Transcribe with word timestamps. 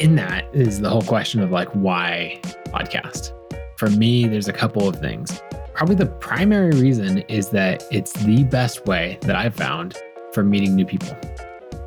in 0.00 0.16
that 0.16 0.48
is 0.54 0.80
the 0.80 0.88
whole 0.88 1.02
question 1.02 1.42
of 1.42 1.50
like, 1.50 1.68
why 1.70 2.40
podcast? 2.68 3.32
For 3.76 3.90
me, 3.90 4.26
there's 4.26 4.48
a 4.48 4.52
couple 4.52 4.88
of 4.88 4.96
things. 4.96 5.42
Probably 5.74 5.94
the 5.94 6.06
primary 6.06 6.70
reason 6.72 7.18
is 7.28 7.50
that 7.50 7.84
it's 7.90 8.12
the 8.24 8.44
best 8.44 8.86
way 8.86 9.18
that 9.22 9.36
I've 9.36 9.54
found 9.54 9.96
for 10.32 10.42
meeting 10.42 10.74
new 10.74 10.86
people. 10.86 11.16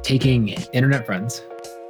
Taking 0.03 0.49
internet 0.73 1.05
friends, 1.05 1.41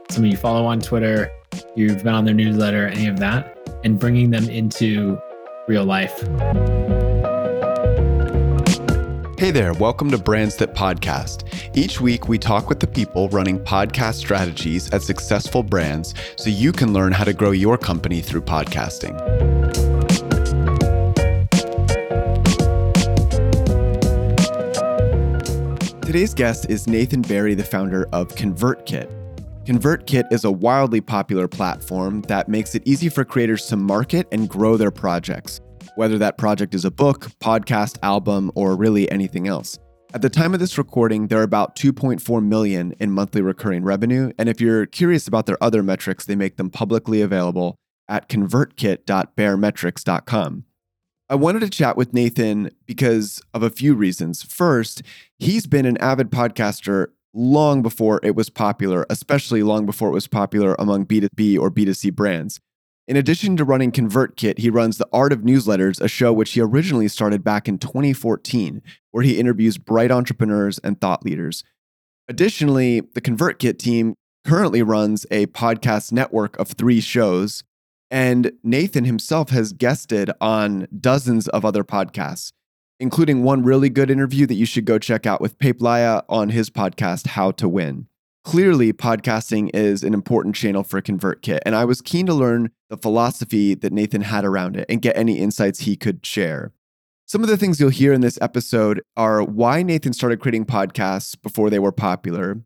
some 0.09 0.23
of 0.23 0.31
you 0.31 0.38
follow 0.38 0.66
on 0.66 0.80
Twitter, 0.80 1.30
you've 1.75 2.04
been 2.04 2.13
on 2.13 2.26
their 2.26 2.34
newsletter, 2.34 2.88
any 2.88 3.08
of 3.08 3.20
that, 3.20 3.58
and 3.84 3.99
bringing 3.99 4.30
them 4.30 4.48
into 4.49 5.20
real 5.67 5.84
life. 5.84 6.23
Hey 9.44 9.52
there, 9.52 9.73
welcome 9.73 10.10
to 10.12 10.18
Brands 10.18 10.55
That 10.55 10.73
Podcast. 10.73 11.44
Each 11.76 12.00
week, 12.00 12.30
we 12.30 12.38
talk 12.38 12.70
with 12.70 12.80
the 12.80 12.88
people 12.88 13.27
running 13.27 13.59
podcast 13.59 14.13
strategies 14.13 14.90
at 14.91 15.02
successful 15.02 15.62
brands 15.62 16.13
so 16.38 16.50
you 16.50 16.72
can 16.72 16.94
learn 16.94 17.12
how 17.12 17.26
to 17.26 17.34
grow 17.34 17.52
your 17.52 17.77
company 17.77 18.22
through 18.22 18.44
podcasting. 18.44 19.20
Today's 26.05 26.34
guest 26.34 26.70
is 26.70 26.88
Nathan 26.88 27.22
Barry, 27.22 27.53
the 27.53 27.66
founder 27.66 28.08
of 28.14 28.30
ConvertKit. 28.30 29.12
ConvertKit 29.66 30.31
is 30.31 30.45
a 30.45 30.52
wildly 30.52 31.02
popular 31.02 31.50
platform 31.50 32.22
that 32.30 32.48
makes 32.48 32.75
it 32.75 32.84
easy 32.86 33.09
for 33.09 33.25
creators 33.25 33.66
to 33.66 33.75
market 33.75 34.25
and 34.31 34.48
grow 34.48 34.78
their 34.78 34.89
projects 34.89 35.59
whether 35.95 36.17
that 36.17 36.38
project 36.38 36.73
is 36.73 36.85
a 36.85 36.91
book, 36.91 37.31
podcast, 37.41 37.97
album, 38.03 38.52
or 38.55 38.75
really 38.75 39.09
anything 39.11 39.47
else. 39.47 39.77
At 40.13 40.21
the 40.21 40.29
time 40.29 40.53
of 40.53 40.59
this 40.59 40.77
recording, 40.77 41.27
they're 41.27 41.41
about 41.41 41.75
2.4 41.75 42.45
million 42.45 42.93
in 42.99 43.09
monthly 43.11 43.41
recurring 43.41 43.83
revenue, 43.83 44.31
and 44.38 44.47
if 44.47 44.61
you're 44.61 44.85
curious 44.85 45.27
about 45.27 45.47
their 45.47 45.58
other 45.61 45.81
metrics, 45.81 46.25
they 46.25 46.35
make 46.35 46.58
them 46.58 46.69
publicly 46.69 47.22
available 47.22 47.75
at 48.08 48.30
convertkit.baremetrics.com. 48.30 50.66
I 51.30 51.35
wanted 51.35 51.61
to 51.61 51.69
chat 51.69 51.95
with 51.97 52.13
Nathan 52.13 52.69
because 52.85 53.41
of 53.53 53.63
a 53.63 53.72
few 53.72 53.95
reasons. 53.95 54.44
First, 54.44 55.02
he's 55.39 55.66
been 55.66 55.85
an 55.85 55.97
avid 55.97 56.30
podcaster 56.30 57.07
long 57.33 57.81
before 57.81 58.19
it 58.22 58.35
was 58.35 58.50
popular, 58.50 59.07
especially 59.09 59.63
long 59.63 59.88
before 59.88 60.09
it 60.09 60.13
was 60.13 60.28
popular 60.28 60.75
among 60.78 61.07
B2B 61.07 61.57
or 61.57 61.72
B2C 61.72 62.13
brands. 62.13 62.59
In 63.06 63.18
addition 63.18 63.58
to 63.58 63.66
running 63.66 63.92
ConvertKit, 63.92 64.59
he 64.59 64.70
runs 64.70 64.98
The 64.98 65.08
Art 65.12 65.34
of 65.34 65.42
Newsletters, 65.42 66.00
a 66.00 66.08
show 66.08 66.32
which 66.32 66.54
he 66.54 66.62
originally 66.62 67.09
started 67.09 67.44
back 67.44 67.68
in 67.68 67.78
2014, 67.78 68.82
where 69.12 69.23
he 69.26 69.40
interviews 69.40 69.78
bright 69.78 70.09
entrepreneurs 70.09 70.80
and 70.80 71.00
thought 71.02 71.26
leaders. 71.26 71.66
Additionally, 72.30 73.02
the 73.02 73.20
ConvertKit 73.20 73.78
team 73.78 74.16
currently 74.46 74.81
runs 74.81 75.26
a 75.31 75.48
podcast 75.48 76.14
network 76.14 76.58
of 76.58 76.70
three 76.70 77.02
shows, 77.02 77.66
and 78.09 78.54
Nathan 78.64 79.04
himself 79.04 79.50
has 79.50 79.74
guested 79.74 80.31
on 80.40 80.88
dozens 80.98 81.50
of 81.50 81.66
other 81.66 81.84
podcasts, 81.84 82.54
including 83.02 83.44
one 83.44 83.64
really 83.64 83.90
good 83.90 84.09
interview 84.09 84.46
that 84.46 84.54
you 84.54 84.66
should 84.66 84.86
go 84.86 84.98
check 84.98 85.26
out 85.26 85.42
with 85.42 85.59
Pape 85.59 85.81
Laya 85.81 86.22
on 86.30 86.50
his 86.50 86.70
podcast, 86.70 87.28
How 87.28 87.52
to 87.52 87.68
Win. 87.68 88.08
Clearly, 88.44 88.91
podcasting 88.91 89.69
is 89.73 90.03
an 90.03 90.13
important 90.13 90.53
channel 90.53 90.83
for 90.83 91.02
ConvertKit, 91.02 91.59
and 91.66 91.75
I 91.75 91.86
was 91.86 92.02
keen 92.02 92.25
to 92.25 92.33
learn 92.33 92.72
the 92.89 92.97
philosophy 92.97 93.73
that 93.73 93.94
Nathan 93.94 94.22
had 94.22 94.44
around 94.44 94.75
it 94.75 94.85
and 94.89 95.02
get 95.02 95.16
any 95.16 95.39
insights 95.39 95.80
he 95.80 95.95
could 95.95 96.25
share. 96.25 96.73
Some 97.25 97.41
of 97.41 97.47
the 97.47 97.55
things 97.55 97.80
you'll 97.80 97.89
hear 97.89 98.11
in 98.11 98.19
this 98.19 98.38
episode 98.41 99.02
are 99.16 99.41
why 99.41 99.81
Nathan 99.81 100.11
started 100.11 100.41
creating 100.41 100.66
podcasts 100.66 101.41
before 101.41 101.69
they 101.69 101.80
were 101.80 101.94
popular, 101.94 102.61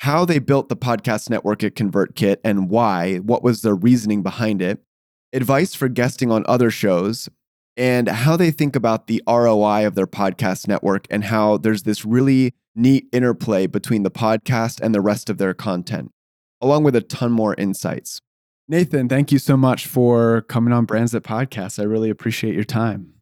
how 0.00 0.26
they 0.26 0.38
built 0.38 0.68
the 0.68 0.76
podcast 0.76 1.30
network 1.30 1.64
at 1.64 1.74
ConvertKit 1.74 2.36
and 2.44 2.68
why, 2.68 3.16
what 3.16 3.42
was 3.42 3.62
their 3.62 3.74
reasoning 3.74 4.22
behind 4.22 4.60
it, 4.60 4.80
advice 5.32 5.74
for 5.74 5.88
guesting 5.88 6.30
on 6.30 6.44
other 6.46 6.70
shows, 6.70 7.30
and 7.78 8.08
how 8.08 8.36
they 8.36 8.50
think 8.50 8.76
about 8.76 9.06
the 9.06 9.22
ROI 9.26 9.86
of 9.86 9.94
their 9.94 10.06
podcast 10.06 10.68
network 10.68 11.06
and 11.08 11.24
how 11.24 11.56
there's 11.56 11.84
this 11.84 12.04
really 12.04 12.52
neat 12.74 13.06
interplay 13.12 13.66
between 13.66 14.02
the 14.02 14.10
podcast 14.10 14.80
and 14.80 14.94
the 14.94 15.00
rest 15.00 15.30
of 15.30 15.38
their 15.38 15.54
content, 15.54 16.10
along 16.60 16.84
with 16.84 16.96
a 16.96 17.00
ton 17.00 17.32
more 17.32 17.54
insights. 17.56 18.20
Nathan, 18.66 19.08
thank 19.08 19.30
you 19.30 19.38
so 19.38 19.56
much 19.56 19.86
for 19.86 20.42
coming 20.42 20.72
on 20.72 20.86
Brands 20.86 21.12
That 21.12 21.22
Podcast. 21.22 21.78
I 21.78 21.82
really 21.82 22.10
appreciate 22.10 22.54
your 22.54 22.64
time. 22.64 23.12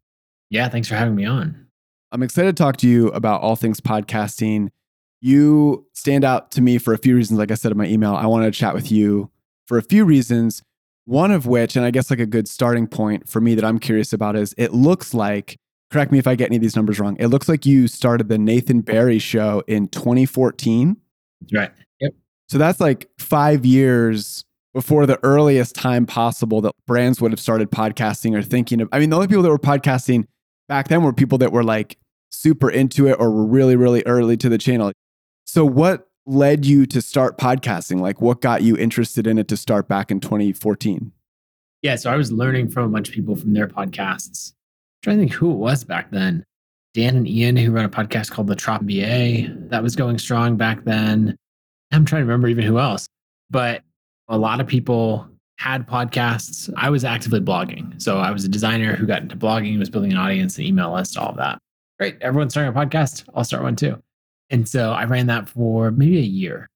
Yeah, 0.51 0.69
thanks 0.69 0.89
for 0.89 0.95
having 0.95 1.15
me 1.15 1.25
on. 1.25 1.67
I'm 2.13 2.23
excited 2.23 2.57
to 2.57 2.63
talk 2.63 2.77
to 2.79 2.89
you 2.89 3.09
about 3.09 3.41
all 3.41 3.57
things 3.57 3.81
podcasting. 3.81 4.69
You 5.21 5.87
stand 5.95 6.25
out 6.25 6.51
to 6.53 6.61
me 6.61 6.79
for 6.79 6.93
a 6.93 6.99
few 6.99 7.17
reasons. 7.17 7.39
Like 7.39 7.51
I 7.51 7.55
said 7.55 7.73
in 7.73 7.79
my 7.79 7.87
email, 7.87 8.15
I 8.15 8.27
wanted 8.27 8.53
to 8.53 8.59
chat 8.59 8.75
with 8.75 8.93
you 8.93 9.31
for 9.67 9.79
a 9.79 9.83
few 9.83 10.05
reasons. 10.05 10.63
One 11.05 11.31
of 11.33 11.47
which, 11.47 11.75
and 11.75 11.85
I 11.85 11.91
guess 11.91 12.11
like 12.11 12.21
a 12.21 12.27
good 12.27 12.47
starting 12.47 12.87
point 12.87 13.29
for 13.29 13.41
me 13.41 13.55
that 13.55 13.65
I'm 13.65 13.79
curious 13.79 14.13
about, 14.13 14.37
is 14.37 14.55
it 14.57 14.73
looks 14.73 15.15
like 15.15 15.57
correct 15.93 16.11
me 16.11 16.19
if 16.19 16.27
I 16.27 16.35
get 16.35 16.47
any 16.47 16.57
of 16.57 16.63
these 16.63 16.75
numbers 16.75 16.99
wrong. 16.99 17.17
It 17.21 17.27
looks 17.29 17.49
like 17.49 17.67
you 17.67 17.87
started 17.87 18.29
the 18.29 18.39
Nathan 18.39 18.81
Barry 18.81 19.19
show 19.19 19.63
in 19.67 19.89
2014. 19.89 20.97
Right. 21.53 21.71
Yep. 22.01 22.15
So 22.49 22.59
that's 22.59 22.81
like 22.81 23.09
five 23.19 23.67
years 23.67 24.45
before 24.73 25.05
the 25.05 25.21
earliest 25.23 25.75
time 25.75 26.07
possible 26.07 26.63
that 26.63 26.73
brands 26.87 27.21
would 27.21 27.31
have 27.31 27.41
started 27.41 27.71
podcasting 27.71 28.37
or 28.37 28.43
thinking 28.43 28.81
of. 28.81 28.89
I 28.91 28.99
mean, 28.99 29.11
the 29.11 29.17
only 29.17 29.29
people 29.29 29.43
that 29.43 29.51
were 29.51 29.59
podcasting 29.59 30.25
back 30.67 30.89
then 30.89 31.03
were 31.03 31.13
people 31.13 31.39
that 31.39 31.53
were 31.53 31.63
like 31.63 31.99
super 32.31 32.71
into 32.71 33.07
it 33.07 33.17
or 33.19 33.31
were 33.31 33.45
really, 33.45 33.77
really 33.77 34.03
early 34.07 34.37
to 34.39 34.49
the 34.49 34.59
channel. 34.59 34.93
So, 35.45 35.65
what 35.65 36.09
led 36.25 36.65
you 36.65 36.87
to 36.87 37.03
start 37.03 37.37
podcasting? 37.37 38.01
Like, 38.01 38.23
what 38.23 38.41
got 38.41 38.63
you 38.63 38.77
interested 38.77 39.27
in 39.27 39.39
it 39.39 39.49
to 39.49 39.57
start 39.57 39.89
back 39.89 40.11
in 40.11 40.21
2014? 40.21 41.13
Yeah. 41.83 41.97
So, 41.97 42.11
I 42.11 42.17
was 42.17 42.33
learning 42.33 42.71
from 42.71 42.85
a 42.85 42.89
bunch 42.89 43.09
of 43.09 43.15
people 43.15 43.37
from 43.37 43.53
their 43.53 43.69
podcasts 43.69 44.55
trying 45.03 45.17
to 45.17 45.23
think 45.23 45.33
who 45.33 45.51
it 45.53 45.57
was 45.57 45.85
back 45.85 46.11
then. 46.11 46.45
Dan 46.95 47.17
and 47.17 47.29
Ian, 47.29 47.57
who 47.57 47.73
run 47.73 47.85
a 47.85 47.89
podcast 47.89 48.31
called 48.31 48.47
The 48.49 48.57
Tropical 48.57 48.95
MBA, 48.95 49.71
that 49.71 49.83
was 49.83 49.97
going 49.97 50.19
strong 50.19 50.57
back 50.57 50.85
then. 50.85 51.37
I'm 51.91 52.05
trying 52.05 52.21
to 52.21 52.27
remember 52.27 52.49
even 52.49 52.65
who 52.65 52.79
else, 52.79 53.07
but 53.51 53.83
a 54.29 54.39
lot 54.39 54.61
of 54.61 54.67
people 54.67 55.29
had 55.59 55.87
podcasts. 55.87 56.73
I 56.77 56.91
was 56.91 57.05
actively 57.05 57.41
blogging. 57.41 58.01
So 58.01 58.19
I 58.19 58.31
was 58.31 58.45
a 58.45 58.49
designer 58.49 58.95
who 58.95 59.07
got 59.07 59.23
into 59.23 59.37
blogging, 59.37 59.79
was 59.79 59.91
building 59.91 60.13
an 60.13 60.19
audience, 60.19 60.59
an 60.59 60.65
email 60.65 60.93
list, 60.93 61.17
all 61.17 61.31
of 61.31 61.37
that. 61.37 61.59
Great. 61.99 62.21
Everyone's 62.21 62.53
starting 62.53 62.75
a 62.75 62.79
podcast. 62.79 63.25
I'll 63.35 63.45
start 63.45 63.63
one 63.63 63.77
too. 63.77 64.03
And 64.51 64.69
so 64.69 64.93
I 64.93 65.05
ran 65.05 65.27
that 65.29 65.49
for 65.49 65.91
maybe 65.91 66.19
a 66.19 66.23
year. 66.23 66.69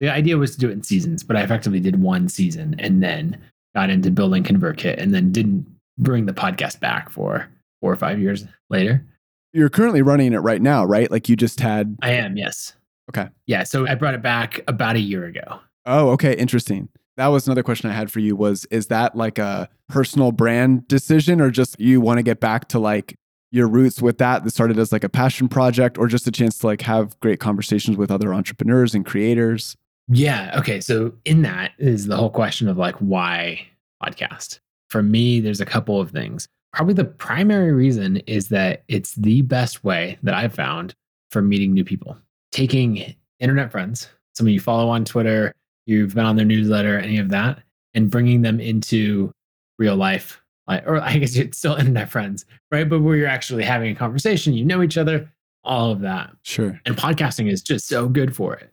The 0.00 0.10
idea 0.10 0.36
was 0.36 0.52
to 0.52 0.58
do 0.58 0.68
it 0.68 0.72
in 0.72 0.82
seasons, 0.82 1.22
but 1.22 1.36
I 1.36 1.42
effectively 1.42 1.80
did 1.80 2.02
one 2.02 2.28
season 2.28 2.76
and 2.78 3.02
then 3.02 3.40
got 3.74 3.90
into 3.90 4.10
building 4.10 4.44
ConvertKit 4.44 5.00
and 5.00 5.14
then 5.14 5.32
didn't 5.32 5.66
bring 5.98 6.26
the 6.26 6.32
podcast 6.32 6.80
back 6.80 7.08
for 7.08 7.48
four 7.84 7.92
or 7.92 7.96
five 7.96 8.18
years 8.18 8.46
later. 8.70 9.04
You're 9.52 9.68
currently 9.68 10.00
running 10.00 10.32
it 10.32 10.38
right 10.38 10.62
now, 10.62 10.86
right? 10.86 11.10
Like 11.10 11.28
you 11.28 11.36
just 11.36 11.60
had. 11.60 11.98
I 12.00 12.12
am, 12.12 12.34
yes. 12.38 12.72
Okay. 13.10 13.28
Yeah. 13.46 13.64
So 13.64 13.86
I 13.86 13.94
brought 13.94 14.14
it 14.14 14.22
back 14.22 14.62
about 14.66 14.96
a 14.96 15.00
year 15.00 15.26
ago. 15.26 15.60
Oh, 15.84 16.08
okay. 16.12 16.34
Interesting. 16.34 16.88
That 17.18 17.26
was 17.26 17.46
another 17.46 17.62
question 17.62 17.90
I 17.90 17.92
had 17.92 18.10
for 18.10 18.20
you 18.20 18.36
was 18.36 18.64
is 18.70 18.86
that 18.86 19.14
like 19.14 19.38
a 19.38 19.68
personal 19.90 20.32
brand 20.32 20.88
decision 20.88 21.42
or 21.42 21.50
just 21.50 21.78
you 21.78 22.00
want 22.00 22.16
to 22.16 22.22
get 22.22 22.40
back 22.40 22.68
to 22.68 22.78
like 22.78 23.18
your 23.50 23.68
roots 23.68 24.00
with 24.00 24.16
that 24.16 24.44
that 24.44 24.50
started 24.50 24.78
as 24.78 24.90
like 24.90 25.04
a 25.04 25.10
passion 25.10 25.46
project 25.46 25.98
or 25.98 26.06
just 26.06 26.26
a 26.26 26.32
chance 26.32 26.56
to 26.60 26.66
like 26.66 26.80
have 26.80 27.20
great 27.20 27.38
conversations 27.38 27.98
with 27.98 28.10
other 28.10 28.32
entrepreneurs 28.32 28.94
and 28.94 29.04
creators? 29.04 29.76
Yeah. 30.08 30.54
Okay. 30.58 30.80
So 30.80 31.12
in 31.26 31.42
that 31.42 31.72
is 31.76 32.06
the 32.06 32.16
whole 32.16 32.30
question 32.30 32.66
of 32.66 32.78
like 32.78 32.96
why 32.96 33.60
podcast. 34.02 34.60
For 34.88 35.02
me, 35.02 35.40
there's 35.40 35.60
a 35.60 35.66
couple 35.66 36.00
of 36.00 36.12
things 36.12 36.48
probably 36.74 36.94
the 36.94 37.04
primary 37.04 37.72
reason 37.72 38.16
is 38.26 38.48
that 38.48 38.82
it's 38.88 39.14
the 39.14 39.42
best 39.42 39.84
way 39.84 40.18
that 40.24 40.34
I've 40.34 40.54
found 40.54 40.94
for 41.30 41.40
meeting 41.40 41.72
new 41.72 41.84
people. 41.84 42.18
Taking 42.50 43.14
internet 43.38 43.70
friends, 43.70 44.08
some 44.34 44.46
of 44.46 44.52
you 44.52 44.60
follow 44.60 44.88
on 44.88 45.04
Twitter, 45.04 45.54
you've 45.86 46.14
been 46.14 46.24
on 46.24 46.36
their 46.36 46.44
newsletter, 46.44 46.98
any 46.98 47.18
of 47.18 47.28
that, 47.30 47.62
and 47.94 48.10
bringing 48.10 48.42
them 48.42 48.58
into 48.58 49.32
real 49.78 49.94
life, 49.94 50.42
like, 50.66 50.84
or 50.86 51.00
I 51.00 51.18
guess 51.18 51.36
it's 51.36 51.58
still 51.58 51.74
internet 51.78 52.10
friends, 52.10 52.44
right? 52.72 52.88
But 52.88 53.00
where 53.00 53.16
you're 53.16 53.28
actually 53.28 53.62
having 53.62 53.92
a 53.92 53.94
conversation, 53.94 54.52
you 54.52 54.64
know 54.64 54.82
each 54.82 54.98
other, 54.98 55.30
all 55.62 55.92
of 55.92 56.00
that. 56.00 56.30
Sure. 56.42 56.80
And 56.84 56.96
podcasting 56.96 57.50
is 57.50 57.62
just 57.62 57.86
so 57.86 58.08
good 58.08 58.34
for 58.34 58.54
it. 58.54 58.70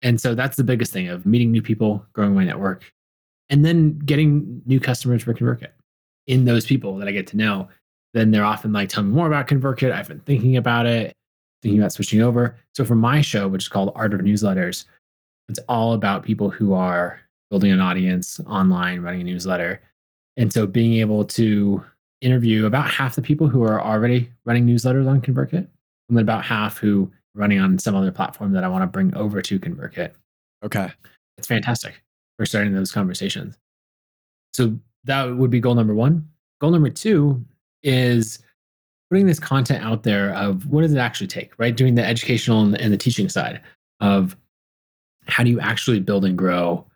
And 0.00 0.20
so 0.20 0.34
that's 0.34 0.56
the 0.56 0.64
biggest 0.64 0.92
thing 0.92 1.08
of 1.08 1.26
meeting 1.26 1.52
new 1.52 1.62
people, 1.62 2.04
growing 2.14 2.34
my 2.34 2.44
network, 2.44 2.90
and 3.50 3.64
then 3.64 3.98
getting 3.98 4.62
new 4.64 4.80
customers 4.80 5.22
for 5.22 5.34
ConvertKit 5.34 5.68
in 6.26 6.44
those 6.44 6.66
people 6.66 6.96
that 6.98 7.08
I 7.08 7.12
get 7.12 7.26
to 7.28 7.36
know, 7.36 7.68
then 8.14 8.30
they're 8.30 8.44
often 8.44 8.72
like, 8.72 8.88
tell 8.88 9.02
me 9.02 9.10
more 9.10 9.26
about 9.26 9.48
ConvertKit. 9.48 9.92
I've 9.92 10.08
been 10.08 10.20
thinking 10.20 10.56
about 10.56 10.86
it, 10.86 11.12
thinking 11.62 11.80
about 11.80 11.92
switching 11.92 12.20
over. 12.20 12.56
So 12.74 12.84
for 12.84 12.94
my 12.94 13.20
show, 13.20 13.48
which 13.48 13.64
is 13.64 13.68
called 13.68 13.92
Art 13.94 14.14
of 14.14 14.20
Newsletters, 14.20 14.84
it's 15.48 15.58
all 15.68 15.94
about 15.94 16.22
people 16.22 16.50
who 16.50 16.72
are 16.74 17.20
building 17.50 17.72
an 17.72 17.80
audience 17.80 18.40
online, 18.46 19.00
running 19.00 19.22
a 19.22 19.24
newsletter. 19.24 19.80
And 20.36 20.52
so 20.52 20.66
being 20.66 20.94
able 20.94 21.24
to 21.26 21.84
interview 22.20 22.66
about 22.66 22.88
half 22.88 23.16
the 23.16 23.22
people 23.22 23.48
who 23.48 23.62
are 23.64 23.82
already 23.82 24.30
running 24.44 24.66
newsletters 24.66 25.08
on 25.08 25.20
ConvertKit, 25.20 25.54
and 25.54 25.68
then 26.08 26.22
about 26.22 26.44
half 26.44 26.78
who 26.78 27.10
are 27.36 27.40
running 27.40 27.60
on 27.60 27.78
some 27.78 27.94
other 27.94 28.12
platform 28.12 28.52
that 28.52 28.64
I 28.64 28.68
want 28.68 28.82
to 28.82 28.86
bring 28.86 29.14
over 29.14 29.42
to 29.42 29.58
ConvertKit. 29.58 30.12
Okay. 30.64 30.90
It's 31.36 31.48
fantastic. 31.48 32.02
for 32.42 32.46
starting 32.46 32.74
those 32.74 32.90
conversations. 32.90 33.56
So 34.52 34.78
that 35.04 35.24
would 35.36 35.50
be 35.50 35.60
goal 35.60 35.74
number 35.74 35.94
one. 35.94 36.28
Goal 36.60 36.70
number 36.70 36.90
two 36.90 37.44
is 37.82 38.38
putting 39.10 39.26
this 39.26 39.38
content 39.38 39.84
out 39.84 40.04
there 40.04 40.34
of 40.34 40.66
what 40.66 40.82
does 40.82 40.92
it 40.92 40.98
actually 40.98 41.26
take, 41.26 41.52
right? 41.58 41.76
Doing 41.76 41.94
the 41.94 42.04
educational 42.04 42.62
and, 42.62 42.80
and 42.80 42.92
the 42.92 42.96
teaching 42.96 43.28
side 43.28 43.60
of 44.00 44.36
how 45.26 45.44
do 45.44 45.50
you 45.50 45.60
actually 45.60 46.00
build 46.00 46.24
and 46.24 46.36
grow 46.36 46.86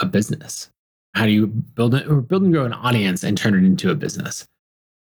a 0.00 0.06
business? 0.06 0.70
How 1.14 1.24
do 1.24 1.32
you 1.32 1.46
build 1.46 1.94
it 1.94 2.06
or 2.08 2.20
build 2.20 2.42
and 2.42 2.52
grow 2.52 2.64
an 2.64 2.72
audience 2.72 3.22
and 3.22 3.36
turn 3.36 3.54
it 3.54 3.66
into 3.66 3.90
a 3.90 3.94
business? 3.94 4.46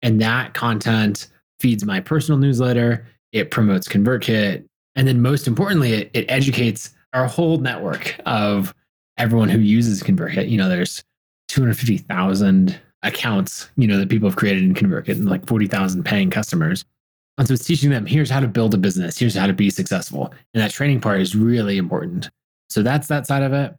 And 0.03 0.21
that 0.21 0.55
content 0.55 1.29
feeds 1.61 1.85
my 1.85 2.01
personal 2.01 2.39
newsletter. 2.39 3.07
It 3.33 3.51
promotes 3.51 3.89
ConvertKit. 3.89 4.65
And 4.95 5.09
then 5.09 5.21
most 5.23 5.47
importantly, 5.47 5.93
it, 5.93 6.11
it 6.15 6.27
educates 6.29 6.95
our 7.13 7.27
whole 7.27 7.59
network 7.59 8.19
of 8.27 8.75
everyone 9.19 9.49
who 9.49 9.59
uses 9.59 10.03
ConvertKit. 10.03 10.51
You 10.51 10.59
know, 10.59 10.69
there's 10.69 11.03
250,000 11.49 12.79
accounts, 13.03 13.71
you 13.77 13.87
know, 13.87 13.99
that 13.99 14.09
people 14.09 14.29
have 14.29 14.37
created 14.37 14.63
in 14.63 14.75
ConvertKit 14.75 15.13
and 15.13 15.29
like 15.29 15.47
40,000 15.47 16.05
paying 16.05 16.31
customers. 16.31 16.85
And 17.39 17.47
so 17.47 17.55
it's 17.55 17.65
teaching 17.65 17.91
them 17.91 18.07
here's 18.07 18.31
how 18.31 18.41
to 18.41 18.49
build 18.49 18.75
a 18.75 18.79
business, 18.79 19.19
here's 19.19 19.35
how 19.35 19.47
to 19.47 19.53
be 19.53 19.71
successful. 19.71 20.33
And 20.55 20.63
that 20.63 20.71
training 20.71 21.01
part 21.01 21.21
is 21.21 21.37
really 21.37 21.77
important. 21.77 22.31
So 22.69 22.83
that's 22.83 23.09
that 23.09 23.27
side 23.27 23.43
of 23.43 23.53
it. 23.53 23.75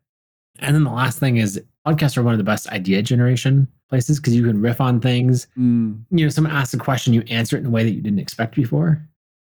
And 0.60 0.76
then 0.76 0.84
the 0.84 0.92
last 0.92 1.20
thing 1.20 1.38
is 1.38 1.62
podcasts 1.86 2.18
are 2.18 2.24
one 2.24 2.34
of 2.34 2.38
the 2.38 2.44
best 2.44 2.68
idea 2.70 3.02
generation 3.02 3.68
places 3.90 4.20
because 4.20 4.36
you 4.36 4.44
can 4.44 4.62
riff 4.62 4.82
on 4.82 5.00
things. 5.00 5.48
Mm. 5.58 6.02
You 6.12 6.26
know, 6.26 6.30
someone 6.30 6.54
asks 6.54 6.74
a 6.74 6.78
question, 6.78 7.14
you 7.14 7.24
answer 7.30 7.56
it 7.56 7.62
in 7.62 7.68
a 7.68 7.70
way 7.70 7.84
that 7.84 7.92
you 7.92 8.02
didn't 8.02 8.20
expect 8.20 8.56
before, 8.56 9.02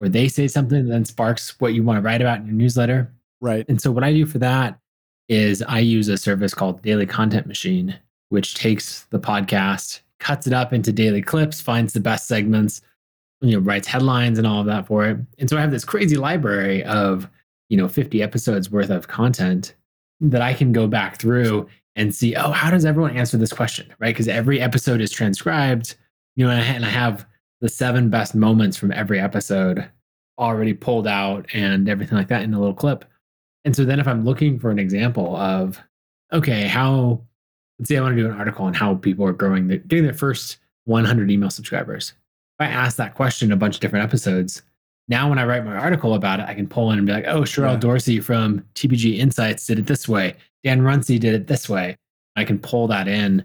or 0.02 0.10
they 0.10 0.28
say 0.28 0.48
something 0.48 0.86
that 0.86 0.92
then 0.92 1.06
sparks 1.06 1.60
what 1.60 1.74
you 1.74 1.84
want 1.84 1.98
to 1.98 2.02
write 2.02 2.22
about 2.22 2.40
in 2.40 2.46
your 2.46 2.56
newsletter. 2.56 3.14
Right. 3.42 3.66
And 3.68 3.82
so 3.82 3.92
what 3.92 4.04
I 4.04 4.14
do 4.14 4.26
for 4.26 4.40
that 4.40 4.80
is 5.30 5.62
I 5.64 5.80
use 5.80 6.10
a 6.10 6.18
service 6.18 6.54
called 6.54 6.82
Daily 6.82 7.06
Content 7.06 7.48
Machine, 7.48 7.98
which 8.30 8.56
takes 8.56 9.04
the 9.06 9.20
podcast, 9.20 10.02
cuts 10.20 10.48
it 10.48 10.54
up 10.54 10.74
into 10.74 10.92
daily 10.92 11.22
clips, 11.22 11.62
finds 11.62 11.94
the 11.94 12.00
best 12.00 12.28
segments, 12.28 12.82
you 13.42 13.52
know, 13.52 13.60
writes 13.60 13.88
headlines 13.88 14.38
and 14.38 14.48
all 14.48 14.62
of 14.62 14.66
that 14.68 14.88
for 14.88 15.06
it. 15.06 15.18
And 15.40 15.50
so 15.50 15.58
I 15.58 15.62
have 15.62 15.72
this 15.72 15.86
crazy 15.86 16.18
library 16.18 16.84
of, 16.84 17.30
you 17.70 17.78
know, 17.78 17.88
50 17.88 18.22
episodes 18.22 18.72
worth 18.72 18.90
of 18.90 19.08
content 19.08 19.76
that 20.22 20.42
I 20.42 20.54
can 20.54 20.72
go 20.72 20.88
back 20.88 21.20
through 21.20 21.68
and 21.96 22.14
see, 22.14 22.36
oh, 22.36 22.52
how 22.52 22.72
does 22.72 22.86
everyone 22.86 23.16
answer 23.16 23.38
this 23.38 23.54
question? 23.54 23.94
Right. 24.00 24.10
Because 24.10 24.28
every 24.28 24.62
episode 24.62 25.02
is 25.02 25.12
transcribed, 25.12 25.96
you 26.36 26.46
know, 26.46 26.52
and 26.52 26.86
I 26.86 26.90
have 26.90 27.26
the 27.62 27.70
seven 27.70 28.10
best 28.10 28.36
moments 28.36 28.78
from 28.78 28.92
every 28.92 29.20
episode 29.20 29.88
already 30.40 30.74
pulled 30.74 31.08
out 31.08 31.46
and 31.54 31.88
everything 31.88 32.18
like 32.18 32.30
that 32.30 32.44
in 32.44 32.54
a 32.54 32.60
little 32.60 32.74
clip. 32.74 33.06
And 33.66 33.76
so 33.76 33.86
then 33.86 34.00
if 34.00 34.08
I'm 34.08 34.26
looking 34.26 34.60
for 34.60 34.72
an 34.72 34.80
example 34.80 35.36
of, 35.36 35.82
okay, 36.32 36.68
how, 36.68 37.22
let's 37.80 37.90
say 37.90 37.98
I 37.98 38.02
want 38.02 38.16
to 38.16 38.22
do 38.22 38.30
an 38.30 38.38
article 38.38 38.66
on 38.66 38.74
how 38.74 38.96
people 38.96 39.26
are 39.26 39.34
growing, 39.34 39.68
the, 39.68 39.78
getting 39.78 40.04
their 40.04 40.14
first 40.14 40.58
100 40.86 41.32
email 41.32 41.50
subscribers. 41.50 42.14
If 42.60 42.68
I 42.68 42.72
ask 42.72 42.98
that 42.98 43.16
question 43.16 43.52
a 43.52 43.58
bunch 43.58 43.76
of 43.76 43.82
different 43.82 44.04
episodes, 44.04 44.62
now 45.08 45.30
when 45.30 45.40
I 45.40 45.46
write 45.46 45.66
my 45.66 45.76
article 45.76 46.14
about 46.14 46.40
it, 46.40 46.48
I 46.48 46.54
can 46.54 46.68
pull 46.68 46.92
in 46.92 46.98
and 46.98 47.08
be 47.08 47.14
like, 47.14 47.28
oh, 47.28 47.42
Sherrell 47.42 47.74
yeah. 47.74 47.80
Dorsey 47.80 48.20
from 48.20 48.66
TPG 48.76 49.18
Insights 49.18 49.66
did 49.66 49.80
it 49.80 49.88
this 49.88 50.08
way. 50.08 50.36
Dan 50.64 50.82
Runcie 50.82 51.20
did 51.20 51.34
it 51.34 51.48
this 51.48 51.68
way. 51.68 51.98
I 52.36 52.44
can 52.44 52.60
pull 52.60 52.88
that 52.88 53.08
in. 53.08 53.44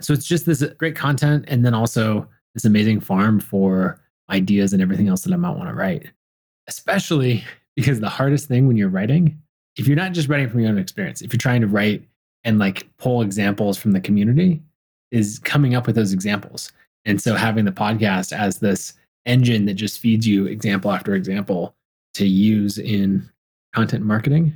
So 0.00 0.12
it's 0.12 0.26
just 0.26 0.46
this 0.46 0.62
great 0.78 0.96
content 0.96 1.44
and 1.48 1.64
then 1.64 1.74
also 1.74 2.28
this 2.54 2.64
amazing 2.64 3.00
farm 3.00 3.38
for 3.38 4.00
ideas 4.30 4.72
and 4.72 4.82
everything 4.82 5.08
else 5.08 5.22
that 5.22 5.32
I 5.32 5.36
might 5.36 5.56
want 5.56 5.68
to 5.68 5.74
write. 5.74 6.10
Especially 6.66 7.44
because 7.76 8.00
the 8.00 8.08
hardest 8.08 8.48
thing 8.48 8.66
when 8.66 8.76
you're 8.76 8.88
writing 8.88 9.40
if 9.76 9.86
you're 9.88 9.96
not 9.96 10.12
just 10.12 10.28
writing 10.28 10.48
from 10.48 10.60
your 10.60 10.70
own 10.70 10.78
experience, 10.78 11.22
if 11.22 11.32
you're 11.32 11.38
trying 11.38 11.60
to 11.60 11.66
write 11.66 12.06
and 12.44 12.58
like 12.58 12.86
pull 12.98 13.22
examples 13.22 13.76
from 13.76 13.92
the 13.92 14.00
community, 14.00 14.62
is 15.10 15.38
coming 15.38 15.74
up 15.74 15.86
with 15.86 15.96
those 15.96 16.12
examples. 16.12 16.72
And 17.04 17.20
so 17.20 17.34
having 17.34 17.64
the 17.64 17.72
podcast 17.72 18.36
as 18.36 18.58
this 18.58 18.94
engine 19.26 19.64
that 19.66 19.74
just 19.74 20.00
feeds 20.00 20.26
you 20.26 20.46
example 20.46 20.90
after 20.90 21.14
example 21.14 21.74
to 22.14 22.26
use 22.26 22.78
in 22.78 23.28
content 23.74 24.04
marketing 24.04 24.52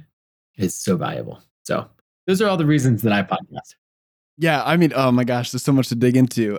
is 0.56 0.75
so 0.75 0.97
valuable. 0.97 1.41
So 1.64 1.88
those 2.26 2.43
are 2.43 2.49
all 2.49 2.56
the 2.56 2.67
reasons 2.67 3.03
that 3.03 3.12
I 3.12 3.23
podcast. 3.23 3.75
Yeah, 4.37 4.62
I 4.64 4.76
mean, 4.76 4.93
oh 4.94 5.11
my 5.11 5.25
gosh, 5.25 5.50
there's 5.50 5.62
so 5.62 5.73
much 5.73 5.88
to 5.88 5.94
dig 5.94 6.17
into. 6.17 6.59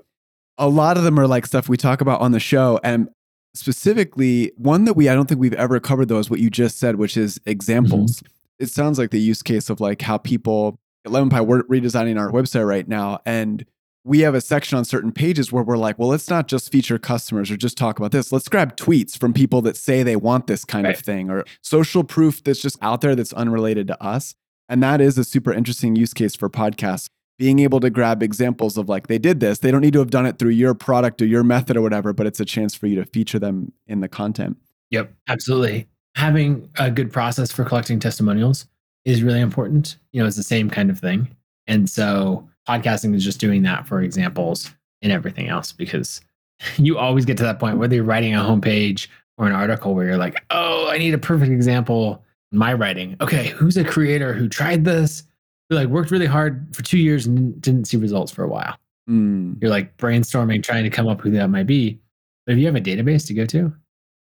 A 0.58 0.68
lot 0.68 0.98
of 0.98 1.04
them 1.04 1.20
are 1.20 1.28
like 1.28 1.46
stuff 1.46 1.70
we 1.70 1.78
talk 1.78 2.02
about 2.02 2.20
on 2.22 2.32
the 2.32 2.40
show. 2.40 2.80
And 2.84 3.10
specifically, 3.54 4.52
one 4.58 4.84
that 4.86 4.94
we 4.94 5.08
I 5.08 5.14
don't 5.14 5.28
think 5.28 5.40
we've 5.40 5.54
ever 5.54 5.80
covered 5.80 6.08
though 6.08 6.20
is 6.20 6.30
what 6.30 6.40
you 6.40 6.50
just 6.50 6.80
said, 6.80 6.96
which 6.96 7.16
is 7.16 7.40
examples. 7.46 8.18
Mm-hmm 8.18 8.34
it 8.60 8.70
sounds 8.70 9.00
like 9.00 9.12
the 9.12 9.20
use 9.20 9.42
case 9.42 9.70
of 9.70 9.80
like 9.80 10.02
how 10.02 10.18
people 10.18 10.80
at 11.06 11.12
Lemon 11.12 11.30
Pie 11.30 11.42
we're 11.42 11.64
redesigning 11.64 12.20
our 12.20 12.32
website 12.32 12.68
right 12.68 12.88
now 12.88 13.20
and 13.26 13.66
we 14.06 14.20
have 14.22 14.34
a 14.34 14.42
section 14.42 14.78
on 14.78 14.86
certain 14.86 15.12
pages 15.12 15.52
where 15.52 15.64
we're 15.64 15.78
like, 15.78 16.00
well, 16.00 16.08
let's 16.08 16.30
not 16.30 16.48
just 16.48 16.72
feature 16.72 16.98
customers 16.98 17.52
or 17.52 17.58
just 17.58 17.78
talk 17.78 18.00
about 18.00 18.12
this. 18.12 18.32
Let's 18.32 18.48
grab 18.48 18.78
tweets 18.78 19.18
from 19.18 19.34
people 19.34 19.62
that 19.64 19.76
say 19.76 20.04
they 20.04 20.16
want 20.16 20.48
this 20.48 20.64
kind 20.64 20.86
right. 20.86 20.96
of 20.96 21.04
thing 21.04 21.30
or 21.30 21.44
social 21.62 22.04
proof 22.04 22.44
that's 22.44 22.62
just 22.62 22.78
out 22.82 23.02
there 23.02 23.16
that's 23.16 23.34
unrelated 23.34 23.88
to 23.88 24.02
us. 24.04 24.36
And 24.70 24.82
that 24.82 25.02
is 25.02 25.18
a 25.18 25.24
super 25.24 25.52
interesting 25.52 25.96
use 25.96 26.14
case 26.14 26.36
for 26.36 26.50
podcasts. 26.50 27.10
Being 27.38 27.60
able 27.60 27.80
to 27.82 27.90
grab 27.90 28.24
examples 28.24 28.78
of 28.78 28.90
like, 28.90 29.08
they 29.08 29.18
did 29.18 29.42
this. 29.42 29.60
They 29.60 29.70
don't 29.70 29.82
need 29.82 29.94
to 29.94 30.00
have 30.00 30.12
done 30.12 30.26
it 30.26 30.40
through 30.40 30.52
your 30.52 30.74
product 30.74 31.22
or 31.22 31.26
your 31.26 31.44
method 31.44 31.78
or 31.78 31.82
whatever, 31.82 32.14
but 32.14 32.26
it's 32.26 32.40
a 32.40 32.46
chance 32.46 32.76
for 32.76 32.88
you 32.88 32.96
to 32.96 33.06
feature 33.06 33.40
them 33.40 33.74
in 33.86 34.00
the 34.00 34.10
content. 34.10 34.58
Yep, 34.92 35.14
absolutely 35.28 35.88
having 36.20 36.70
a 36.78 36.92
good 36.92 37.14
process 37.14 37.50
for 37.50 37.64
collecting 37.64 37.98
testimonials 37.98 38.68
is 39.06 39.24
really 39.24 39.40
important. 39.40 39.96
You 40.12 40.22
know, 40.22 40.28
it's 40.28 40.36
the 40.36 40.44
same 40.44 40.70
kind 40.70 40.90
of 40.90 41.00
thing. 41.00 41.34
And 41.66 41.90
so 41.90 42.48
podcasting 42.68 43.16
is 43.16 43.24
just 43.24 43.40
doing 43.40 43.62
that 43.64 43.88
for 43.88 44.02
examples 44.02 44.70
and 45.02 45.14
everything 45.14 45.48
else 45.48 45.72
because 45.72 46.20
you 46.78 46.98
always 46.98 47.24
get 47.24 47.38
to 47.38 47.44
that 47.44 47.58
point, 47.58 47.78
whether 47.78 47.96
you're 47.96 48.04
writing 48.04 48.36
a 48.36 48.40
homepage 48.40 49.08
or 49.38 49.48
an 49.48 49.54
article 49.54 49.96
where 49.96 50.06
you're 50.06 50.18
like, 50.18 50.44
oh, 50.50 50.90
I 50.90 50.98
need 50.98 51.14
a 51.14 51.18
perfect 51.18 51.52
example 51.52 52.22
in 52.52 52.58
my 52.58 52.74
writing. 52.74 53.16
Okay, 53.22 53.48
who's 53.48 53.78
a 53.78 53.86
creator 53.86 54.34
who 54.34 54.50
tried 54.50 54.84
this? 54.84 55.24
Who 55.70 55.78
like 55.78 55.88
worked 55.88 56.12
really 56.12 56.26
hard 56.26 56.76
for 56.76 56.84
two 56.84 56.98
years 56.98 57.28
and 57.28 57.62
didn't 57.62 57.86
see 57.86 57.96
results 57.96 58.32
for 58.32 58.44
a 58.44 58.50
while. 58.50 58.76
Mm. 59.10 59.62
You're 59.62 59.72
like 59.72 59.96
brainstorming, 59.96 60.64
trying 60.64 60.84
to 60.84 60.90
come 60.90 61.08
up 61.08 61.24
with 61.24 61.32
who 61.32 61.40
that 61.40 61.48
might 61.48 61.68
be. 61.68 61.98
But 62.46 62.54
if 62.54 62.60
you 62.60 62.66
have 62.66 62.76
a 62.76 62.82
database 62.82 63.26
to 63.28 63.34
go 63.34 63.46
to, 63.46 63.74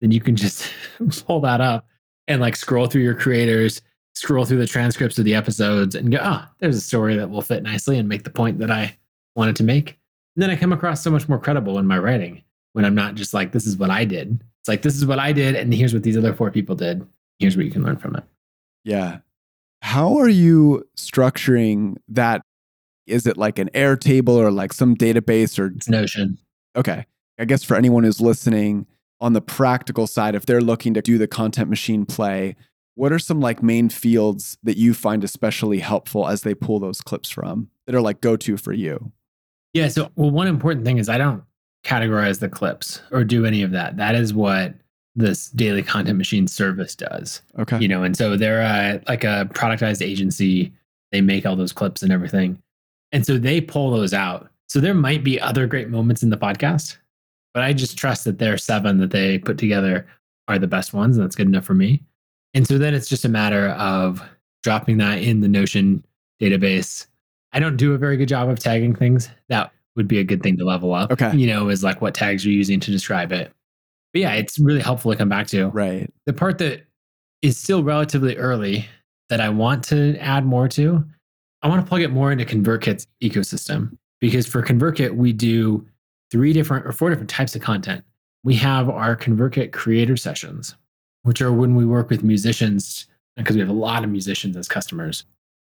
then 0.02 0.12
you 0.12 0.22
can 0.22 0.36
just 0.36 0.72
pull 1.26 1.40
that 1.42 1.62
up 1.62 1.88
and 2.28 2.42
like 2.42 2.56
scroll 2.56 2.88
through 2.88 3.02
your 3.02 3.16
creators, 3.16 3.82
scroll 4.14 4.46
through 4.46 4.58
the 4.58 4.68
transcripts 4.68 5.18
of 5.18 5.26
the 5.26 5.36
episodes 5.36 5.96
and 5.96 6.12
go, 6.12 6.20
ah, 6.22 6.48
oh, 6.48 6.54
there's 6.60 6.78
a 6.78 6.82
story 6.82 7.16
that 7.16 7.30
will 7.30 7.42
fit 7.42 7.64
nicely 7.64 7.98
and 7.98 8.10
make 8.10 8.24
the 8.24 8.30
point 8.30 8.60
that 8.60 8.72
I 8.72 8.96
wanted 9.36 9.56
to 9.58 9.64
make. 9.64 9.98
And 10.36 10.44
then 10.44 10.50
I 10.50 10.56
come 10.56 10.74
across 10.74 11.02
so 11.02 11.12
much 11.12 11.28
more 11.28 11.40
credible 11.40 11.80
in 11.80 11.88
my 11.88 11.98
writing 11.98 12.44
when 12.74 12.86
I'm 12.86 12.96
not 12.96 13.16
just 13.16 13.34
like, 13.34 13.52
this 13.52 13.66
is 13.66 13.78
what 13.78 13.90
I 13.90 14.06
did. 14.06 14.44
It's 14.62 14.68
like, 14.68 14.82
this 14.82 14.96
is 14.96 15.06
what 15.06 15.20
I 15.20 15.32
did. 15.32 15.56
And 15.56 15.74
here's 15.74 15.94
what 15.94 16.04
these 16.04 16.18
other 16.18 16.34
four 16.34 16.52
people 16.52 16.76
did. 16.76 17.06
Here's 17.40 17.56
what 17.56 17.66
you 17.66 17.72
can 17.72 17.84
learn 17.84 17.98
from 17.98 18.16
it. 18.16 18.24
Yeah. 18.84 19.20
How 19.82 20.18
are 20.18 20.30
you 20.30 20.84
structuring 20.98 21.96
that? 22.10 22.42
Is 23.06 23.26
it 23.26 23.38
like 23.38 23.58
an 23.58 23.70
Airtable 23.74 24.36
or 24.36 24.52
like 24.52 24.74
some 24.74 24.96
database 24.96 25.58
or 25.58 25.68
it's 25.68 25.88
Notion? 25.88 26.38
Okay. 26.76 27.06
I 27.40 27.46
guess 27.46 27.64
for 27.64 27.76
anyone 27.76 28.04
who's 28.04 28.20
listening, 28.20 28.86
on 29.20 29.34
the 29.34 29.42
practical 29.42 30.08
side, 30.08 30.36
if 30.36 30.46
they're 30.46 30.62
looking 30.62 30.94
to 30.94 31.02
do 31.02 31.18
the 31.18 31.28
content 31.28 31.70
machine 31.70 32.06
play, 32.06 32.56
what 32.96 33.12
are 33.12 33.20
some 33.20 33.40
like 33.40 33.62
main 33.62 33.90
fields 33.90 34.58
that 34.64 34.78
you 34.78 34.94
find 34.94 35.24
especially 35.24 35.80
helpful 35.80 36.28
as 36.28 36.42
they 36.42 36.54
pull 36.54 36.80
those 36.80 37.02
clips 37.02 37.30
from 37.30 37.70
that 37.86 37.96
are 37.96 38.02
like 38.02 38.22
go 38.22 38.36
to 38.36 38.58
for 38.58 38.74
you? 38.74 39.12
Yeah. 39.74 39.88
So, 39.88 40.12
well, 40.16 40.32
one 40.32 40.48
important 40.48 40.86
thing 40.86 40.98
is 40.98 41.10
I 41.10 41.18
don't 41.18 41.44
categorize 41.84 42.40
the 42.40 42.50
clips 42.50 43.02
or 43.12 43.24
do 43.24 43.46
any 43.46 43.62
of 43.62 43.72
that. 43.72 43.98
That 43.98 44.16
is 44.16 44.34
what 44.34 44.74
this 45.16 45.50
daily 45.50 45.84
content 45.84 46.18
machine 46.18 46.48
service 46.48 46.96
does. 46.96 47.42
Okay. 47.60 47.80
You 47.80 47.88
know, 47.88 48.04
and 48.04 48.16
so 48.16 48.38
they're 48.38 48.62
uh, 48.62 49.00
like 49.08 49.24
a 49.24 49.48
productized 49.54 50.06
agency. 50.06 50.74
They 51.12 51.22
make 51.22 51.46
all 51.46 51.56
those 51.56 51.74
clips 51.74 52.04
and 52.04 52.12
everything. 52.12 52.62
And 53.12 53.26
so 53.26 53.38
they 53.38 53.62
pull 53.62 53.92
those 53.92 54.14
out. 54.14 54.50
So 54.68 54.80
there 54.80 54.94
might 54.94 55.24
be 55.24 55.40
other 55.40 55.66
great 55.66 55.90
moments 55.90 56.24
in 56.24 56.30
the 56.30 56.38
podcast 56.38 56.98
but 57.58 57.64
I 57.64 57.74
just 57.74 57.98
trust 57.98 58.24
that 58.26 58.38
their 58.38 58.56
seven 58.56 59.00
that 59.00 59.10
they 59.10 59.40
put 59.40 59.58
together 59.58 60.06
are 60.48 60.60
the 60.60 60.68
best 60.68 60.94
ones, 60.94 61.18
and 61.18 61.26
that's 61.26 61.36
good 61.36 61.48
enough 61.48 61.66
for 61.66 61.74
me. 61.74 62.04
And 62.54 62.68
so 62.68 62.78
then 62.78 62.94
it's 62.94 63.10
just 63.10 63.26
a 63.26 63.30
matter 63.30 63.70
of 63.70 64.22
dropping 64.62 64.98
that 64.98 65.24
in 65.24 65.42
the 65.42 65.48
Notion 65.48 66.06
database. 66.40 67.08
I 67.54 67.60
don't 67.60 67.76
do 67.76 67.96
a 67.96 67.98
very 67.98 68.16
good 68.16 68.30
job 68.30 68.48
of 68.48 68.60
tagging 68.60 68.94
things. 68.94 69.32
That 69.50 69.72
would 69.96 70.08
be 70.08 70.20
a 70.20 70.24
good 70.24 70.44
thing 70.44 70.56
to 70.58 70.66
level 70.66 70.94
up. 70.94 71.12
Okay. 71.12 71.36
You 71.36 71.48
know, 71.48 71.70
is 71.70 71.84
like 71.84 72.00
what 72.00 72.14
tags 72.14 72.46
you're 72.46 72.54
using 72.54 72.80
to 72.80 72.92
describe 72.92 73.32
it. 73.32 73.52
But 74.14 74.22
yeah, 74.22 74.34
it's 74.34 74.60
really 74.60 74.82
helpful 74.82 75.12
to 75.12 75.18
come 75.18 75.30
back 75.30 75.48
to. 75.48 75.70
Right. 75.70 76.14
The 76.28 76.34
part 76.34 76.60
that 76.60 76.86
is 77.42 77.58
still 77.58 77.82
relatively 77.82 78.38
early 78.38 78.88
that 79.30 79.42
I 79.42 79.50
want 79.50 79.84
to 79.86 80.16
add 80.20 80.46
more 80.46 80.68
to, 80.68 81.04
I 81.64 81.70
want 81.70 81.84
to 81.84 81.90
plug 81.90 82.02
it 82.04 82.12
more 82.12 82.32
into 82.32 82.46
ConvertKit's 82.46 83.08
ecosystem 83.24 83.98
because 84.22 84.46
for 84.46 84.62
ConvertKit, 84.62 85.16
we 85.16 85.34
do 85.34 85.88
three 86.32 86.54
different 86.54 86.86
or 86.86 86.92
four 86.92 87.10
different 87.10 87.30
types 87.30 87.56
of 87.56 87.62
content. 87.62 88.04
We 88.44 88.56
have 88.56 88.90
our 88.90 89.16
ConvertKit 89.16 89.72
creator 89.74 90.18
sessions, 90.18 90.76
which 91.24 91.42
are 91.42 91.52
when 91.52 91.76
we 91.76 91.86
work 91.86 92.10
with 92.10 92.24
musicians, 92.24 93.08
because 93.36 93.56
we 93.56 93.62
have 93.62 93.70
a 93.70 93.74
lot 93.74 94.04
of 94.04 94.10
musicians 94.10 94.56
as 94.58 94.68
customers. 94.68 95.26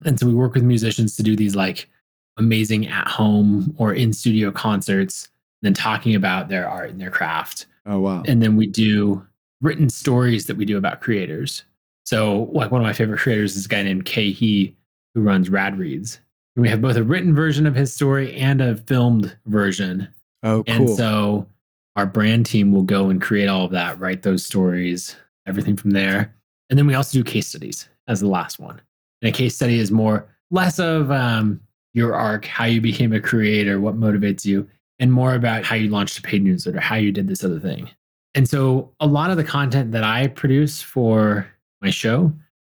And 0.05 0.19
so 0.19 0.25
we 0.25 0.33
work 0.33 0.53
with 0.53 0.63
musicians 0.63 1.15
to 1.17 1.23
do 1.23 1.35
these 1.35 1.55
like 1.55 1.89
amazing 2.37 2.87
at 2.87 3.07
home 3.07 3.75
or 3.77 3.93
in 3.93 4.13
studio 4.13 4.51
concerts, 4.51 5.29
then 5.61 5.73
talking 5.73 6.15
about 6.15 6.47
their 6.47 6.67
art 6.67 6.89
and 6.89 7.01
their 7.01 7.11
craft. 7.11 7.65
Oh, 7.85 7.99
wow. 7.99 8.23
And 8.25 8.41
then 8.41 8.55
we 8.55 8.67
do 8.67 9.25
written 9.61 9.89
stories 9.89 10.45
that 10.45 10.57
we 10.57 10.65
do 10.65 10.77
about 10.77 11.01
creators. 11.01 11.63
So, 12.05 12.49
like 12.53 12.71
one 12.71 12.81
of 12.81 12.87
my 12.87 12.93
favorite 12.93 13.19
creators 13.19 13.55
is 13.55 13.65
a 13.65 13.69
guy 13.69 13.83
named 13.83 14.05
Khe 14.05 14.33
Hy, 14.33 14.73
who 15.13 15.21
runs 15.21 15.49
Rad 15.49 15.77
Reads. 15.77 16.19
And 16.55 16.63
we 16.63 16.69
have 16.69 16.81
both 16.81 16.95
a 16.95 17.03
written 17.03 17.35
version 17.35 17.67
of 17.67 17.75
his 17.75 17.93
story 17.93 18.33
and 18.35 18.61
a 18.61 18.77
filmed 18.77 19.35
version. 19.45 20.07
Oh, 20.43 20.63
cool. 20.63 20.75
And 20.75 20.89
so 20.89 21.47
our 21.95 22.05
brand 22.05 22.45
team 22.45 22.71
will 22.71 22.83
go 22.83 23.09
and 23.09 23.21
create 23.21 23.47
all 23.47 23.65
of 23.65 23.71
that, 23.71 23.99
write 23.99 24.23
those 24.23 24.45
stories, 24.45 25.15
everything 25.45 25.75
from 25.75 25.91
there. 25.91 26.33
And 26.69 26.77
then 26.77 26.87
we 26.87 26.93
also 26.93 27.17
do 27.17 27.23
case 27.23 27.47
studies 27.47 27.89
as 28.07 28.19
the 28.19 28.27
last 28.27 28.59
one. 28.59 28.81
And 29.21 29.33
a 29.33 29.37
case 29.37 29.55
study 29.55 29.79
is 29.79 29.91
more 29.91 30.27
less 30.51 30.79
of 30.79 31.11
um, 31.11 31.59
your 31.93 32.15
arc, 32.15 32.45
how 32.45 32.65
you 32.65 32.81
became 32.81 33.13
a 33.13 33.19
creator, 33.19 33.79
what 33.79 33.99
motivates 33.99 34.45
you, 34.45 34.67
and 34.99 35.11
more 35.11 35.33
about 35.33 35.65
how 35.65 35.75
you 35.75 35.89
launched 35.89 36.17
a 36.19 36.21
paid 36.21 36.43
newsletter, 36.43 36.79
how 36.79 36.95
you 36.95 37.11
did 37.11 37.27
this 37.27 37.43
other 37.43 37.59
thing. 37.59 37.89
And 38.35 38.47
so 38.47 38.91
a 38.99 39.07
lot 39.07 39.31
of 39.31 39.37
the 39.37 39.43
content 39.43 39.91
that 39.91 40.03
I 40.03 40.27
produce 40.27 40.81
for 40.81 41.47
my 41.81 41.89
show 41.89 42.31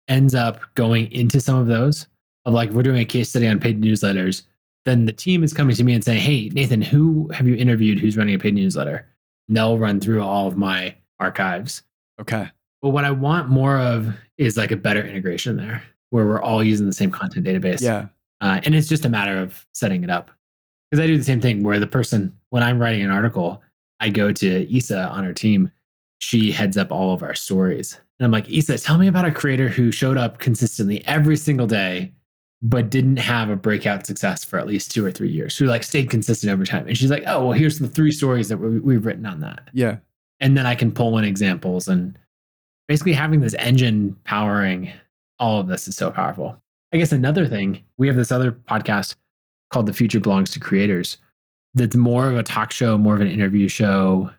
ends 0.08 0.36
up 0.36 0.60
going 0.76 1.12
into 1.12 1.40
some 1.40 1.58
of 1.58 1.68
those 1.68 2.08
of 2.46 2.54
like 2.54 2.70
we're 2.72 2.84
doing 2.84 3.00
a 3.00 3.06
case 3.06 3.30
study 3.30 3.48
on 3.48 3.60
paid 3.60 3.82
newsletters, 3.82 4.44
then 4.86 5.06
the 5.06 5.14
team 5.14 5.44
is 5.44 5.54
coming 5.54 5.76
to 5.76 5.84
me 5.84 5.94
and 5.94 6.04
saying, 6.04 6.22
Hey, 6.22 6.50
Nathan, 6.50 6.82
who 6.82 7.30
have 7.30 7.48
you 7.48 7.56
interviewed 7.56 8.00
who's 8.00 8.18
running 8.18 8.36
a 8.36 8.40
paid 8.40 8.56
newsletter? 8.56 9.08
And 9.48 9.58
they'll 9.58 9.78
run 9.78 10.00
through 10.00 10.24
all 10.24 10.48
of 10.48 10.58
my 10.58 10.96
archives. 11.20 11.84
Okay. 12.22 12.50
But 12.82 12.90
what 12.90 13.04
I 13.04 13.12
want 13.12 13.50
more 13.50 13.78
of 13.78 14.16
is 14.38 14.58
like 14.58 14.72
a 14.72 14.78
better 14.78 15.04
integration 15.04 15.58
there 15.58 15.84
where 16.12 16.26
we're 16.26 16.42
all 16.42 16.64
using 16.64 16.86
the 16.86 16.94
same 16.94 17.12
content 17.12 17.46
database. 17.46 17.82
Yeah. 17.82 18.08
Uh, 18.42 18.62
and 18.64 18.76
it's 18.76 18.88
just 18.88 19.06
a 19.06 19.10
matter 19.10 19.38
of 19.38 19.66
setting 19.74 20.04
it 20.04 20.10
up. 20.10 20.30
Because 20.90 21.04
I 21.04 21.08
do 21.08 21.18
the 21.18 21.24
same 21.24 21.42
thing 21.42 21.64
where 21.64 21.80
the 21.80 21.88
person, 21.88 22.38
when 22.52 22.62
I'm 22.64 22.80
writing 22.80 23.02
an 23.02 23.12
article, 23.12 23.62
I 24.00 24.10
go 24.10 24.32
to 24.32 24.48
Isa 24.72 25.10
on 25.10 25.26
our 25.26 25.34
team. 25.34 25.72
She 26.20 26.52
heads 26.52 26.78
up 26.78 26.92
all 26.92 27.14
of 27.14 27.24
our 27.24 27.34
stories. 27.34 28.00
And 28.20 28.26
I'm 28.26 28.32
like, 28.32 28.48
Isa, 28.50 28.78
tell 28.78 28.98
me 28.98 29.08
about 29.08 29.26
a 29.26 29.32
creator 29.32 29.68
who 29.68 29.92
showed 29.92 30.18
up 30.18 30.40
consistently 30.40 31.04
every 31.06 31.38
single 31.38 31.68
day, 31.68 32.14
but 32.68 32.90
didn't 32.90 33.18
have 33.18 33.50
a 33.52 33.56
breakout 33.56 34.08
success 34.08 34.44
for 34.44 34.58
at 34.58 34.66
least 34.66 34.90
two 34.92 35.06
or 35.06 35.12
three 35.12 35.30
years. 35.30 35.56
Who 35.58 35.66
like 35.66 35.84
stayed 35.84 36.10
consistent 36.10 36.52
over 36.52 36.66
time. 36.66 36.88
And 36.88 36.98
she's 36.98 37.12
like, 37.12 37.24
oh, 37.28 37.44
well, 37.44 37.52
here's 37.52 37.78
the 37.78 37.88
three 37.88 38.12
stories 38.12 38.50
that 38.50 38.58
we- 38.58 38.80
we've 38.80 39.06
written 39.06 39.26
on 39.26 39.40
that. 39.42 39.70
Yeah. 39.72 39.98
And 40.40 40.58
then 40.58 40.66
I 40.66 40.74
can 40.74 40.92
pull 40.92 41.18
in 41.20 41.26
examples 41.26 41.88
and 41.88 42.18
basically 42.88 43.14
having 43.14 43.40
this 43.42 43.54
engine 43.56 44.16
powering 44.24 44.92
all 45.38 45.60
of 45.60 45.68
this 45.68 45.88
is 45.88 45.96
so 45.96 46.10
powerful. 46.10 46.60
I 46.92 46.98
guess 46.98 47.12
another 47.12 47.46
thing, 47.46 47.84
we 47.98 48.08
have 48.08 48.16
this 48.16 48.32
other 48.32 48.52
podcast 48.52 49.16
called 49.70 49.86
The 49.86 49.94
Future 49.94 50.20
Belongs 50.20 50.50
to 50.52 50.60
Creators 50.60 51.18
that's 51.76 51.96
more 51.96 52.30
of 52.30 52.38
a 52.38 52.44
talk 52.44 52.72
show, 52.72 52.98
more 52.98 53.16
of 53.16 53.22
an 53.22 53.28
interview 53.28 53.68
show. 53.68 54.32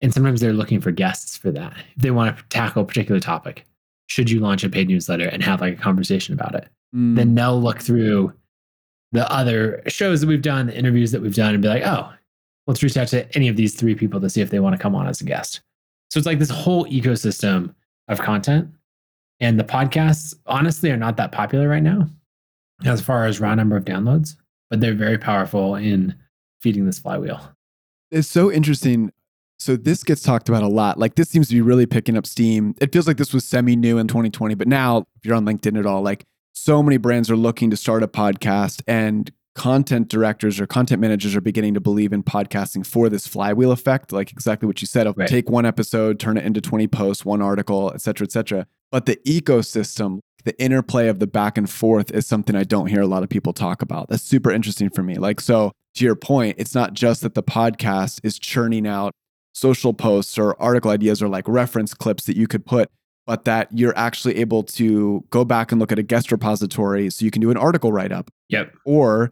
And 0.00 0.14
sometimes 0.14 0.40
they're 0.40 0.52
looking 0.54 0.80
for 0.80 0.92
guests 0.92 1.36
for 1.36 1.50
that. 1.50 1.74
If 1.96 2.02
they 2.02 2.10
want 2.10 2.36
to 2.36 2.44
tackle 2.48 2.84
a 2.84 2.86
particular 2.86 3.20
topic, 3.20 3.66
should 4.06 4.30
you 4.30 4.40
launch 4.40 4.64
a 4.64 4.70
paid 4.70 4.88
newsletter 4.88 5.28
and 5.28 5.42
have 5.42 5.60
like 5.60 5.74
a 5.78 5.82
conversation 5.82 6.32
about 6.32 6.54
it? 6.54 6.68
Mm. 6.94 7.16
Then 7.16 7.34
they'll 7.34 7.60
look 7.60 7.80
through 7.80 8.32
the 9.12 9.30
other 9.30 9.82
shows 9.86 10.20
that 10.20 10.26
we've 10.26 10.42
done, 10.42 10.66
the 10.66 10.76
interviews 10.76 11.12
that 11.12 11.22
we've 11.22 11.34
done, 11.34 11.54
and 11.54 11.62
be 11.62 11.68
like, 11.68 11.84
oh, 11.84 12.12
let's 12.66 12.82
reach 12.82 12.96
out 12.96 13.08
to 13.08 13.32
any 13.34 13.48
of 13.48 13.56
these 13.56 13.74
three 13.74 13.94
people 13.94 14.20
to 14.20 14.30
see 14.30 14.40
if 14.40 14.50
they 14.50 14.60
want 14.60 14.76
to 14.76 14.82
come 14.82 14.94
on 14.94 15.06
as 15.06 15.20
a 15.20 15.24
guest. 15.24 15.60
So 16.10 16.18
it's 16.18 16.26
like 16.26 16.38
this 16.38 16.50
whole 16.50 16.84
ecosystem 16.86 17.74
of 18.08 18.20
content. 18.20 18.68
And 19.40 19.58
the 19.58 19.64
podcasts, 19.64 20.34
honestly, 20.46 20.90
are 20.90 20.96
not 20.96 21.16
that 21.16 21.32
popular 21.32 21.68
right 21.68 21.82
now 21.82 22.06
as 22.84 23.00
far 23.00 23.26
as 23.26 23.40
raw 23.40 23.54
number 23.54 23.76
of 23.76 23.84
downloads, 23.84 24.36
but 24.68 24.80
they're 24.80 24.94
very 24.94 25.18
powerful 25.18 25.74
in 25.74 26.14
feeding 26.60 26.86
this 26.86 26.98
flywheel. 26.98 27.40
It's 28.10 28.28
so 28.28 28.50
interesting. 28.50 29.12
So 29.58 29.76
this 29.76 30.02
gets 30.02 30.22
talked 30.22 30.48
about 30.48 30.62
a 30.62 30.68
lot. 30.68 30.98
Like 30.98 31.14
this 31.14 31.28
seems 31.28 31.48
to 31.48 31.54
be 31.54 31.60
really 31.60 31.86
picking 31.86 32.16
up 32.16 32.26
steam. 32.26 32.74
It 32.80 32.92
feels 32.92 33.06
like 33.06 33.18
this 33.18 33.32
was 33.32 33.44
semi 33.44 33.76
new 33.76 33.98
in 33.98 34.08
2020, 34.08 34.54
but 34.54 34.68
now 34.68 35.06
if 35.16 35.24
you're 35.24 35.34
on 35.34 35.44
LinkedIn 35.44 35.78
at 35.78 35.86
all, 35.86 36.02
like 36.02 36.24
so 36.52 36.82
many 36.82 36.96
brands 36.96 37.30
are 37.30 37.36
looking 37.36 37.70
to 37.70 37.76
start 37.76 38.02
a 38.02 38.08
podcast 38.08 38.82
and 38.86 39.30
content 39.54 40.08
directors 40.08 40.60
or 40.60 40.66
content 40.66 41.00
managers 41.00 41.34
are 41.34 41.40
beginning 41.40 41.74
to 41.74 41.80
believe 41.80 42.12
in 42.12 42.22
podcasting 42.22 42.86
for 42.86 43.08
this 43.08 43.26
flywheel 43.26 43.72
effect, 43.72 44.12
like 44.12 44.30
exactly 44.30 44.66
what 44.66 44.80
you 44.80 44.86
said. 44.86 45.06
Of 45.06 45.16
Right. 45.18 45.28
take 45.28 45.50
one 45.50 45.66
episode, 45.66 46.18
turn 46.20 46.36
it 46.36 46.44
into 46.44 46.60
20 46.60 46.86
posts, 46.86 47.24
one 47.24 47.42
article, 47.42 47.90
et 47.94 48.00
cetera, 48.00 48.24
et 48.24 48.32
cetera. 48.32 48.66
But 48.92 49.06
the 49.06 49.16
ecosystem, 49.26 50.20
the 50.44 50.58
interplay 50.62 51.08
of 51.08 51.18
the 51.18 51.26
back 51.26 51.58
and 51.58 51.68
forth 51.68 52.10
is 52.12 52.26
something 52.26 52.54
I 52.56 52.64
don't 52.64 52.86
hear 52.86 53.02
a 53.02 53.06
lot 53.06 53.22
of 53.22 53.28
people 53.28 53.52
talk 53.52 53.82
about. 53.82 54.08
That's 54.08 54.22
super 54.22 54.50
interesting 54.50 54.88
for 54.90 55.02
me. 55.02 55.16
Like, 55.16 55.40
so 55.40 55.72
to 55.94 56.04
your 56.04 56.16
point, 56.16 56.56
it's 56.58 56.74
not 56.74 56.94
just 56.94 57.20
that 57.22 57.34
the 57.34 57.42
podcast 57.42 58.20
is 58.22 58.38
churning 58.38 58.86
out 58.86 59.12
social 59.52 59.92
posts 59.92 60.38
or 60.38 60.60
article 60.62 60.90
ideas 60.90 61.20
or 61.22 61.28
like 61.28 61.46
reference 61.48 61.92
clips 61.92 62.24
that 62.24 62.36
you 62.36 62.46
could 62.46 62.64
put, 62.64 62.88
but 63.30 63.44
that 63.44 63.68
you're 63.72 63.96
actually 63.96 64.36
able 64.38 64.64
to 64.64 65.24
go 65.30 65.44
back 65.44 65.70
and 65.70 65.80
look 65.80 65.92
at 65.92 66.00
a 66.00 66.02
guest 66.02 66.32
repository 66.32 67.08
so 67.10 67.24
you 67.24 67.30
can 67.30 67.40
do 67.40 67.52
an 67.52 67.56
article 67.56 67.92
write 67.92 68.10
up 68.10 68.28
Yep. 68.48 68.74
or 68.84 69.30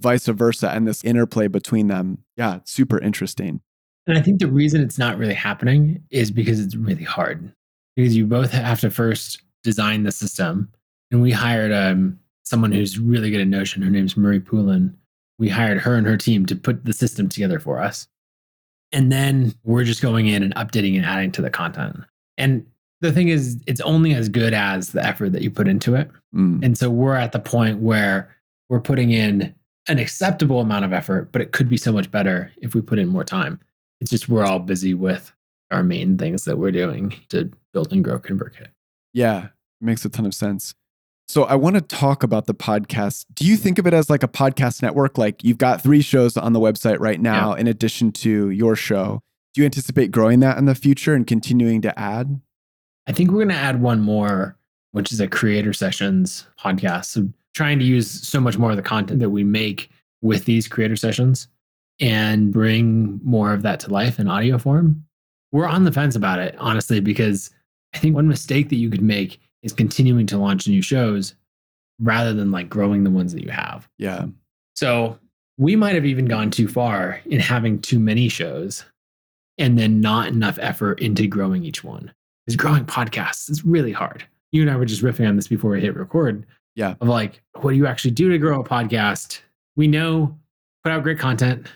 vice 0.00 0.28
versa. 0.28 0.70
And 0.70 0.86
this 0.86 1.02
interplay 1.02 1.48
between 1.48 1.88
them. 1.88 2.18
Yeah, 2.36 2.58
it's 2.58 2.70
super 2.70 3.00
interesting. 3.00 3.60
And 4.06 4.16
I 4.16 4.22
think 4.22 4.38
the 4.38 4.46
reason 4.46 4.80
it's 4.82 4.98
not 4.98 5.18
really 5.18 5.34
happening 5.34 6.00
is 6.10 6.30
because 6.30 6.60
it's 6.60 6.76
really 6.76 7.02
hard. 7.02 7.52
Because 7.96 8.16
you 8.16 8.24
both 8.24 8.52
have 8.52 8.78
to 8.82 8.90
first 8.90 9.42
design 9.64 10.04
the 10.04 10.12
system. 10.12 10.70
And 11.10 11.20
we 11.20 11.32
hired 11.32 11.72
um, 11.72 12.20
someone 12.44 12.70
who's 12.70 13.00
really 13.00 13.32
good 13.32 13.40
at 13.40 13.48
Notion. 13.48 13.82
Her 13.82 13.90
name's 13.90 14.16
Marie 14.16 14.38
Poulin. 14.38 14.96
We 15.40 15.48
hired 15.48 15.80
her 15.80 15.96
and 15.96 16.06
her 16.06 16.16
team 16.16 16.46
to 16.46 16.54
put 16.54 16.84
the 16.84 16.92
system 16.92 17.28
together 17.28 17.58
for 17.58 17.80
us. 17.80 18.06
And 18.92 19.10
then 19.10 19.54
we're 19.64 19.82
just 19.82 20.02
going 20.02 20.28
in 20.28 20.44
and 20.44 20.54
updating 20.54 20.94
and 20.94 21.04
adding 21.04 21.32
to 21.32 21.42
the 21.42 21.50
content. 21.50 21.96
And 22.38 22.64
the 23.00 23.12
thing 23.12 23.28
is, 23.28 23.58
it's 23.66 23.80
only 23.80 24.14
as 24.14 24.28
good 24.28 24.52
as 24.54 24.90
the 24.90 25.04
effort 25.04 25.30
that 25.32 25.42
you 25.42 25.50
put 25.50 25.68
into 25.68 25.94
it. 25.94 26.10
Mm, 26.34 26.64
And 26.64 26.76
so 26.78 26.90
we're 26.90 27.16
at 27.16 27.32
the 27.32 27.38
point 27.40 27.78
where 27.80 28.34
we're 28.68 28.80
putting 28.80 29.10
in 29.10 29.54
an 29.88 29.98
acceptable 29.98 30.60
amount 30.60 30.84
of 30.84 30.92
effort, 30.92 31.32
but 31.32 31.40
it 31.42 31.52
could 31.52 31.68
be 31.68 31.76
so 31.76 31.92
much 31.92 32.10
better 32.10 32.52
if 32.58 32.74
we 32.74 32.80
put 32.80 32.98
in 32.98 33.08
more 33.08 33.24
time. 33.24 33.58
It's 34.00 34.10
just 34.10 34.28
we're 34.28 34.44
all 34.44 34.58
busy 34.58 34.94
with 34.94 35.32
our 35.70 35.82
main 35.82 36.18
things 36.18 36.44
that 36.44 36.58
we're 36.58 36.70
doing 36.72 37.14
to 37.30 37.50
build 37.72 37.92
and 37.92 38.04
grow 38.04 38.18
ConvertKit. 38.18 38.68
yeah, 39.12 39.48
makes 39.80 40.04
a 40.04 40.08
ton 40.08 40.26
of 40.26 40.34
sense. 40.34 40.74
So 41.28 41.44
I 41.44 41.54
want 41.54 41.76
to 41.76 41.80
talk 41.80 42.22
about 42.24 42.46
the 42.46 42.54
podcast. 42.54 43.24
Do 43.32 43.46
you 43.46 43.56
think 43.56 43.78
of 43.78 43.86
it 43.86 43.94
as 43.94 44.10
like 44.10 44.22
a 44.24 44.28
podcast 44.28 44.82
network? 44.82 45.16
Like 45.16 45.42
you've 45.44 45.58
got 45.58 45.80
three 45.80 46.02
shows 46.02 46.36
on 46.36 46.52
the 46.52 46.60
website 46.60 46.98
right 46.98 47.20
now, 47.20 47.54
in 47.54 47.66
addition 47.68 48.10
to 48.12 48.50
your 48.50 48.74
show. 48.76 49.22
Do 49.54 49.60
you 49.62 49.64
anticipate 49.64 50.10
growing 50.10 50.40
that 50.40 50.58
in 50.58 50.64
the 50.64 50.74
future 50.74 51.14
and 51.14 51.24
continuing 51.26 51.80
to 51.82 51.96
add? 51.98 52.40
I 53.06 53.12
think 53.12 53.30
we're 53.30 53.38
going 53.38 53.48
to 53.48 53.54
add 53.54 53.80
one 53.80 54.00
more, 54.00 54.56
which 54.92 55.12
is 55.12 55.20
a 55.20 55.28
creator 55.28 55.72
sessions 55.72 56.46
podcast. 56.58 57.06
So 57.06 57.28
trying 57.54 57.78
to 57.78 57.84
use 57.84 58.08
so 58.08 58.40
much 58.40 58.58
more 58.58 58.70
of 58.70 58.76
the 58.76 58.82
content 58.82 59.20
that 59.20 59.30
we 59.30 59.44
make 59.44 59.90
with 60.22 60.44
these 60.44 60.68
creator 60.68 60.96
sessions 60.96 61.48
and 62.00 62.52
bring 62.52 63.20
more 63.22 63.52
of 63.52 63.62
that 63.62 63.80
to 63.80 63.92
life 63.92 64.18
in 64.18 64.28
audio 64.28 64.58
form. 64.58 65.04
We're 65.52 65.66
on 65.66 65.84
the 65.84 65.92
fence 65.92 66.14
about 66.16 66.38
it, 66.38 66.54
honestly, 66.58 67.00
because 67.00 67.50
I 67.94 67.98
think 67.98 68.14
one 68.14 68.28
mistake 68.28 68.68
that 68.68 68.76
you 68.76 68.88
could 68.88 69.02
make 69.02 69.40
is 69.62 69.72
continuing 69.72 70.26
to 70.26 70.38
launch 70.38 70.68
new 70.68 70.82
shows 70.82 71.34
rather 71.98 72.32
than 72.32 72.50
like 72.50 72.68
growing 72.68 73.04
the 73.04 73.10
ones 73.10 73.34
that 73.34 73.42
you 73.42 73.50
have. 73.50 73.88
Yeah. 73.98 74.26
So 74.74 75.18
we 75.58 75.76
might 75.76 75.94
have 75.94 76.06
even 76.06 76.24
gone 76.24 76.50
too 76.50 76.68
far 76.68 77.20
in 77.26 77.40
having 77.40 77.80
too 77.80 77.98
many 77.98 78.28
shows 78.28 78.84
and 79.58 79.78
then 79.78 80.00
not 80.00 80.28
enough 80.28 80.58
effort 80.60 81.00
into 81.00 81.26
growing 81.26 81.64
each 81.64 81.84
one. 81.84 82.12
Because 82.46 82.56
growing 82.56 82.84
podcasts 82.84 83.50
is 83.50 83.64
really 83.64 83.92
hard. 83.92 84.24
You 84.52 84.62
and 84.62 84.70
I 84.70 84.76
were 84.76 84.84
just 84.84 85.02
riffing 85.02 85.28
on 85.28 85.36
this 85.36 85.48
before 85.48 85.70
we 85.70 85.80
hit 85.80 85.96
record. 85.96 86.46
Yeah. 86.74 86.94
Of 87.00 87.08
like, 87.08 87.42
what 87.60 87.70
do 87.70 87.76
you 87.76 87.86
actually 87.86 88.12
do 88.12 88.30
to 88.30 88.38
grow 88.38 88.60
a 88.60 88.64
podcast? 88.64 89.40
We 89.76 89.86
know 89.86 90.36
put 90.82 90.92
out 90.92 91.02
great 91.02 91.18
content, 91.18 91.66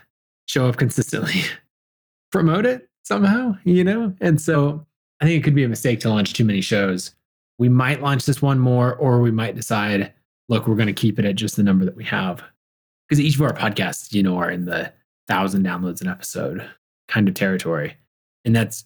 show 0.47 0.69
up 0.69 0.77
consistently, 0.77 1.43
promote 2.33 2.67
it 2.67 2.89
somehow, 3.03 3.57
you 3.65 3.85
know? 3.85 4.15
And 4.21 4.41
so 4.41 4.87
I 5.21 5.27
think 5.27 5.41
it 5.41 5.45
could 5.45 5.55
be 5.55 5.65
a 5.65 5.69
mistake 5.69 6.01
to 6.01 6.09
launch 6.09 6.33
too 6.33 6.45
many 6.45 6.61
shows. 6.61 7.15
We 7.59 7.69
might 7.69 8.03
launch 8.03 8.27
this 8.27 8.43
one 8.43 8.59
more, 8.59 8.95
or 8.97 9.21
we 9.21 9.31
might 9.31 9.55
decide, 9.55 10.13
look, 10.49 10.67
we're 10.67 10.75
going 10.75 10.89
to 10.89 10.93
keep 10.93 11.19
it 11.19 11.25
at 11.25 11.37
just 11.37 11.57
the 11.57 11.63
number 11.63 11.85
that 11.85 11.97
we 11.97 12.05
have. 12.05 12.43
Because 13.09 13.21
each 13.21 13.37
of 13.37 13.43
our 13.43 13.53
podcasts, 13.53 14.13
you 14.13 14.23
know, 14.23 14.39
are 14.39 14.51
in 14.51 14.65
the 14.65 14.93
thousand 15.29 15.65
downloads 15.65 16.01
an 16.01 16.09
episode 16.09 16.69
kind 17.09 17.29
of 17.29 17.35
territory. 17.35 17.97
And 18.45 18.57
that's 18.57 18.85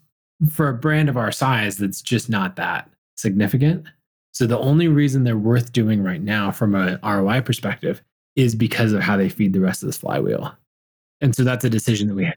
for 0.50 0.68
a 0.68 0.74
brand 0.74 1.08
of 1.08 1.16
our 1.16 1.32
size, 1.32 1.78
that's 1.78 2.02
just 2.02 2.28
not 2.28 2.56
that 2.56 2.88
significant. 3.16 3.86
So 4.32 4.46
the 4.46 4.58
only 4.58 4.88
reason 4.88 5.24
they're 5.24 5.36
worth 5.36 5.72
doing 5.72 6.02
right 6.02 6.22
now 6.22 6.50
from 6.50 6.74
an 6.74 6.98
ROI 7.02 7.40
perspective 7.40 8.02
is 8.36 8.54
because 8.54 8.92
of 8.92 9.02
how 9.02 9.16
they 9.16 9.28
feed 9.28 9.52
the 9.52 9.60
rest 9.60 9.82
of 9.82 9.88
this 9.88 9.98
flywheel. 9.98 10.54
And 11.20 11.34
so 11.34 11.42
that's 11.42 11.64
a 11.64 11.70
decision 11.70 12.06
that 12.08 12.14
we. 12.14 12.32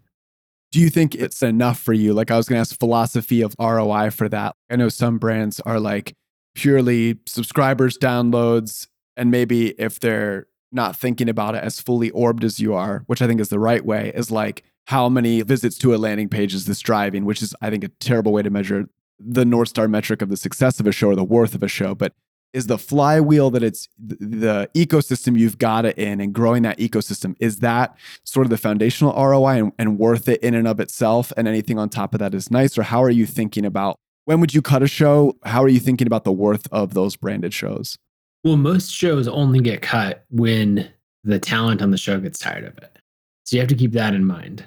Do 0.72 0.80
you 0.80 0.90
think 0.90 1.14
it's 1.14 1.44
enough 1.44 1.80
for 1.80 1.94
you? 1.94 2.14
Like 2.14 2.32
I 2.32 2.38
was 2.38 2.48
going 2.48 2.58
to 2.58 2.62
ask 2.62 2.80
philosophy 2.80 3.42
of 3.42 3.56
ROI 3.60 4.10
for 4.10 4.28
that. 4.30 4.56
I 4.70 4.78
know 4.78 4.90
some 4.90 5.20
brands 5.20 5.60
are 5.60 5.80
like 5.80 6.16
purely 6.56 7.20
subscribers, 7.28 7.98
downloads, 7.98 8.88
And 9.16 9.30
maybe 9.30 9.70
if 9.80 10.00
they're 10.00 10.48
not 10.72 10.96
thinking 10.96 11.30
about 11.30 11.56
it 11.56 11.64
as 11.64 11.80
fully 11.80 12.10
orbed 12.12 12.44
as 12.44 12.60
you 12.60 12.74
are, 12.74 13.04
which 13.08 13.22
I 13.22 13.28
think 13.28 13.42
is 13.42 13.50
the 13.50 13.60
right 13.60 13.86
way, 13.86 14.12
is 14.16 14.32
like 14.32 14.64
how 14.86 15.10
many 15.10 15.42
visits 15.42 15.78
to 15.80 15.94
a 15.94 15.98
landing 15.98 16.30
page 16.30 16.54
is 16.54 16.66
this 16.66 16.80
driving, 16.80 17.26
which 17.26 17.42
is, 17.42 17.56
I 17.62 17.70
think, 17.70 17.84
a 17.84 17.90
terrible 18.00 18.34
way 18.34 18.42
to 18.42 18.50
measure 18.50 18.90
the 19.20 19.46
North 19.46 19.70
Star 19.70 19.88
metric 19.88 20.22
of 20.22 20.30
the 20.30 20.38
success 20.38 20.80
of 20.80 20.88
a 20.88 20.92
show 20.92 21.10
or 21.10 21.16
the 21.16 21.24
worth 21.24 21.56
of 21.56 21.64
a 21.64 21.68
show. 21.68 21.94
But 21.96 22.14
is 22.54 22.68
the 22.68 22.78
flywheel 22.78 23.50
that 23.52 23.64
it's 23.64 23.88
the 23.98 24.70
ecosystem 24.76 25.38
you've 25.40 25.58
got 25.58 25.86
it 25.86 25.98
in 25.98 26.20
and 26.20 26.34
growing 26.34 26.64
that 26.64 26.78
ecosystem 26.80 27.36
is 27.40 27.60
that 27.60 27.96
sort 28.26 28.46
of 28.46 28.50
the 28.50 28.58
foundational 28.58 29.14
roi 29.14 29.58
and, 29.58 29.72
and, 29.80 29.98
worth 29.98 30.28
it 30.28 30.42
in 30.42 30.54
and 30.54 30.68
of 30.68 30.80
itself? 30.80 31.32
And 31.38 31.48
anything 31.48 31.80
on 31.80 31.90
top 31.90 32.14
of 32.14 32.20
that 32.20 32.34
is 32.34 32.52
nice 32.52 32.78
or 32.78 32.84
how 32.84 33.02
are 33.04 33.10
you 33.10 33.26
thinking 33.26 33.66
about 33.66 34.00
when 34.26 34.40
would 34.42 34.54
you 34.54 34.62
cut 34.62 34.84
a 34.84 34.88
show? 34.88 35.38
How 35.44 35.64
are 35.64 35.70
you 35.70 35.80
thinking 35.80 36.08
about 36.08 36.26
the 36.26 36.32
worth 36.32 36.68
of 36.72 36.94
those 36.94 37.16
branded 37.16 37.54
shows? 37.54 37.98
Well 38.44 38.58
most 38.58 38.92
shows 38.92 39.28
only 39.28 39.62
get 39.62 39.82
cut 39.82 40.26
when 40.30 40.92
the 41.24 41.40
talent 41.40 41.82
on 41.82 41.92
the 41.92 41.98
show 41.98 42.20
gets 42.20 42.40
tired 42.40 42.66
of 42.66 42.78
it 42.80 42.98
so 43.44 43.56
you 43.56 43.62
have 43.62 43.70
to 43.70 43.76
keep 43.76 43.92
that 43.92 44.14
in 44.14 44.26
mind 44.26 44.66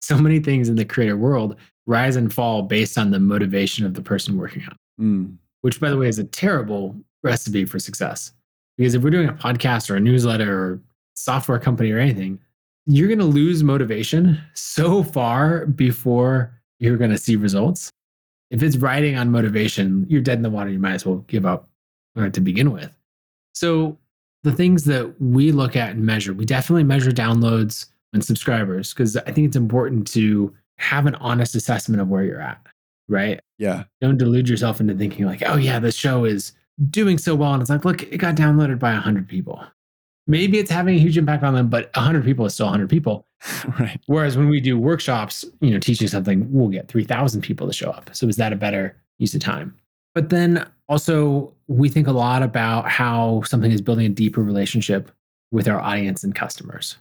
so 0.00 0.18
many 0.18 0.38
things 0.38 0.68
in 0.68 0.76
the 0.76 0.84
creator 0.84 1.16
world 1.16 1.56
rise 1.86 2.16
and 2.16 2.32
fall 2.32 2.62
based 2.62 2.98
on 2.98 3.10
the 3.10 3.20
motivation 3.20 3.86
of 3.86 3.94
the 3.94 4.02
person 4.02 4.36
working 4.36 4.62
on 4.62 4.76
mm. 5.00 5.36
which 5.62 5.80
by 5.80 5.90
the 5.90 5.96
way 5.96 6.08
is 6.08 6.18
a 6.18 6.24
terrible 6.24 6.96
recipe 7.26 7.64
for 7.66 7.78
success. 7.78 8.32
Because 8.78 8.94
if 8.94 9.02
we're 9.02 9.10
doing 9.10 9.28
a 9.28 9.34
podcast 9.34 9.90
or 9.90 9.96
a 9.96 10.00
newsletter 10.00 10.58
or 10.58 10.80
software 11.14 11.58
company 11.58 11.90
or 11.92 11.98
anything, 11.98 12.38
you're 12.86 13.08
going 13.08 13.18
to 13.18 13.24
lose 13.24 13.62
motivation 13.62 14.40
so 14.54 15.02
far 15.02 15.66
before 15.66 16.54
you're 16.78 16.96
going 16.96 17.10
to 17.10 17.18
see 17.18 17.36
results. 17.36 17.90
If 18.50 18.62
it's 18.62 18.76
riding 18.76 19.16
on 19.16 19.30
motivation, 19.30 20.06
you're 20.08 20.20
dead 20.20 20.38
in 20.38 20.42
the 20.42 20.50
water. 20.50 20.70
You 20.70 20.78
might 20.78 20.94
as 20.94 21.04
well 21.04 21.24
give 21.26 21.44
up 21.44 21.68
to 22.16 22.40
begin 22.40 22.72
with. 22.72 22.96
So, 23.52 23.98
the 24.44 24.52
things 24.52 24.84
that 24.84 25.20
we 25.20 25.50
look 25.50 25.74
at 25.74 25.90
and 25.90 26.06
measure, 26.06 26.32
we 26.32 26.44
definitely 26.44 26.84
measure 26.84 27.10
downloads 27.10 27.86
and 28.12 28.24
subscribers 28.24 28.92
because 28.92 29.16
I 29.16 29.32
think 29.32 29.46
it's 29.46 29.56
important 29.56 30.06
to 30.12 30.54
have 30.78 31.06
an 31.06 31.14
honest 31.16 31.54
assessment 31.54 32.00
of 32.00 32.08
where 32.08 32.24
you're 32.24 32.40
at, 32.40 32.60
right? 33.08 33.40
Yeah. 33.58 33.84
Don't 34.00 34.18
delude 34.18 34.48
yourself 34.48 34.80
into 34.80 34.94
thinking 34.94 35.26
like, 35.26 35.42
oh, 35.46 35.56
yeah, 35.56 35.78
this 35.78 35.94
show 35.94 36.24
is 36.24 36.52
doing 36.90 37.18
so 37.18 37.34
well. 37.34 37.52
And 37.52 37.60
it's 37.60 37.70
like 37.70 37.84
look 37.84 38.02
it 38.02 38.18
got 38.18 38.34
downloaded 38.34 38.78
by 38.78 38.92
100 38.92 39.28
people. 39.28 39.64
Maybe 40.26 40.58
it's 40.58 40.70
having 40.70 40.96
a 40.96 40.98
huge 40.98 41.16
impact 41.16 41.44
on 41.44 41.54
them 41.54 41.68
but 41.68 41.90
100 41.94 42.24
people 42.24 42.46
is 42.46 42.54
still 42.54 42.66
100 42.66 42.90
people. 42.90 43.26
Right. 43.78 44.00
Whereas 44.06 44.36
when 44.36 44.48
we 44.48 44.60
do 44.60 44.78
workshops 44.78 45.44
you 45.60 45.70
know 45.70 45.78
teaching 45.78 46.08
something 46.08 46.50
we'll 46.50 46.68
get 46.68 46.88
3000 46.88 47.42
people 47.42 47.66
to 47.66 47.72
show 47.72 47.90
up. 47.90 48.10
So 48.12 48.26
is 48.28 48.36
that 48.36 48.52
a 48.52 48.56
better 48.56 48.96
use 49.18 49.34
of 49.34 49.40
time? 49.40 49.74
But 50.14 50.30
then 50.30 50.66
also 50.88 51.52
we 51.68 51.88
think 51.88 52.06
a 52.06 52.12
lot 52.12 52.42
about 52.42 52.88
how 52.88 53.42
something 53.42 53.70
is 53.70 53.80
building 53.82 54.06
a 54.06 54.10
deeper 54.10 54.42
relationship 54.42 55.10
with 55.50 55.68
our 55.68 55.80
audience 55.80 56.24
and 56.24 56.34
customers 56.34 56.96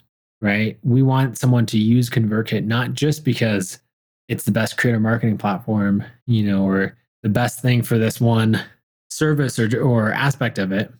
right 0.45 0.77
we 0.83 1.01
want 1.01 1.37
someone 1.37 1.65
to 1.65 1.77
use 1.77 2.09
convertkit 2.09 2.65
not 2.65 2.93
just 2.93 3.23
because 3.25 3.79
it's 4.27 4.43
the 4.43 4.51
best 4.51 4.77
creator 4.77 4.99
marketing 4.99 5.37
platform 5.37 6.03
you 6.27 6.43
know 6.43 6.63
or 6.63 6.95
the 7.25 7.29
best 7.29 7.59
thing 7.59 7.81
for 7.81 7.97
this 7.97 8.21
one 8.21 8.63
service 9.09 9.57
or, 9.57 9.81
or 9.81 10.11
aspect 10.11 10.59
of 10.59 10.71
it, 10.71 10.93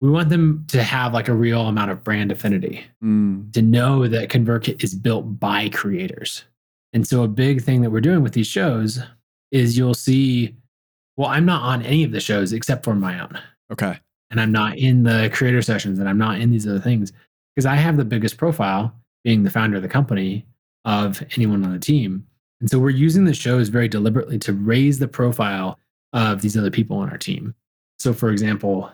we 0.00 0.10
want 0.10 0.30
them 0.30 0.64
to 0.68 0.82
have 0.82 1.12
like 1.12 1.28
a 1.28 1.34
real 1.34 1.68
amount 1.68 1.90
of 1.90 2.02
brand 2.02 2.32
affinity 2.32 2.84
mm. 3.02 3.52
to 3.52 3.62
know 3.62 4.08
that 4.08 4.30
ConvertKit 4.30 4.82
is 4.82 4.94
built 4.94 5.38
by 5.38 5.68
creators. 5.68 6.44
And 6.92 7.06
so 7.06 7.22
a 7.22 7.28
big 7.28 7.62
thing 7.62 7.82
that 7.82 7.90
we're 7.90 8.00
doing 8.00 8.22
with 8.22 8.32
these 8.32 8.46
shows 8.46 9.00
is 9.52 9.76
you'll 9.76 9.94
see, 9.94 10.56
well, 11.16 11.28
I'm 11.28 11.44
not 11.44 11.62
on 11.62 11.82
any 11.82 12.02
of 12.02 12.12
the 12.12 12.20
shows 12.20 12.52
except 12.52 12.82
for 12.82 12.94
my 12.94 13.20
own. 13.20 13.38
Okay. 13.70 13.96
And 14.30 14.40
I'm 14.40 14.52
not 14.52 14.78
in 14.78 15.02
the 15.02 15.30
creator 15.32 15.62
sessions 15.62 15.98
and 15.98 16.08
I'm 16.08 16.18
not 16.18 16.40
in 16.40 16.50
these 16.50 16.66
other 16.66 16.80
things 16.80 17.12
because 17.60 17.66
I 17.66 17.76
have 17.76 17.98
the 17.98 18.06
biggest 18.06 18.38
profile 18.38 18.90
being 19.22 19.42
the 19.42 19.50
founder 19.50 19.76
of 19.76 19.82
the 19.82 19.88
company 19.88 20.46
of 20.86 21.22
anyone 21.36 21.62
on 21.62 21.74
the 21.74 21.78
team. 21.78 22.26
And 22.62 22.70
so 22.70 22.78
we're 22.78 22.88
using 22.88 23.26
the 23.26 23.34
shows 23.34 23.68
very 23.68 23.86
deliberately 23.86 24.38
to 24.38 24.54
raise 24.54 24.98
the 24.98 25.06
profile 25.06 25.78
of 26.14 26.40
these 26.40 26.56
other 26.56 26.70
people 26.70 26.96
on 26.96 27.10
our 27.10 27.18
team. 27.18 27.54
So, 27.98 28.14
for 28.14 28.30
example, 28.30 28.90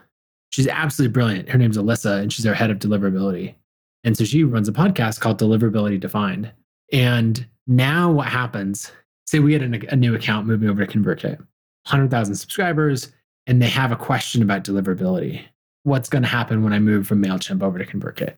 she's 0.50 0.66
absolutely 0.66 1.12
brilliant. 1.12 1.48
Her 1.48 1.58
name's 1.58 1.78
Alyssa, 1.78 2.20
and 2.20 2.32
she's 2.32 2.44
our 2.44 2.54
head 2.54 2.72
of 2.72 2.80
deliverability. 2.80 3.54
And 4.02 4.16
so 4.16 4.24
she 4.24 4.42
runs 4.42 4.68
a 4.68 4.72
podcast 4.72 5.20
called 5.20 5.38
Deliverability 5.38 6.00
Defined. 6.00 6.50
And 6.92 7.46
now 7.68 8.10
what 8.10 8.26
happens? 8.26 8.90
Say 9.28 9.38
we 9.38 9.56
get 9.56 9.62
a, 9.62 9.92
a 9.92 9.96
new 9.96 10.16
account 10.16 10.48
moving 10.48 10.68
over 10.68 10.84
to 10.84 10.92
ConvertKit, 10.92 11.38
100,000 11.38 12.34
subscribers, 12.34 13.12
and 13.46 13.62
they 13.62 13.68
have 13.68 13.92
a 13.92 13.96
question 13.96 14.42
about 14.42 14.64
deliverability. 14.64 15.44
What's 15.84 16.08
going 16.08 16.22
to 16.22 16.28
happen 16.28 16.64
when 16.64 16.72
I 16.72 16.80
move 16.80 17.06
from 17.06 17.22
MailChimp 17.22 17.62
over 17.62 17.78
to 17.78 17.86
ConvertKit? 17.86 18.34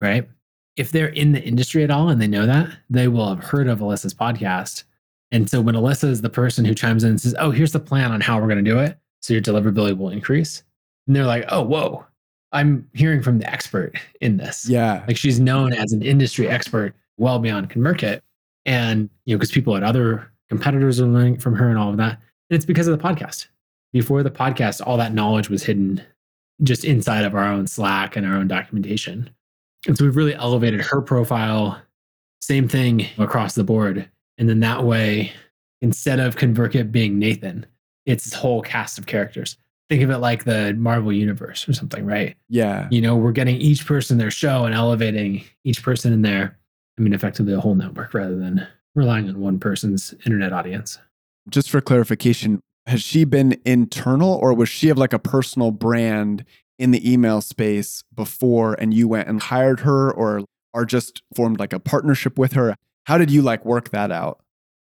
Right? 0.00 0.28
If 0.76 0.92
they're 0.92 1.08
in 1.08 1.32
the 1.32 1.42
industry 1.42 1.82
at 1.82 1.90
all 1.90 2.08
and 2.08 2.22
they 2.22 2.28
know 2.28 2.46
that, 2.46 2.68
they 2.88 3.08
will 3.08 3.28
have 3.28 3.42
heard 3.42 3.68
of 3.68 3.80
Alyssa's 3.80 4.14
podcast 4.14 4.84
and 5.30 5.48
so 5.48 5.60
when 5.60 5.74
Alyssa 5.74 6.08
is 6.08 6.22
the 6.22 6.30
person 6.30 6.64
who 6.64 6.74
chimes 6.74 7.04
in 7.04 7.10
and 7.10 7.20
says, 7.20 7.34
Oh, 7.38 7.50
here's 7.50 7.72
the 7.72 7.80
plan 7.80 8.12
on 8.12 8.20
how 8.20 8.40
we're 8.40 8.48
going 8.48 8.64
to 8.64 8.70
do 8.70 8.78
it. 8.78 8.98
So 9.20 9.34
your 9.34 9.42
deliverability 9.42 9.96
will 9.96 10.10
increase. 10.10 10.62
And 11.06 11.14
they're 11.14 11.26
like, 11.26 11.44
Oh, 11.48 11.62
whoa, 11.62 12.06
I'm 12.52 12.88
hearing 12.94 13.22
from 13.22 13.38
the 13.38 13.50
expert 13.50 13.94
in 14.20 14.36
this. 14.36 14.68
Yeah. 14.68 15.04
Like 15.06 15.16
she's 15.16 15.40
known 15.40 15.72
as 15.72 15.92
an 15.92 16.02
industry 16.02 16.48
expert 16.48 16.94
well 17.18 17.38
beyond 17.38 17.70
ConvertKit. 17.70 18.20
And, 18.64 19.10
you 19.24 19.34
know, 19.34 19.38
because 19.38 19.52
people 19.52 19.76
at 19.76 19.82
other 19.82 20.30
competitors 20.48 21.00
are 21.00 21.06
learning 21.06 21.38
from 21.38 21.54
her 21.54 21.68
and 21.68 21.78
all 21.78 21.90
of 21.90 21.96
that. 21.98 22.12
And 22.50 22.56
it's 22.56 22.64
because 22.64 22.88
of 22.88 22.98
the 22.98 23.04
podcast. 23.04 23.48
Before 23.92 24.22
the 24.22 24.30
podcast, 24.30 24.82
all 24.86 24.98
that 24.98 25.14
knowledge 25.14 25.48
was 25.48 25.62
hidden 25.62 26.02
just 26.62 26.84
inside 26.84 27.24
of 27.24 27.34
our 27.34 27.44
own 27.44 27.66
Slack 27.66 28.16
and 28.16 28.26
our 28.26 28.34
own 28.34 28.48
documentation. 28.48 29.30
And 29.86 29.96
so 29.96 30.04
we've 30.04 30.16
really 30.16 30.34
elevated 30.34 30.80
her 30.80 31.00
profile. 31.00 31.80
Same 32.40 32.68
thing 32.68 33.06
across 33.18 33.54
the 33.54 33.64
board 33.64 34.08
and 34.38 34.48
then 34.48 34.60
that 34.60 34.84
way, 34.84 35.32
instead 35.82 36.20
of 36.20 36.36
ConvertKit 36.36 36.90
being 36.90 37.18
Nathan, 37.18 37.66
it's 38.06 38.24
this 38.24 38.32
whole 38.32 38.62
cast 38.62 38.98
of 38.98 39.06
characters. 39.06 39.56
Think 39.90 40.02
of 40.02 40.10
it 40.10 40.18
like 40.18 40.44
the 40.44 40.74
Marvel 40.74 41.12
universe 41.12 41.68
or 41.68 41.72
something, 41.72 42.06
right? 42.06 42.36
Yeah. 42.48 42.88
You 42.90 43.00
know, 43.00 43.16
we're 43.16 43.32
getting 43.32 43.56
each 43.56 43.84
person 43.84 44.18
their 44.18 44.30
show 44.30 44.64
and 44.64 44.74
elevating 44.74 45.44
each 45.64 45.82
person 45.82 46.12
in 46.12 46.22
there. 46.22 46.56
I 46.98 47.02
mean, 47.02 47.12
effectively 47.12 47.52
a 47.52 47.60
whole 47.60 47.74
network 47.74 48.14
rather 48.14 48.36
than 48.36 48.66
relying 48.94 49.28
on 49.28 49.40
one 49.40 49.58
person's 49.58 50.14
internet 50.24 50.52
audience. 50.52 50.98
Just 51.48 51.70
for 51.70 51.80
clarification, 51.80 52.60
has 52.86 53.02
she 53.02 53.24
been 53.24 53.60
internal 53.64 54.34
or 54.34 54.52
was 54.54 54.68
she 54.68 54.88
of 54.88 54.98
like 54.98 55.12
a 55.12 55.18
personal 55.18 55.70
brand 55.70 56.44
in 56.78 56.90
the 56.90 57.10
email 57.12 57.40
space 57.40 58.04
before 58.14 58.74
and 58.74 58.94
you 58.94 59.08
went 59.08 59.28
and 59.28 59.42
hired 59.42 59.80
her 59.80 60.12
or 60.12 60.44
or 60.74 60.84
just 60.84 61.22
formed 61.34 61.58
like 61.58 61.72
a 61.72 61.80
partnership 61.80 62.38
with 62.38 62.52
her? 62.52 62.74
How 63.04 63.18
did 63.18 63.30
you 63.30 63.42
like 63.42 63.64
work 63.64 63.90
that 63.90 64.10
out? 64.12 64.40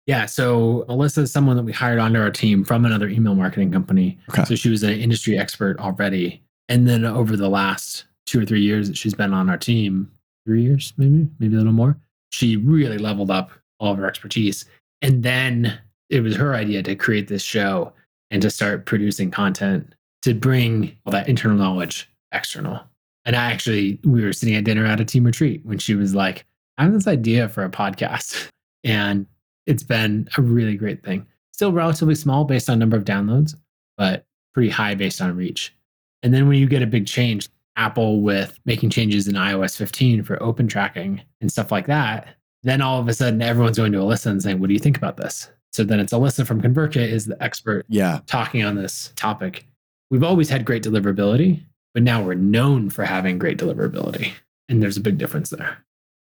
Yeah, 0.06 0.26
so 0.26 0.84
Alyssa 0.88 1.18
is 1.18 1.32
someone 1.32 1.56
that 1.56 1.62
we 1.62 1.72
hired 1.72 1.98
onto 1.98 2.20
our 2.20 2.30
team 2.30 2.64
from 2.64 2.84
another 2.84 3.08
email 3.08 3.34
marketing 3.34 3.72
company. 3.72 4.18
Okay. 4.28 4.44
So 4.44 4.54
she 4.54 4.68
was 4.68 4.82
an 4.82 4.92
industry 4.92 5.38
expert 5.38 5.78
already. 5.78 6.42
And 6.68 6.86
then 6.86 7.04
over 7.04 7.36
the 7.36 7.48
last 7.48 8.04
two 8.26 8.40
or 8.40 8.44
three 8.44 8.60
years 8.60 8.88
that 8.88 8.96
she's 8.96 9.14
been 9.14 9.32
on 9.32 9.48
our 9.48 9.56
team, 9.56 10.10
three 10.46 10.62
years 10.62 10.92
maybe, 10.96 11.26
maybe 11.38 11.54
a 11.54 11.58
little 11.58 11.72
more, 11.72 11.98
she 12.30 12.56
really 12.56 12.98
leveled 12.98 13.30
up 13.30 13.50
all 13.80 13.92
of 13.92 13.98
her 13.98 14.06
expertise. 14.06 14.66
And 15.00 15.22
then 15.22 15.78
it 16.10 16.20
was 16.20 16.36
her 16.36 16.54
idea 16.54 16.82
to 16.82 16.94
create 16.96 17.28
this 17.28 17.42
show 17.42 17.92
and 18.30 18.42
to 18.42 18.50
start 18.50 18.86
producing 18.86 19.30
content 19.30 19.93
to 20.24 20.32
bring 20.32 20.96
all 21.04 21.12
that 21.12 21.28
internal 21.28 21.58
knowledge 21.58 22.10
external. 22.32 22.80
And 23.26 23.36
I 23.36 23.52
actually, 23.52 24.00
we 24.04 24.24
were 24.24 24.32
sitting 24.32 24.54
at 24.54 24.64
dinner 24.64 24.86
at 24.86 24.98
a 24.98 25.04
team 25.04 25.24
retreat 25.24 25.60
when 25.64 25.76
she 25.76 25.94
was 25.94 26.14
like, 26.14 26.46
I 26.78 26.84
have 26.84 26.94
this 26.94 27.06
idea 27.06 27.48
for 27.50 27.62
a 27.62 27.70
podcast, 27.70 28.48
and 28.84 29.26
it's 29.66 29.82
been 29.82 30.28
a 30.38 30.42
really 30.42 30.76
great 30.76 31.04
thing. 31.04 31.26
Still 31.52 31.72
relatively 31.72 32.14
small 32.14 32.44
based 32.44 32.70
on 32.70 32.78
number 32.78 32.96
of 32.96 33.04
downloads, 33.04 33.54
but 33.98 34.24
pretty 34.54 34.70
high 34.70 34.94
based 34.94 35.20
on 35.20 35.36
reach. 35.36 35.74
And 36.22 36.32
then 36.32 36.48
when 36.48 36.58
you 36.58 36.66
get 36.66 36.82
a 36.82 36.86
big 36.86 37.06
change, 37.06 37.50
Apple 37.76 38.22
with 38.22 38.58
making 38.64 38.90
changes 38.90 39.28
in 39.28 39.34
iOS 39.34 39.76
15 39.76 40.22
for 40.22 40.42
open 40.42 40.68
tracking 40.68 41.20
and 41.42 41.52
stuff 41.52 41.70
like 41.70 41.86
that, 41.86 42.28
then 42.62 42.80
all 42.80 42.98
of 42.98 43.08
a 43.08 43.12
sudden 43.12 43.42
everyone's 43.42 43.76
going 43.76 43.92
to 43.92 43.98
Alyssa 43.98 44.26
and 44.26 44.42
saying, 44.42 44.58
What 44.58 44.68
do 44.68 44.72
you 44.74 44.80
think 44.80 44.96
about 44.96 45.18
this? 45.18 45.50
So 45.72 45.84
then 45.84 46.00
it's 46.00 46.12
Alyssa 46.12 46.46
from 46.46 46.62
ConvertKit 46.62 47.08
is 47.08 47.26
the 47.26 47.42
expert 47.42 47.84
yeah. 47.88 48.20
talking 48.26 48.64
on 48.64 48.76
this 48.76 49.12
topic. 49.16 49.66
We've 50.14 50.22
always 50.22 50.48
had 50.48 50.64
great 50.64 50.84
deliverability, 50.84 51.64
but 51.92 52.04
now 52.04 52.22
we're 52.22 52.34
known 52.34 52.88
for 52.88 53.04
having 53.04 53.36
great 53.36 53.58
deliverability. 53.58 54.30
And 54.68 54.80
there's 54.80 54.96
a 54.96 55.00
big 55.00 55.18
difference 55.18 55.50
there. 55.50 55.78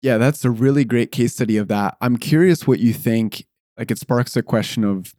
Yeah, 0.01 0.17
that's 0.17 0.43
a 0.43 0.49
really 0.49 0.83
great 0.85 1.11
case 1.11 1.33
study 1.33 1.55
of 1.57 1.67
that. 1.67 1.95
I'm 2.01 2.17
curious 2.17 2.65
what 2.65 2.79
you 2.79 2.93
think. 2.93 3.45
Like, 3.77 3.91
it 3.91 3.99
sparks 3.99 4.35
a 4.35 4.41
question 4.41 4.83
of 4.83 5.13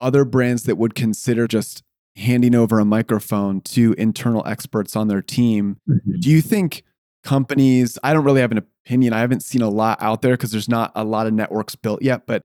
other 0.00 0.24
brands 0.24 0.62
that 0.64 0.76
would 0.76 0.94
consider 0.94 1.48
just 1.48 1.82
handing 2.14 2.54
over 2.54 2.78
a 2.78 2.84
microphone 2.84 3.60
to 3.62 3.92
internal 3.98 4.46
experts 4.46 4.94
on 4.94 5.08
their 5.08 5.20
team. 5.20 5.78
Mm-hmm. 5.90 6.20
Do 6.20 6.30
you 6.30 6.42
think 6.42 6.84
companies, 7.24 7.98
I 8.04 8.12
don't 8.12 8.22
really 8.22 8.40
have 8.40 8.52
an 8.52 8.58
opinion, 8.58 9.14
I 9.14 9.18
haven't 9.18 9.42
seen 9.42 9.62
a 9.62 9.68
lot 9.68 10.00
out 10.00 10.22
there 10.22 10.34
because 10.34 10.52
there's 10.52 10.68
not 10.68 10.92
a 10.94 11.02
lot 11.02 11.26
of 11.26 11.32
networks 11.32 11.74
built 11.74 12.02
yet, 12.02 12.28
but 12.28 12.42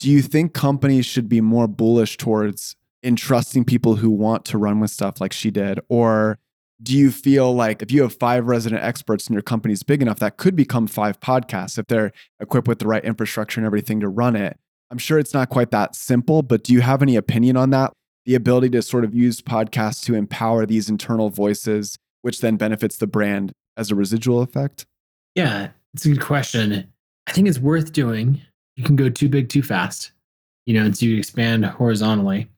do 0.00 0.10
you 0.10 0.22
think 0.22 0.54
companies 0.54 1.06
should 1.06 1.28
be 1.28 1.40
more 1.40 1.68
bullish 1.68 2.16
towards 2.16 2.74
entrusting 3.02 3.64
people 3.64 3.96
who 3.96 4.10
want 4.10 4.44
to 4.46 4.58
run 4.58 4.80
with 4.80 4.90
stuff 4.90 5.20
like 5.20 5.32
she 5.32 5.50
did? 5.50 5.80
Or 5.88 6.38
do 6.82 6.96
you 6.96 7.10
feel 7.10 7.54
like 7.54 7.82
if 7.82 7.90
you 7.90 8.02
have 8.02 8.14
five 8.14 8.46
resident 8.46 8.82
experts 8.82 9.26
and 9.26 9.34
your 9.34 9.42
company's 9.42 9.82
big 9.82 10.02
enough, 10.02 10.18
that 10.20 10.36
could 10.36 10.56
become 10.56 10.86
five 10.86 11.20
podcasts 11.20 11.78
if 11.78 11.86
they're 11.86 12.12
equipped 12.40 12.68
with 12.68 12.78
the 12.78 12.86
right 12.86 13.04
infrastructure 13.04 13.60
and 13.60 13.66
everything 13.66 14.00
to 14.00 14.08
run 14.08 14.36
it? 14.36 14.58
I'm 14.90 14.98
sure 14.98 15.18
it's 15.18 15.34
not 15.34 15.50
quite 15.50 15.70
that 15.70 15.94
simple, 15.94 16.42
but 16.42 16.64
do 16.64 16.72
you 16.72 16.80
have 16.80 17.02
any 17.02 17.16
opinion 17.16 17.56
on 17.56 17.70
that? 17.70 17.92
The 18.26 18.34
ability 18.34 18.70
to 18.70 18.82
sort 18.82 19.04
of 19.04 19.14
use 19.14 19.40
podcasts 19.40 20.02
to 20.04 20.14
empower 20.14 20.66
these 20.66 20.88
internal 20.88 21.30
voices, 21.30 21.96
which 22.22 22.40
then 22.40 22.56
benefits 22.56 22.96
the 22.96 23.06
brand 23.06 23.52
as 23.76 23.90
a 23.90 23.94
residual 23.94 24.42
effect? 24.42 24.86
Yeah, 25.34 25.68
it's 25.94 26.04
a 26.04 26.10
good 26.10 26.20
question. 26.20 26.92
I 27.26 27.32
think 27.32 27.46
it's 27.46 27.58
worth 27.58 27.92
doing. 27.92 28.40
You 28.76 28.84
can 28.84 28.96
go 28.96 29.08
too 29.08 29.28
big 29.28 29.48
too 29.48 29.62
fast, 29.62 30.12
you 30.66 30.74
know, 30.74 30.84
and 30.84 31.00
you 31.00 31.16
expand 31.16 31.64
horizontally. 31.64 32.48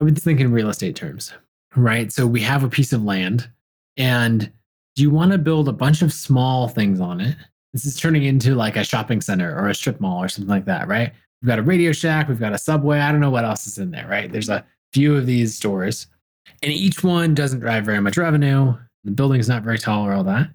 I 0.00 0.04
was 0.04 0.14
thinking 0.14 0.50
real 0.50 0.70
estate 0.70 0.96
terms, 0.96 1.32
right? 1.76 2.10
So 2.10 2.26
we 2.26 2.40
have 2.40 2.64
a 2.64 2.68
piece 2.68 2.92
of 2.92 3.04
land 3.04 3.48
and 3.96 4.50
do 4.96 5.02
you 5.02 5.10
want 5.10 5.32
to 5.32 5.38
build 5.38 5.68
a 5.68 5.72
bunch 5.72 6.02
of 6.02 6.12
small 6.12 6.68
things 6.68 7.00
on 7.00 7.20
it? 7.20 7.36
This 7.72 7.84
is 7.84 7.96
turning 7.96 8.24
into 8.24 8.54
like 8.54 8.76
a 8.76 8.84
shopping 8.84 9.20
center 9.20 9.56
or 9.56 9.68
a 9.68 9.74
strip 9.74 10.00
mall 10.00 10.22
or 10.22 10.28
something 10.28 10.48
like 10.50 10.64
that, 10.64 10.88
right? 10.88 11.12
We've 11.40 11.48
got 11.48 11.58
a 11.58 11.62
Radio 11.62 11.92
Shack, 11.92 12.28
we've 12.28 12.40
got 12.40 12.52
a 12.52 12.58
Subway. 12.58 12.98
I 12.98 13.12
don't 13.12 13.20
know 13.20 13.30
what 13.30 13.44
else 13.44 13.66
is 13.66 13.78
in 13.78 13.90
there, 13.90 14.06
right? 14.08 14.30
There's 14.30 14.48
a 14.48 14.64
few 14.92 15.16
of 15.16 15.26
these 15.26 15.56
stores, 15.56 16.08
and 16.62 16.72
each 16.72 17.04
one 17.04 17.34
doesn't 17.34 17.60
drive 17.60 17.84
very 17.84 18.00
much 18.00 18.16
revenue. 18.16 18.74
The 19.04 19.12
building 19.12 19.40
is 19.40 19.48
not 19.48 19.62
very 19.62 19.78
tall 19.78 20.06
or 20.06 20.12
all 20.12 20.24
that. 20.24 20.50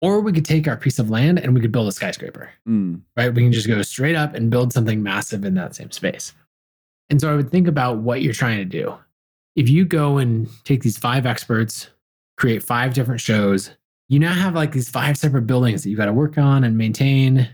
Or 0.00 0.20
we 0.20 0.32
could 0.32 0.44
take 0.44 0.68
our 0.68 0.76
piece 0.76 1.00
of 1.00 1.10
land 1.10 1.40
and 1.40 1.54
we 1.54 1.60
could 1.60 1.72
build 1.72 1.88
a 1.88 1.92
skyscraper, 1.92 2.50
Mm, 2.68 3.00
right? 3.16 3.34
We 3.34 3.42
can 3.42 3.52
just 3.52 3.66
go 3.66 3.82
straight 3.82 4.14
up 4.14 4.34
and 4.34 4.50
build 4.50 4.72
something 4.72 5.02
massive 5.02 5.44
in 5.44 5.54
that 5.54 5.74
same 5.74 5.90
space. 5.90 6.34
And 7.10 7.20
so 7.20 7.32
I 7.32 7.36
would 7.36 7.50
think 7.50 7.68
about 7.68 7.98
what 7.98 8.22
you're 8.22 8.32
trying 8.32 8.58
to 8.58 8.64
do. 8.64 8.94
If 9.56 9.68
you 9.68 9.84
go 9.84 10.18
and 10.18 10.48
take 10.64 10.82
these 10.82 10.98
five 10.98 11.26
experts, 11.26 11.88
create 12.36 12.62
five 12.62 12.94
different 12.94 13.20
shows, 13.20 13.70
you 14.08 14.18
now 14.18 14.32
have 14.32 14.54
like 14.54 14.72
these 14.72 14.88
five 14.88 15.16
separate 15.16 15.46
buildings 15.46 15.82
that 15.82 15.90
you 15.90 15.96
got 15.96 16.06
to 16.06 16.12
work 16.12 16.38
on 16.38 16.64
and 16.64 16.78
maintain. 16.78 17.48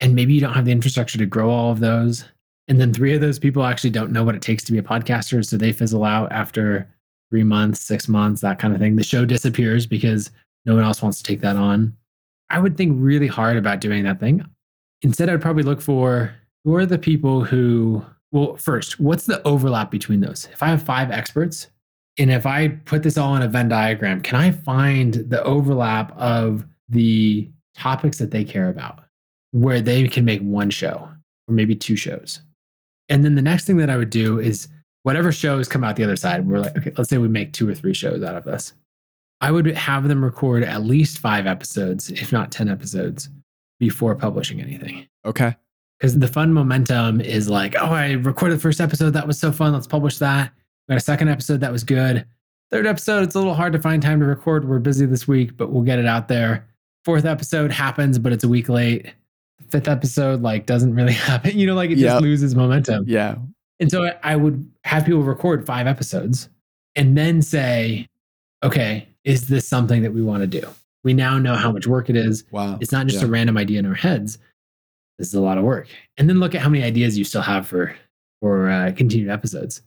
And 0.00 0.14
maybe 0.14 0.34
you 0.34 0.40
don't 0.40 0.54
have 0.54 0.64
the 0.64 0.72
infrastructure 0.72 1.18
to 1.18 1.26
grow 1.26 1.50
all 1.50 1.72
of 1.72 1.80
those. 1.80 2.24
And 2.68 2.80
then 2.80 2.92
three 2.92 3.14
of 3.14 3.20
those 3.20 3.38
people 3.38 3.64
actually 3.64 3.90
don't 3.90 4.12
know 4.12 4.24
what 4.24 4.34
it 4.34 4.42
takes 4.42 4.62
to 4.64 4.72
be 4.72 4.78
a 4.78 4.82
podcaster. 4.82 5.44
So 5.44 5.56
they 5.56 5.72
fizzle 5.72 6.04
out 6.04 6.30
after 6.30 6.88
three 7.30 7.44
months, 7.44 7.80
six 7.80 8.08
months, 8.08 8.40
that 8.42 8.58
kind 8.58 8.74
of 8.74 8.80
thing. 8.80 8.96
The 8.96 9.02
show 9.02 9.24
disappears 9.24 9.86
because 9.86 10.30
no 10.64 10.74
one 10.74 10.84
else 10.84 11.02
wants 11.02 11.18
to 11.18 11.24
take 11.24 11.40
that 11.40 11.56
on. 11.56 11.96
I 12.50 12.58
would 12.58 12.76
think 12.76 12.96
really 12.96 13.26
hard 13.26 13.56
about 13.56 13.80
doing 13.80 14.04
that 14.04 14.20
thing. 14.20 14.44
Instead, 15.02 15.28
I'd 15.28 15.42
probably 15.42 15.62
look 15.62 15.80
for 15.80 16.34
who 16.64 16.74
are 16.74 16.86
the 16.86 16.98
people 16.98 17.44
who, 17.44 18.04
well, 18.30 18.56
first, 18.56 19.00
what's 19.00 19.26
the 19.26 19.46
overlap 19.46 19.90
between 19.90 20.20
those? 20.20 20.48
If 20.52 20.62
I 20.62 20.68
have 20.68 20.82
five 20.82 21.10
experts, 21.10 21.68
and 22.18 22.30
if 22.30 22.46
I 22.46 22.68
put 22.68 23.02
this 23.02 23.16
all 23.16 23.34
in 23.36 23.42
a 23.42 23.48
Venn 23.48 23.68
diagram, 23.68 24.20
can 24.20 24.36
I 24.36 24.50
find 24.50 25.14
the 25.14 25.42
overlap 25.44 26.16
of 26.16 26.66
the 26.88 27.48
topics 27.76 28.18
that 28.18 28.30
they 28.30 28.44
care 28.44 28.68
about 28.68 29.04
where 29.52 29.80
they 29.80 30.08
can 30.08 30.24
make 30.24 30.40
one 30.40 30.68
show 30.70 31.08
or 31.46 31.54
maybe 31.54 31.74
two 31.74 31.96
shows? 31.96 32.40
And 33.08 33.24
then 33.24 33.36
the 33.36 33.42
next 33.42 33.66
thing 33.66 33.78
that 33.78 33.88
I 33.88 33.96
would 33.96 34.10
do 34.10 34.38
is 34.38 34.68
whatever 35.04 35.32
shows 35.32 35.68
come 35.68 35.84
out 35.84 35.96
the 35.96 36.04
other 36.04 36.16
side, 36.16 36.46
we're 36.46 36.58
like, 36.58 36.76
okay, 36.76 36.92
let's 36.98 37.08
say 37.08 37.18
we 37.18 37.28
make 37.28 37.52
two 37.52 37.68
or 37.68 37.74
three 37.74 37.94
shows 37.94 38.22
out 38.22 38.34
of 38.34 38.44
this. 38.44 38.74
I 39.40 39.52
would 39.52 39.66
have 39.66 40.08
them 40.08 40.24
record 40.24 40.64
at 40.64 40.82
least 40.82 41.18
five 41.18 41.46
episodes, 41.46 42.10
if 42.10 42.32
not 42.32 42.50
10 42.50 42.68
episodes, 42.68 43.30
before 43.78 44.16
publishing 44.16 44.60
anything. 44.60 45.06
okay. 45.24 45.56
Because 45.98 46.18
the 46.18 46.28
fun 46.28 46.52
momentum 46.52 47.20
is 47.20 47.48
like, 47.48 47.74
oh, 47.76 47.86
I 47.86 48.12
recorded 48.12 48.56
the 48.58 48.60
first 48.62 48.80
episode. 48.80 49.10
That 49.10 49.26
was 49.26 49.38
so 49.38 49.50
fun. 49.50 49.72
Let's 49.72 49.86
publish 49.86 50.18
that. 50.18 50.52
We 50.86 50.92
got 50.92 50.98
a 50.98 51.04
second 51.04 51.28
episode 51.28 51.60
that 51.60 51.72
was 51.72 51.82
good. 51.84 52.24
Third 52.70 52.86
episode, 52.86 53.24
it's 53.24 53.34
a 53.34 53.38
little 53.38 53.54
hard 53.54 53.72
to 53.72 53.80
find 53.80 54.00
time 54.02 54.20
to 54.20 54.26
record. 54.26 54.68
We're 54.68 54.78
busy 54.78 55.06
this 55.06 55.26
week, 55.26 55.56
but 55.56 55.70
we'll 55.72 55.82
get 55.82 55.98
it 55.98 56.06
out 56.06 56.28
there. 56.28 56.66
Fourth 57.04 57.24
episode 57.24 57.72
happens, 57.72 58.18
but 58.18 58.32
it's 58.32 58.44
a 58.44 58.48
week 58.48 58.68
late. 58.68 59.12
Fifth 59.70 59.88
episode, 59.88 60.42
like, 60.42 60.66
doesn't 60.66 60.94
really 60.94 61.12
happen. 61.14 61.58
You 61.58 61.66
know, 61.66 61.74
like 61.74 61.90
it 61.90 61.98
Yep. 61.98 62.10
just 62.12 62.22
loses 62.22 62.54
momentum. 62.54 63.04
Yeah. 63.08 63.36
And 63.80 63.90
so 63.90 64.10
I- 64.22 64.36
would 64.36 64.70
have 64.84 65.04
people 65.04 65.22
record 65.22 65.66
five 65.66 65.86
episodes 65.86 66.48
and 66.94 67.16
then 67.16 67.42
say, 67.42 68.06
okay, 68.62 69.08
is 69.24 69.48
this 69.48 69.66
something 69.66 70.02
that 70.02 70.12
we 70.12 70.22
want 70.22 70.42
to 70.42 70.46
do? 70.60 70.66
We 71.04 71.14
now 71.14 71.38
know 71.38 71.54
how 71.54 71.72
much 71.72 71.86
work 71.86 72.08
it 72.10 72.16
is. 72.16 72.44
Wow. 72.50 72.78
It's 72.80 72.92
not 72.92 73.06
just 73.06 73.20
Yeah. 73.22 73.28
a 73.28 73.30
random 73.30 73.56
idea 73.56 73.78
in 73.78 73.86
our 73.86 73.94
heads. 73.94 74.38
This 75.18 75.28
is 75.28 75.34
a 75.34 75.40
lot 75.40 75.58
of 75.58 75.64
work. 75.64 75.88
And 76.16 76.28
then 76.28 76.38
look 76.40 76.54
at 76.54 76.60
how 76.62 76.68
many 76.68 76.84
ideas 76.84 77.18
you 77.18 77.24
still 77.24 77.42
have 77.42 77.66
for 77.66 77.94
for 78.40 78.70
uh, 78.70 78.92
continued 78.96 79.30
episodes. 79.30 79.82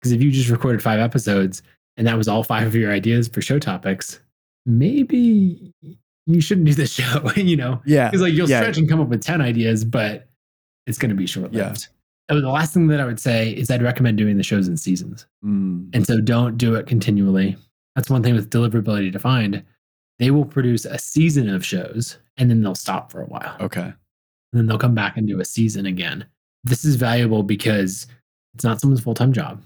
Because 0.00 0.12
if 0.12 0.22
you 0.22 0.30
just 0.30 0.50
recorded 0.50 0.82
five 0.82 1.00
episodes 1.00 1.62
and 1.96 2.06
that 2.06 2.18
was 2.18 2.28
all 2.28 2.42
five 2.44 2.66
of 2.66 2.74
your 2.74 2.92
ideas 2.92 3.28
for 3.28 3.40
show 3.40 3.58
topics, 3.58 4.20
maybe 4.66 5.72
you 6.26 6.40
shouldn't 6.40 6.66
do 6.66 6.74
this 6.74 6.92
show. 7.00 7.30
you 7.36 7.56
know, 7.56 7.80
Yeah. 7.86 8.08
because 8.10 8.22
like 8.22 8.34
you'll 8.34 8.48
Yeah. 8.48 8.60
stretch 8.60 8.78
and 8.78 8.88
come 8.88 9.00
up 9.00 9.08
with 9.08 9.22
10 9.22 9.40
ideas, 9.40 9.84
but 9.84 10.28
it's 10.86 10.98
going 10.98 11.10
to 11.10 11.14
be 11.14 11.26
short 11.26 11.52
lived. 11.52 11.88
The 12.28 12.36
last 12.40 12.72
thing 12.74 12.86
that 12.88 13.00
I 13.00 13.04
would 13.04 13.20
say 13.20 13.50
is 13.50 13.70
I'd 13.70 13.82
recommend 13.82 14.16
doing 14.18 14.36
the 14.38 14.42
shows 14.42 14.66
in 14.68 14.76
seasons. 14.78 15.26
Mm, 15.44 15.90
And 15.94 16.06
so 16.06 16.20
don't 16.20 16.56
do 16.56 16.74
it 16.74 16.86
continually. 16.86 17.56
That's 17.96 18.08
one 18.10 18.22
thing 18.22 18.34
with 18.34 18.50
deliverability 18.50 19.12
defined. 19.12 19.62
They 20.18 20.30
will 20.30 20.44
produce 20.46 20.84
a 20.84 20.98
season 20.98 21.48
of 21.48 21.64
shows 21.64 22.18
and 22.36 22.50
then 22.50 22.62
they'll 22.62 22.74
stop 22.74 23.10
for 23.12 23.20
a 23.22 23.26
while. 23.26 23.56
okay. 23.60 23.92
And 24.54 24.60
then 24.60 24.66
they'll 24.68 24.78
come 24.78 24.94
back 24.94 25.16
and 25.16 25.26
do 25.26 25.40
a 25.40 25.44
season 25.44 25.84
again. 25.84 26.24
This 26.62 26.84
is 26.84 26.94
valuable 26.94 27.42
because 27.42 28.06
it's 28.54 28.62
not 28.62 28.80
someone's 28.80 29.02
full 29.02 29.14
time 29.14 29.32
job. 29.32 29.60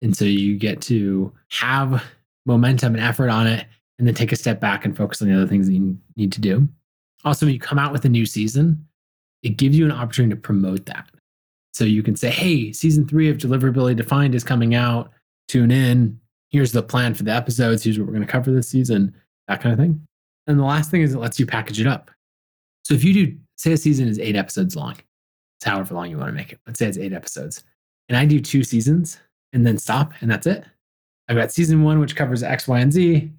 And 0.00 0.16
so 0.16 0.24
you 0.24 0.58
get 0.58 0.80
to 0.82 1.30
have 1.50 2.02
momentum 2.46 2.94
and 2.94 3.04
effort 3.04 3.28
on 3.28 3.46
it 3.46 3.66
and 3.98 4.08
then 4.08 4.14
take 4.14 4.32
a 4.32 4.36
step 4.36 4.58
back 4.58 4.86
and 4.86 4.96
focus 4.96 5.20
on 5.20 5.28
the 5.28 5.34
other 5.34 5.46
things 5.46 5.66
that 5.66 5.74
you 5.74 5.98
need 6.16 6.32
to 6.32 6.40
do. 6.40 6.66
Also, 7.26 7.44
when 7.44 7.52
you 7.52 7.60
come 7.60 7.78
out 7.78 7.92
with 7.92 8.06
a 8.06 8.08
new 8.08 8.24
season, 8.24 8.82
it 9.42 9.58
gives 9.58 9.76
you 9.76 9.84
an 9.84 9.92
opportunity 9.92 10.34
to 10.34 10.40
promote 10.40 10.86
that. 10.86 11.10
So 11.74 11.84
you 11.84 12.02
can 12.02 12.16
say, 12.16 12.30
hey, 12.30 12.72
season 12.72 13.06
three 13.06 13.28
of 13.28 13.36
Deliverability 13.36 13.96
Defined 13.96 14.34
is 14.34 14.44
coming 14.44 14.74
out. 14.74 15.10
Tune 15.46 15.70
in. 15.70 16.18
Here's 16.48 16.72
the 16.72 16.82
plan 16.82 17.12
for 17.12 17.22
the 17.22 17.32
episodes. 17.32 17.84
Here's 17.84 17.98
what 17.98 18.06
we're 18.06 18.14
going 18.14 18.26
to 18.26 18.32
cover 18.32 18.50
this 18.50 18.68
season, 18.70 19.14
that 19.46 19.60
kind 19.60 19.74
of 19.74 19.78
thing. 19.78 20.06
And 20.46 20.58
the 20.58 20.64
last 20.64 20.90
thing 20.90 21.02
is 21.02 21.12
it 21.12 21.18
lets 21.18 21.38
you 21.38 21.44
package 21.44 21.80
it 21.80 21.86
up. 21.86 22.10
So 22.84 22.94
if 22.94 23.04
you 23.04 23.12
do, 23.12 23.36
say 23.56 23.72
a 23.72 23.76
season 23.76 24.08
is 24.08 24.18
eight 24.18 24.36
episodes 24.36 24.74
long, 24.76 24.92
it's 25.58 25.64
however 25.64 25.94
long 25.94 26.10
you 26.10 26.16
want 26.18 26.28
to 26.28 26.34
make 26.34 26.52
it. 26.52 26.60
Let's 26.66 26.78
say 26.78 26.86
it's 26.86 26.98
eight 26.98 27.12
episodes. 27.12 27.64
And 28.08 28.16
I 28.18 28.24
do 28.24 28.40
two 28.40 28.64
seasons 28.64 29.18
and 29.52 29.66
then 29.66 29.78
stop, 29.78 30.12
and 30.20 30.30
that's 30.30 30.46
it. 30.46 30.64
I've 31.28 31.36
got 31.36 31.52
season 31.52 31.82
one, 31.82 32.00
which 32.00 32.16
covers 32.16 32.42
X, 32.42 32.66
Y, 32.68 32.78
and 32.80 32.92
Z. 32.92 33.30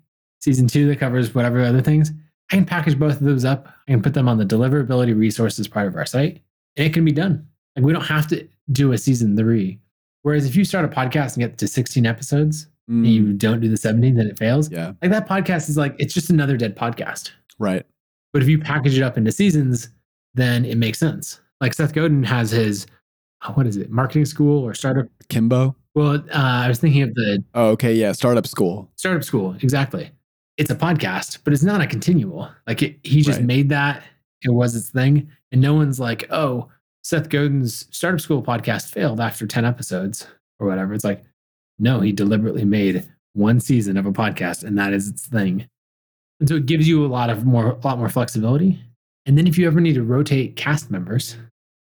Season 0.41 0.67
two, 0.67 0.87
that 0.87 0.99
covers 0.99 1.33
whatever 1.35 1.61
other 1.61 1.81
things. 1.81 2.11
I 2.51 2.55
can 2.55 2.65
package 2.65 2.97
both 2.99 3.13
of 3.13 3.21
those 3.25 3.45
up. 3.45 3.67
I 3.87 3.91
can 3.91 4.01
put 4.01 4.13
them 4.13 4.27
on 4.27 4.37
the 4.37 4.45
deliverability 4.45 5.17
resources 5.17 5.67
part 5.67 5.87
of 5.87 5.95
our 5.95 6.05
site, 6.05 6.41
and 6.77 6.85
it 6.87 6.93
can 6.93 7.05
be 7.05 7.11
done. 7.11 7.47
Like 7.75 7.85
we 7.85 7.93
don't 7.93 8.01
have 8.03 8.27
to 8.27 8.47
do 8.71 8.91
a 8.93 8.97
season 8.97 9.35
three. 9.37 9.79
Whereas 10.23 10.45
if 10.45 10.55
you 10.55 10.63
start 10.63 10.85
a 10.85 10.87
podcast 10.87 11.35
and 11.35 11.39
get 11.43 11.57
to 11.57 11.67
16 11.67 12.05
episodes 12.05 12.67
and 12.87 13.05
Mm, 13.05 13.09
you 13.09 13.33
don't 13.33 13.59
do 13.61 13.69
the 13.69 13.77
17, 13.77 14.15
then 14.15 14.27
it 14.27 14.37
fails. 14.37 14.69
yeah. 14.69 14.91
Like 15.01 15.11
that 15.11 15.27
podcast 15.27 15.69
is 15.69 15.77
like, 15.77 15.95
it's 15.99 16.13
just 16.13 16.29
another 16.29 16.57
dead 16.57 16.75
podcast. 16.75 17.31
Right. 17.57 17.85
But 18.33 18.41
if 18.41 18.49
you 18.49 18.59
package 18.59 18.97
it 18.97 19.03
up 19.03 19.17
into 19.17 19.31
seasons, 19.31 19.87
then 20.35 20.65
it 20.65 20.77
makes 20.77 20.99
sense. 20.99 21.39
Like 21.61 21.73
Seth 21.73 21.93
Godin 21.93 22.23
has 22.23 22.51
his, 22.51 22.87
oh, 23.47 23.51
what 23.53 23.65
is 23.67 23.77
it, 23.77 23.89
marketing 23.89 24.25
school 24.25 24.63
or 24.63 24.73
startup? 24.73 25.05
Kimbo. 25.29 25.75
Well, 25.95 26.15
uh, 26.15 26.21
I 26.33 26.67
was 26.67 26.79
thinking 26.79 27.03
of 27.03 27.13
the 27.13 27.43
Oh, 27.53 27.69
okay. 27.69 27.93
Yeah. 27.93 28.11
Startup 28.13 28.47
school. 28.47 28.89
startup 28.95 29.23
school. 29.23 29.55
Exactly. 29.61 30.11
It's 30.57 30.69
a 30.71 30.75
podcast, 30.75 31.39
but 31.43 31.53
it's 31.53 31.63
not 31.63 31.81
a 31.81 31.87
continual. 31.87 32.49
Like 32.67 32.81
it, 32.81 32.99
he 33.03 33.21
just 33.21 33.39
Right. 33.39 33.45
made 33.47 33.69
that. 33.69 34.03
It 34.41 34.51
was 34.53 34.75
its 34.75 34.89
thing. 34.89 35.29
And 35.51 35.61
no 35.61 35.73
one's 35.73 35.99
like, 35.99 36.25
oh, 36.31 36.69
Seth 37.03 37.29
Godin's 37.29 37.87
startup 37.95 38.21
school 38.21 38.41
podcast 38.43 38.89
failed 38.91 39.19
after 39.19 39.45
10 39.47 39.65
episodes 39.65 40.27
or 40.59 40.67
whatever. 40.67 40.93
It's 40.93 41.03
like, 41.03 41.23
no, 41.79 41.99
he 42.01 42.11
deliberately 42.11 42.65
made 42.65 43.07
one 43.33 43.59
season 43.59 43.97
of 43.97 44.05
a 44.05 44.11
podcast 44.11 44.63
and 44.63 44.77
that 44.77 44.93
is 44.93 45.07
its 45.09 45.27
thing. 45.27 45.67
And 46.39 46.47
so 46.49 46.55
it 46.55 46.65
gives 46.65 46.87
you 46.87 47.05
a 47.05 47.07
lot 47.07 47.29
of 47.29 47.45
more, 47.45 47.71
a 47.71 47.79
lot 47.87 47.97
more 47.97 48.09
flexibility. 48.09 48.79
And 49.25 49.37
then 49.37 49.47
if 49.47 49.57
you 49.57 49.67
ever 49.67 49.79
need 49.79 49.93
to 49.93 50.03
rotate 50.03 50.55
cast 50.55 50.91
members, 50.91 51.37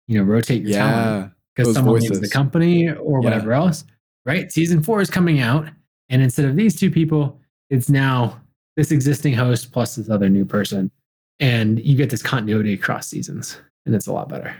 you 0.07 0.17
know, 0.17 0.23
rotate 0.23 0.63
your 0.63 0.71
talent 0.73 0.95
Yeah. 0.95 1.29
because 1.55 1.67
Those 1.69 1.75
someone 1.75 1.99
leaves 1.99 2.19
the 2.19 2.29
company 2.29 2.89
or 2.89 3.19
Yeah. 3.19 3.23
whatever 3.23 3.53
else, 3.53 3.85
right? 4.25 4.51
Season 4.51 4.83
four 4.83 5.01
is 5.01 5.09
coming 5.09 5.39
out, 5.39 5.67
and 6.09 6.21
instead 6.21 6.45
of 6.45 6.55
these 6.55 6.75
two 6.75 6.91
people, 6.91 7.39
it's 7.69 7.89
now 7.89 8.39
this 8.75 8.91
existing 8.91 9.33
host 9.33 9.71
plus 9.71 9.95
this 9.95 10.09
other 10.09 10.29
new 10.29 10.45
person, 10.45 10.91
and 11.39 11.83
you 11.83 11.95
get 11.95 12.09
this 12.09 12.21
continuity 12.21 12.73
across 12.73 13.07
seasons, 13.07 13.57
and 13.85 13.95
it's 13.95 14.07
a 14.07 14.11
lot 14.13 14.29
better. 14.29 14.55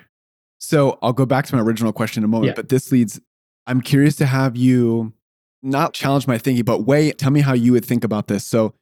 So 0.60 0.98
I'll 1.02 1.14
go 1.14 1.26
back 1.26 1.46
to 1.48 1.56
my 1.56 1.62
original 1.62 1.92
question 1.92 2.22
in 2.22 2.26
a 2.26 2.28
moment, 2.30 2.48
Yeah. 2.52 2.54
but 2.56 2.70
this 2.70 2.92
leads, 2.92 3.20
I'm 3.68 3.82
curious 3.82 4.16
to 4.18 4.26
have 4.26 4.56
you 4.56 5.14
not 5.62 5.94
challenge 5.94 6.28
my 6.28 6.38
thinking, 6.38 6.64
but 6.66 6.86
wait, 6.86 7.18
tell 7.18 7.32
me 7.32 7.42
how 7.42 7.54
you 7.54 7.72
would 7.74 7.86
think 7.86 8.04
about 8.04 8.28
this. 8.28 8.46
So 8.46 8.74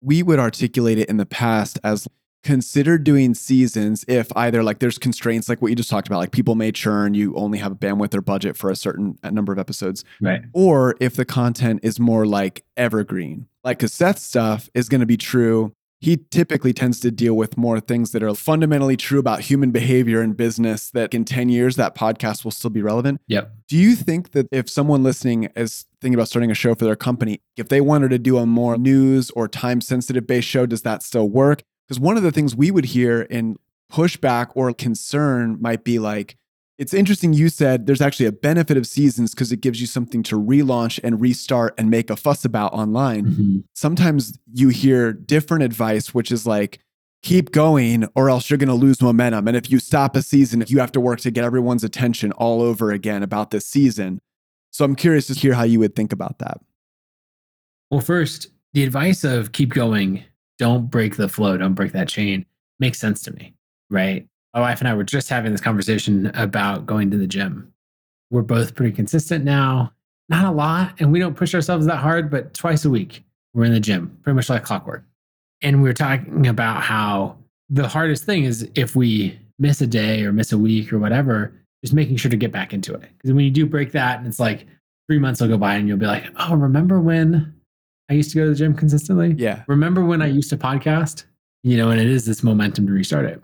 we 0.00 0.22
would 0.22 0.38
articulate 0.38 0.98
it 0.98 1.08
in 1.08 1.16
the 1.16 1.26
past 1.26 1.78
as 1.82 2.06
consider 2.44 2.98
doing 2.98 3.34
seasons 3.34 4.04
if 4.08 4.28
either 4.36 4.62
like 4.62 4.78
there's 4.78 4.96
constraints 4.98 5.48
like 5.48 5.60
what 5.60 5.68
you 5.68 5.74
just 5.74 5.90
talked 5.90 6.06
about 6.06 6.18
like 6.18 6.30
people 6.30 6.54
may 6.54 6.70
churn 6.70 7.12
you 7.12 7.34
only 7.34 7.58
have 7.58 7.72
a 7.72 7.76
bandwidth 7.76 8.14
or 8.14 8.20
budget 8.22 8.56
for 8.56 8.70
a 8.70 8.76
certain 8.76 9.18
number 9.24 9.52
of 9.52 9.58
episodes 9.58 10.04
right. 10.20 10.42
or 10.52 10.94
if 11.00 11.16
the 11.16 11.24
content 11.24 11.80
is 11.82 11.98
more 11.98 12.26
like 12.26 12.64
evergreen. 12.76 13.46
Like 13.64 13.78
because 13.78 13.92
seth's 13.92 14.22
stuff 14.22 14.70
is 14.74 14.88
going 14.88 15.00
to 15.00 15.06
be 15.06 15.16
true. 15.16 15.72
He 16.00 16.16
typically 16.30 16.72
tends 16.72 17.00
to 17.00 17.10
deal 17.10 17.34
with 17.34 17.56
more 17.56 17.80
things 17.80 18.12
that 18.12 18.22
are 18.22 18.32
fundamentally 18.32 18.96
true 18.96 19.18
about 19.18 19.40
human 19.40 19.72
behavior 19.72 20.22
and 20.22 20.36
business 20.36 20.92
that 20.92 21.12
in 21.12 21.24
10 21.24 21.48
years 21.48 21.74
that 21.74 21.96
podcast 21.96 22.44
will 22.44 22.52
still 22.52 22.70
be 22.70 22.82
relevant. 22.82 23.20
Yep. 23.26 23.52
Do 23.66 23.76
you 23.76 23.96
think 23.96 24.30
that 24.30 24.46
if 24.52 24.70
someone 24.70 25.02
listening 25.02 25.48
is 25.56 25.86
thinking 26.00 26.14
about 26.14 26.28
starting 26.28 26.52
a 26.52 26.54
show 26.54 26.76
for 26.76 26.84
their 26.84 26.94
company 26.94 27.40
if 27.56 27.68
they 27.68 27.80
wanted 27.80 28.10
to 28.10 28.18
do 28.18 28.38
a 28.38 28.46
more 28.46 28.78
news 28.78 29.30
or 29.32 29.48
time 29.48 29.80
sensitive 29.80 30.24
based 30.24 30.46
show 30.46 30.64
does 30.64 30.82
that 30.82 31.02
still 31.02 31.28
work 31.28 31.64
because 31.88 31.98
one 31.98 32.18
of 32.18 32.22
the 32.22 32.30
things 32.30 32.54
we 32.54 32.70
would 32.70 32.84
hear 32.84 33.22
in 33.22 33.56
pushback 33.90 34.50
or 34.54 34.72
concern 34.74 35.56
might 35.60 35.84
be 35.84 35.98
like, 35.98 36.36
it's 36.76 36.94
interesting 36.94 37.32
you 37.32 37.48
said 37.48 37.86
there's 37.86 38.02
actually 38.02 38.26
a 38.26 38.32
benefit 38.32 38.76
of 38.76 38.86
seasons 38.86 39.34
because 39.34 39.50
it 39.50 39.60
gives 39.60 39.80
you 39.80 39.86
something 39.86 40.22
to 40.24 40.38
relaunch 40.38 41.00
and 41.02 41.20
restart 41.20 41.74
and 41.76 41.90
make 41.90 42.10
a 42.10 42.16
fuss 42.16 42.44
about 42.44 42.72
online. 42.72 43.26
Mm-hmm. 43.26 43.58
Sometimes 43.74 44.38
you 44.52 44.68
hear 44.68 45.12
different 45.12 45.64
advice, 45.64 46.14
which 46.14 46.30
is 46.30 46.46
like, 46.46 46.78
keep 47.22 47.50
going 47.50 48.06
or 48.14 48.30
else 48.30 48.48
you're 48.48 48.58
going 48.58 48.68
to 48.68 48.74
lose 48.74 49.02
momentum. 49.02 49.48
And 49.48 49.56
if 49.56 49.70
you 49.70 49.80
stop 49.80 50.14
a 50.14 50.22
season, 50.22 50.62
you 50.68 50.78
have 50.78 50.92
to 50.92 51.00
work 51.00 51.18
to 51.20 51.32
get 51.32 51.42
everyone's 51.42 51.82
attention 51.82 52.30
all 52.32 52.62
over 52.62 52.92
again 52.92 53.24
about 53.24 53.50
this 53.50 53.66
season. 53.66 54.20
So 54.70 54.84
I'm 54.84 54.94
curious 54.94 55.26
to 55.26 55.34
hear 55.34 55.54
how 55.54 55.64
you 55.64 55.80
would 55.80 55.96
think 55.96 56.12
about 56.12 56.38
that. 56.38 56.60
Well, 57.90 58.00
first, 58.00 58.48
the 58.72 58.84
advice 58.84 59.24
of 59.24 59.50
keep 59.50 59.70
going 59.70 60.22
don't 60.58 60.90
break 60.90 61.16
the 61.16 61.28
flow, 61.28 61.56
don't 61.56 61.74
break 61.74 61.92
that 61.92 62.08
chain 62.08 62.44
makes 62.80 62.98
sense 62.98 63.22
to 63.22 63.32
me, 63.32 63.54
right? 63.90 64.26
My 64.54 64.60
wife 64.60 64.80
and 64.80 64.88
I 64.88 64.94
were 64.94 65.04
just 65.04 65.28
having 65.28 65.52
this 65.52 65.60
conversation 65.60 66.26
about 66.34 66.86
going 66.86 67.10
to 67.10 67.16
the 67.16 67.26
gym. 67.26 67.72
We're 68.30 68.42
both 68.42 68.74
pretty 68.74 68.92
consistent 68.92 69.44
now, 69.44 69.92
not 70.28 70.44
a 70.44 70.50
lot, 70.50 70.94
and 70.98 71.12
we 71.12 71.18
don't 71.18 71.36
push 71.36 71.54
ourselves 71.54 71.86
that 71.86 71.96
hard, 71.98 72.30
but 72.30 72.54
twice 72.54 72.84
a 72.84 72.90
week 72.90 73.24
we're 73.54 73.64
in 73.64 73.72
the 73.72 73.80
gym, 73.80 74.16
pretty 74.22 74.36
much 74.36 74.50
like 74.50 74.64
clockwork. 74.64 75.04
And 75.62 75.82
we 75.82 75.88
were 75.88 75.94
talking 75.94 76.46
about 76.46 76.82
how 76.82 77.36
the 77.68 77.88
hardest 77.88 78.24
thing 78.24 78.44
is 78.44 78.68
if 78.74 78.94
we 78.94 79.38
miss 79.58 79.80
a 79.80 79.86
day 79.86 80.24
or 80.24 80.32
miss 80.32 80.52
a 80.52 80.58
week 80.58 80.92
or 80.92 80.98
whatever, 80.98 81.52
just 81.82 81.94
making 81.94 82.16
sure 82.16 82.30
to 82.30 82.36
get 82.36 82.52
back 82.52 82.72
into 82.72 82.94
it. 82.94 83.08
Because 83.16 83.32
when 83.32 83.44
you 83.44 83.50
do 83.50 83.66
break 83.66 83.92
that, 83.92 84.18
and 84.18 84.26
it's 84.26 84.40
like 84.40 84.66
three 85.08 85.18
months 85.18 85.40
will 85.40 85.48
go 85.48 85.58
by 85.58 85.74
and 85.74 85.88
you'll 85.88 85.96
be 85.96 86.06
like, 86.06 86.24
oh, 86.36 86.54
remember 86.54 87.00
when 87.00 87.54
I 88.08 88.14
used 88.14 88.30
to 88.30 88.36
go 88.36 88.44
to 88.44 88.50
the 88.50 88.56
gym 88.56 88.74
consistently. 88.74 89.34
Yeah. 89.36 89.64
Remember 89.66 90.04
when 90.04 90.22
I 90.22 90.26
used 90.26 90.50
to 90.50 90.56
podcast? 90.56 91.24
You 91.62 91.76
know, 91.76 91.90
and 91.90 92.00
it 92.00 92.06
is 92.06 92.24
this 92.24 92.42
momentum 92.42 92.86
to 92.86 92.92
restart 92.92 93.26
it. 93.26 93.42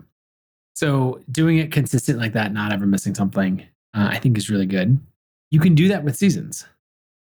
So 0.73 1.21
doing 1.31 1.57
it 1.57 1.71
consistent 1.71 2.19
like 2.19 2.33
that, 2.33 2.53
not 2.53 2.71
ever 2.71 2.85
missing 2.85 3.15
something, 3.15 3.61
uh, 3.93 4.09
I 4.11 4.19
think 4.19 4.37
is 4.37 4.49
really 4.49 4.65
good. 4.65 4.99
You 5.51 5.59
can 5.59 5.75
do 5.75 5.87
that 5.87 6.03
with 6.03 6.15
seasons. 6.15 6.65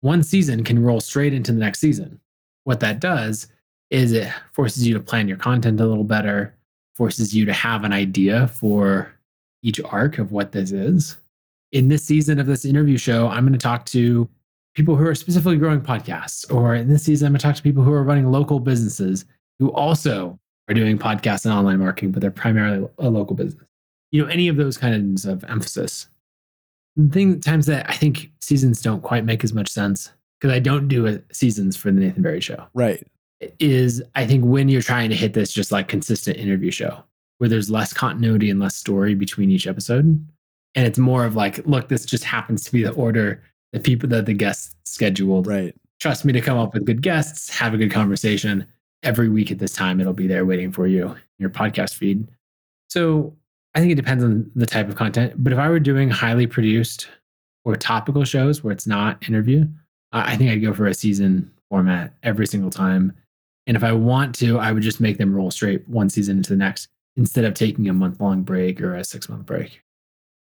One 0.00 0.22
season 0.22 0.64
can 0.64 0.82
roll 0.82 1.00
straight 1.00 1.34
into 1.34 1.52
the 1.52 1.58
next 1.58 1.80
season. 1.80 2.20
What 2.64 2.80
that 2.80 3.00
does 3.00 3.48
is 3.90 4.12
it 4.12 4.32
forces 4.52 4.86
you 4.86 4.94
to 4.94 5.00
plan 5.00 5.28
your 5.28 5.36
content 5.36 5.80
a 5.80 5.86
little 5.86 6.04
better, 6.04 6.54
forces 6.94 7.34
you 7.34 7.44
to 7.44 7.52
have 7.52 7.84
an 7.84 7.92
idea 7.92 8.48
for 8.48 9.14
each 9.62 9.80
arc 9.84 10.18
of 10.18 10.32
what 10.32 10.52
this 10.52 10.72
is. 10.72 11.16
In 11.72 11.88
this 11.88 12.04
season 12.04 12.38
of 12.38 12.46
this 12.46 12.64
interview 12.64 12.96
show, 12.96 13.28
I'm 13.28 13.44
going 13.44 13.52
to 13.52 13.58
talk 13.58 13.84
to 13.86 14.28
people 14.74 14.96
who 14.96 15.06
are 15.06 15.14
specifically 15.14 15.56
growing 15.56 15.80
podcasts, 15.80 16.52
or 16.52 16.74
in 16.74 16.88
this 16.88 17.04
season, 17.04 17.26
I'm 17.26 17.32
going 17.32 17.38
to 17.38 17.46
talk 17.46 17.56
to 17.56 17.62
people 17.62 17.82
who 17.82 17.92
are 17.92 18.02
running 18.02 18.30
local 18.30 18.60
businesses 18.60 19.24
who 19.58 19.70
also 19.72 20.38
are 20.68 20.74
doing 20.74 20.98
podcasts 20.98 21.44
and 21.44 21.54
online 21.54 21.78
marketing, 21.78 22.12
but 22.12 22.20
they're 22.20 22.30
primarily 22.30 22.88
a 22.98 23.10
local 23.10 23.36
business. 23.36 23.64
You 24.10 24.22
know, 24.22 24.28
any 24.28 24.48
of 24.48 24.56
those 24.56 24.76
kinds 24.76 25.24
of 25.24 25.44
emphasis. 25.44 26.08
The 26.96 27.08
thing 27.12 27.40
times 27.40 27.66
that 27.66 27.88
I 27.90 27.94
think 27.94 28.30
seasons 28.40 28.80
don't 28.80 29.02
quite 29.02 29.24
make 29.24 29.42
as 29.42 29.52
much 29.52 29.68
sense 29.68 30.12
because 30.40 30.54
I 30.54 30.60
don't 30.60 30.88
do 30.88 31.06
a, 31.06 31.20
seasons 31.32 31.76
for 31.76 31.90
the 31.90 32.00
Nathan 32.00 32.22
Barry 32.22 32.40
show. 32.40 32.66
Right. 32.74 33.04
Is 33.58 34.02
I 34.14 34.26
think 34.26 34.44
when 34.44 34.68
you're 34.68 34.82
trying 34.82 35.10
to 35.10 35.16
hit 35.16 35.34
this 35.34 35.52
just 35.52 35.72
like 35.72 35.88
consistent 35.88 36.36
interview 36.36 36.70
show 36.70 37.02
where 37.38 37.48
there's 37.48 37.70
less 37.70 37.92
continuity 37.92 38.50
and 38.50 38.60
less 38.60 38.76
story 38.76 39.14
between 39.14 39.50
each 39.50 39.66
episode. 39.66 40.24
And 40.76 40.86
it's 40.86 40.98
more 40.98 41.24
of 41.24 41.36
like, 41.36 41.64
look, 41.66 41.88
this 41.88 42.04
just 42.04 42.24
happens 42.24 42.64
to 42.64 42.72
be 42.72 42.82
the 42.82 42.92
order 42.92 43.42
the 43.74 43.80
people 43.80 44.08
that 44.08 44.24
the 44.24 44.32
guests 44.32 44.76
scheduled. 44.84 45.48
Right. 45.48 45.74
Trust 45.98 46.24
me 46.24 46.32
to 46.32 46.40
come 46.40 46.56
up 46.56 46.72
with 46.72 46.86
good 46.86 47.02
guests, 47.02 47.50
have 47.50 47.74
a 47.74 47.76
good 47.76 47.90
conversation. 47.90 48.66
Every 49.02 49.28
week 49.28 49.50
at 49.50 49.58
this 49.58 49.72
time, 49.72 50.00
it'll 50.00 50.14
be 50.14 50.28
there 50.28 50.46
waiting 50.46 50.72
for 50.72 50.86
you, 50.86 51.14
your 51.38 51.50
podcast 51.50 51.94
feed. 51.94 52.26
So 52.88 53.36
I 53.74 53.80
think 53.80 53.90
it 53.90 53.96
depends 53.96 54.22
on 54.22 54.50
the 54.54 54.64
type 54.64 54.88
of 54.88 54.94
content. 54.94 55.34
But 55.36 55.52
if 55.52 55.58
I 55.58 55.68
were 55.68 55.80
doing 55.80 56.08
highly 56.08 56.46
produced 56.46 57.08
or 57.64 57.74
topical 57.74 58.24
shows 58.24 58.62
where 58.62 58.72
it's 58.72 58.86
not 58.86 59.28
interview, 59.28 59.66
I 60.12 60.36
think 60.36 60.50
I'd 60.50 60.62
go 60.62 60.72
for 60.72 60.86
a 60.86 60.94
season 60.94 61.50
format 61.68 62.14
every 62.22 62.46
single 62.46 62.70
time. 62.70 63.12
And 63.66 63.76
if 63.76 63.82
I 63.82 63.92
want 63.92 64.36
to, 64.36 64.58
I 64.58 64.70
would 64.70 64.84
just 64.84 65.00
make 65.00 65.18
them 65.18 65.34
roll 65.34 65.50
straight 65.50 65.86
one 65.88 66.08
season 66.08 66.36
into 66.36 66.50
the 66.50 66.56
next 66.56 66.88
instead 67.16 67.44
of 67.44 67.54
taking 67.54 67.88
a 67.88 67.92
month 67.92 68.20
long 68.20 68.42
break 68.42 68.80
or 68.80 68.94
a 68.94 69.02
six 69.02 69.28
month 69.28 69.46
break. 69.46 69.82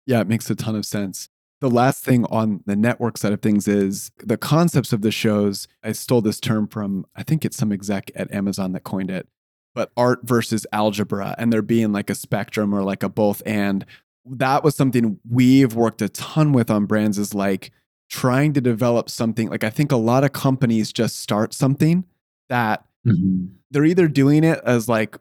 Yeah, 0.06 0.20
it 0.20 0.28
makes 0.28 0.48
a 0.48 0.54
ton 0.54 0.74
of 0.74 0.86
sense 0.86 1.28
the 1.60 1.70
last 1.70 2.04
thing 2.04 2.24
on 2.26 2.62
the 2.66 2.76
network 2.76 3.18
side 3.18 3.32
of 3.32 3.42
things 3.42 3.66
is 3.66 4.10
the 4.18 4.36
concepts 4.36 4.92
of 4.92 5.02
the 5.02 5.10
shows. 5.10 5.68
I 5.82 5.92
stole 5.92 6.20
this 6.20 6.40
term 6.40 6.68
from, 6.68 7.06
I 7.16 7.22
think 7.22 7.44
it's 7.44 7.56
some 7.56 7.72
exec 7.72 8.10
at 8.14 8.32
Amazon 8.32 8.72
that 8.72 8.84
coined 8.84 9.10
it, 9.10 9.28
but 9.74 9.90
art 9.96 10.20
versus 10.22 10.66
algebra, 10.72 11.34
and 11.38 11.52
there 11.52 11.62
being 11.62 11.92
like 11.92 12.10
a 12.10 12.14
spectrum 12.14 12.74
or 12.74 12.82
like 12.82 13.02
a 13.02 13.08
both 13.08 13.42
and. 13.44 13.84
That 14.30 14.62
was 14.62 14.76
something 14.76 15.18
we've 15.26 15.74
worked 15.74 16.02
a 16.02 16.08
ton 16.10 16.52
with 16.52 16.70
on 16.70 16.84
brands 16.84 17.18
is 17.18 17.34
like 17.34 17.70
trying 18.10 18.52
to 18.52 18.60
develop 18.60 19.08
something. 19.08 19.48
Like, 19.48 19.64
I 19.64 19.70
think 19.70 19.90
a 19.90 19.96
lot 19.96 20.22
of 20.22 20.32
companies 20.32 20.92
just 20.92 21.20
start 21.20 21.54
something 21.54 22.04
that 22.50 22.84
mm-hmm. 23.06 23.46
they're 23.70 23.86
either 23.86 24.06
doing 24.06 24.44
it 24.44 24.60
as 24.64 24.86
like 24.86 25.16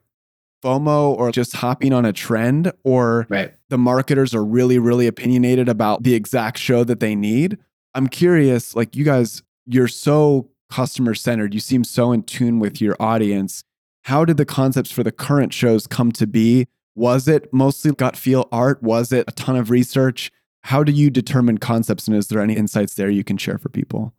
FOMO 0.63 1.15
or 1.17 1.31
just 1.31 1.55
hopping 1.57 1.93
on 1.93 2.05
a 2.05 2.13
trend, 2.13 2.71
or 2.83 3.27
right. 3.29 3.53
the 3.69 3.77
marketers 3.77 4.33
are 4.33 4.43
really, 4.43 4.79
really 4.79 5.07
opinionated 5.07 5.69
about 5.69 6.03
the 6.03 6.13
exact 6.13 6.57
show 6.57 6.83
that 6.83 6.99
they 6.99 7.15
need. 7.15 7.57
I'm 7.93 8.07
curious, 8.07 8.75
like 8.75 8.95
you 8.95 9.03
guys, 9.03 9.43
you're 9.65 9.87
so 9.87 10.49
customer 10.69 11.15
centered, 11.15 11.53
you 11.53 11.59
seem 11.59 11.83
so 11.83 12.11
in 12.11 12.23
tune 12.23 12.59
with 12.59 12.81
your 12.81 12.95
audience. 12.99 13.63
How 14.03 14.25
did 14.25 14.37
the 14.37 14.45
concepts 14.45 14.91
for 14.91 15.03
the 15.03 15.11
current 15.11 15.53
shows 15.53 15.87
come 15.87 16.11
to 16.13 16.27
be? 16.27 16.67
Was 16.95 17.27
it 17.27 17.53
mostly 17.53 17.91
gut 17.91 18.15
feel 18.15 18.47
art? 18.51 18.81
Was 18.81 19.11
it 19.11 19.25
a 19.27 19.31
ton 19.31 19.55
of 19.55 19.69
research? 19.69 20.31
How 20.63 20.83
do 20.83 20.91
you 20.91 21.09
determine 21.09 21.57
concepts? 21.59 22.07
And 22.07 22.17
is 22.17 22.27
there 22.27 22.41
any 22.41 22.55
insights 22.55 22.95
there 22.95 23.09
you 23.09 23.23
can 23.23 23.37
share 23.37 23.57
for 23.57 23.69
people? 23.69 24.13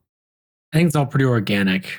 I 0.73 0.79
think 0.79 0.87
it's 0.87 0.97
all 0.97 1.07
pretty 1.07 1.25
organic. 1.25 1.91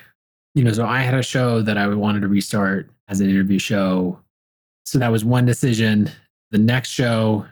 You 0.56 0.64
know, 0.64 0.72
so 0.72 0.86
I 0.86 1.00
had 1.00 1.14
a 1.14 1.24
show 1.24 1.62
that 1.62 1.78
I 1.78 1.88
wanted 1.88 2.22
to 2.22 2.28
restart 2.28 2.90
as 3.08 3.20
an 3.20 3.30
interview 3.30 3.60
show 3.60 4.20
so 4.90 4.98
that 4.98 5.12
was 5.12 5.24
one 5.24 5.46
decision. 5.46 6.10
The 6.50 6.58
next 6.58 6.90
show, 6.90 7.46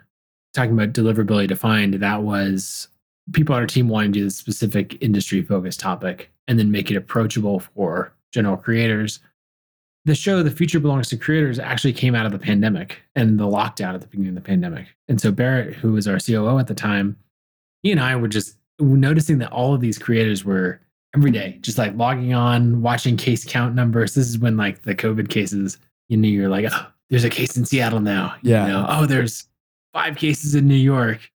talking 0.56 0.74
about 0.74 0.94
deliverability 0.94 1.48
defined, 1.48 1.94
that 1.94 2.24
was 2.24 2.88
people 3.32 3.54
on 3.54 3.62
our 3.62 3.68
team 3.68 3.90
wanting 3.90 4.14
to 4.14 4.20
do 4.20 4.26
the 4.26 4.32
specific 4.32 4.98
industry 5.04 5.44
focused 5.44 5.80
topic 5.80 6.32
and 6.48 6.58
then 6.58 6.72
make 6.72 6.90
it 6.90 6.98
approachable 6.98 7.60
for 7.60 8.12
general 8.34 8.58
creators. 8.58 9.20
The 10.06 10.16
show, 10.16 10.42
The 10.42 10.50
Future 10.50 10.80
Belongs 10.80 11.10
to 11.10 11.18
Creators, 11.18 11.60
actually 11.60 11.94
came 11.94 12.16
out 12.16 12.26
of 12.26 12.32
the 12.32 12.40
pandemic 12.40 13.04
and 13.16 13.40
the 13.40 13.46
lockdown 13.46 13.94
at 13.94 14.02
the 14.02 14.08
beginning 14.08 14.30
of 14.30 14.36
the 14.36 14.42
pandemic. 14.42 14.88
And 15.08 15.22
so 15.22 15.32
Barrett, 15.32 15.76
who 15.76 15.92
was 15.92 16.08
our 16.08 16.18
COO 16.18 16.58
at 16.58 16.66
the 16.66 16.74
time, 16.74 17.18
he 17.84 17.92
and 17.92 18.00
I 18.00 18.16
were 18.16 18.28
just 18.28 18.58
noticing 18.80 19.38
that 19.40 19.52
all 19.52 19.76
of 19.76 19.82
these 19.82 20.00
creators 20.00 20.44
were 20.44 20.82
every 21.16 21.30
day, 21.30 21.60
just 21.62 21.78
like 21.78 21.96
logging 21.96 22.34
on, 22.34 22.82
watching 22.82 23.16
case 23.16 23.46
count 23.46 23.76
numbers. 23.76 24.16
This 24.16 24.28
is 24.28 24.40
when 24.40 24.58
like 24.58 24.82
the 24.82 24.96
COVID 24.96 25.30
cases, 25.30 25.78
you 26.10 26.18
knew 26.18 26.30
you're 26.30 26.50
like, 26.50 26.66
oh, 26.72 26.88
there's 27.10 27.24
a 27.24 27.30
case 27.30 27.58
in 27.58 27.66
Seattle 27.66 28.00
now. 28.00 28.36
Yeah. 28.42 28.66
You 28.66 28.74
know? 28.74 28.86
Oh, 28.90 29.06
there's 29.06 29.48
five 29.94 30.18
cases 30.18 30.56
in 30.56 30.68
New 30.68 30.76
York. 30.76 31.30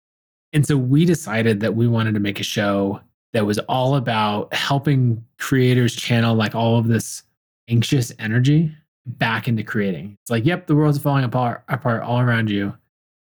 And 0.53 0.67
so 0.67 0.77
we 0.77 1.05
decided 1.05 1.61
that 1.61 1.75
we 1.75 1.89
wanted 1.89 2.15
to 2.15 2.21
make 2.21 2.41
a 2.41 2.45
show 2.45 3.01
that 3.33 3.47
was 3.47 3.59
all 3.61 3.97
about 3.97 4.53
helping 4.53 5.25
creators 5.39 5.95
channel 5.95 6.35
like 6.35 6.55
all 6.55 6.79
of 6.79 6.89
this 6.89 7.23
anxious 7.69 8.13
energy 8.19 8.75
back 9.07 9.49
into 9.49 9.63
creating. 9.63 10.17
It's 10.21 10.31
like, 10.31 10.45
yep, 10.45 10.67
the 10.67 10.77
world's 10.77 10.99
falling 10.99 11.25
apart 11.25 11.65
apart 11.69 12.03
all 12.03 12.21
around 12.21 12.51
you. 12.51 12.75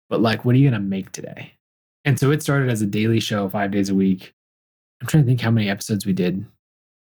But 0.10 0.22
like, 0.22 0.44
what 0.44 0.56
are 0.56 0.58
you 0.58 0.70
gonna 0.70 0.82
make 0.82 1.12
today? 1.12 1.54
And 2.06 2.20
so 2.20 2.32
it 2.32 2.42
started 2.42 2.70
as 2.70 2.82
a 2.82 2.88
daily 2.88 3.20
show, 3.20 3.48
five 3.50 3.70
days 3.70 3.90
a 3.90 3.96
week. 3.96 4.34
I'm 5.02 5.08
trying 5.08 5.24
to 5.24 5.28
think 5.28 5.42
how 5.42 5.52
many 5.52 5.70
episodes 5.70 6.06
we 6.06 6.14
did. 6.14 6.44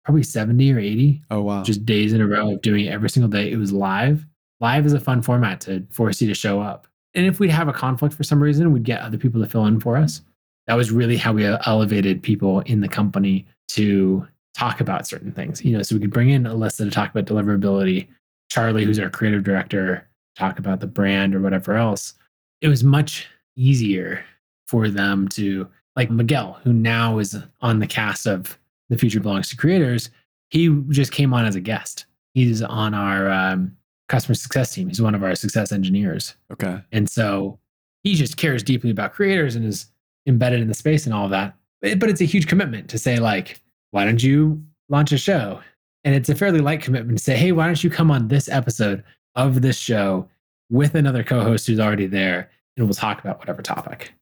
Probably 0.04 0.22
70 0.22 0.72
or 0.72 0.78
80. 0.78 1.22
Oh 1.30 1.40
wow. 1.40 1.62
Just 1.62 1.86
days 1.86 2.12
in 2.12 2.20
a 2.20 2.26
row 2.26 2.52
of 2.52 2.60
doing 2.60 2.84
it 2.84 2.92
every 2.92 3.08
single 3.08 3.30
day. 3.30 3.50
It 3.50 3.56
was 3.56 3.72
live 3.72 4.26
live 4.62 4.86
is 4.86 4.92
a 4.92 5.00
fun 5.00 5.20
format 5.20 5.60
to 5.62 5.84
force 5.90 6.22
you 6.22 6.28
to 6.28 6.34
show 6.34 6.60
up. 6.60 6.86
And 7.14 7.26
if 7.26 7.38
we'd 7.40 7.50
have 7.50 7.68
a 7.68 7.72
conflict 7.72 8.14
for 8.14 8.22
some 8.22 8.42
reason, 8.42 8.72
we'd 8.72 8.84
get 8.84 9.02
other 9.02 9.18
people 9.18 9.42
to 9.42 9.48
fill 9.48 9.66
in 9.66 9.80
for 9.80 9.96
us. 9.96 10.22
That 10.66 10.74
was 10.74 10.90
really 10.90 11.16
how 11.16 11.32
we 11.32 11.44
elevated 11.44 12.22
people 12.22 12.60
in 12.60 12.80
the 12.80 12.88
company 12.88 13.46
to 13.70 14.26
talk 14.56 14.80
about 14.80 15.06
certain 15.06 15.32
things. 15.32 15.62
You 15.64 15.76
know, 15.76 15.82
so 15.82 15.96
we 15.96 16.00
could 16.00 16.12
bring 16.12 16.30
in 16.30 16.44
Alyssa 16.44 16.78
to 16.78 16.90
talk 16.90 17.10
about 17.10 17.26
deliverability, 17.26 18.06
Charlie, 18.48 18.84
who's 18.84 19.00
our 19.00 19.10
creative 19.10 19.42
director, 19.42 20.08
talk 20.36 20.58
about 20.58 20.80
the 20.80 20.86
brand 20.86 21.34
or 21.34 21.40
whatever 21.40 21.74
else, 21.74 22.14
it 22.60 22.68
was 22.68 22.84
much 22.84 23.26
easier 23.56 24.24
for 24.66 24.88
them 24.88 25.28
to, 25.28 25.68
like 25.96 26.10
Miguel, 26.10 26.58
who 26.62 26.72
now 26.72 27.18
is 27.18 27.36
on 27.60 27.80
the 27.80 27.86
cast 27.86 28.26
of 28.26 28.58
The 28.88 28.96
Future 28.96 29.20
Belongs 29.20 29.50
to 29.50 29.56
Creators, 29.56 30.10
he 30.48 30.68
just 30.88 31.12
came 31.12 31.34
on 31.34 31.44
as 31.44 31.56
a 31.56 31.60
guest. 31.60 32.06
He's 32.34 32.62
on 32.62 32.94
our 32.94 33.28
um, 33.30 33.76
customer 34.08 34.34
success 34.34 34.74
team. 34.74 34.88
He's 34.88 35.02
one 35.02 35.14
of 35.14 35.22
our 35.22 35.34
success 35.34 35.72
engineers. 35.72 36.34
Okay. 36.52 36.80
And 36.92 37.08
so 37.08 37.58
he 38.04 38.14
just 38.14 38.36
cares 38.36 38.62
deeply 38.62 38.90
about 38.90 39.12
creators 39.12 39.56
and 39.56 39.64
is 39.64 39.86
embedded 40.26 40.60
in 40.60 40.68
the 40.68 40.74
space 40.74 41.06
and 41.06 41.14
all 41.14 41.24
of 41.24 41.30
that. 41.30 41.56
But, 41.80 41.98
but 41.98 42.08
it's 42.08 42.20
a 42.20 42.26
huge 42.26 42.46
commitment 42.46 42.88
to 42.90 42.98
say, 42.98 43.18
like, 43.18 43.60
why 43.90 44.04
don't 44.04 44.22
you 44.22 44.62
launch 44.88 45.12
a 45.12 45.18
show? 45.18 45.60
And 46.04 46.14
it's 46.14 46.28
a 46.28 46.34
fairly 46.34 46.60
light 46.60 46.82
commitment 46.82 47.18
to 47.18 47.24
say, 47.24 47.36
hey, 47.36 47.52
why 47.52 47.66
don't 47.66 47.82
you 47.82 47.90
come 47.90 48.10
on 48.10 48.28
this 48.28 48.48
episode 48.48 49.04
of 49.34 49.62
this 49.62 49.78
show 49.78 50.28
with 50.70 50.94
another 50.94 51.22
co-host 51.22 51.66
who's 51.66 51.80
already 51.80 52.06
there 52.06 52.50
and 52.76 52.86
we'll 52.86 52.94
talk 52.94 53.20
about 53.20 53.38
whatever 53.38 53.62
topic. 53.62 54.12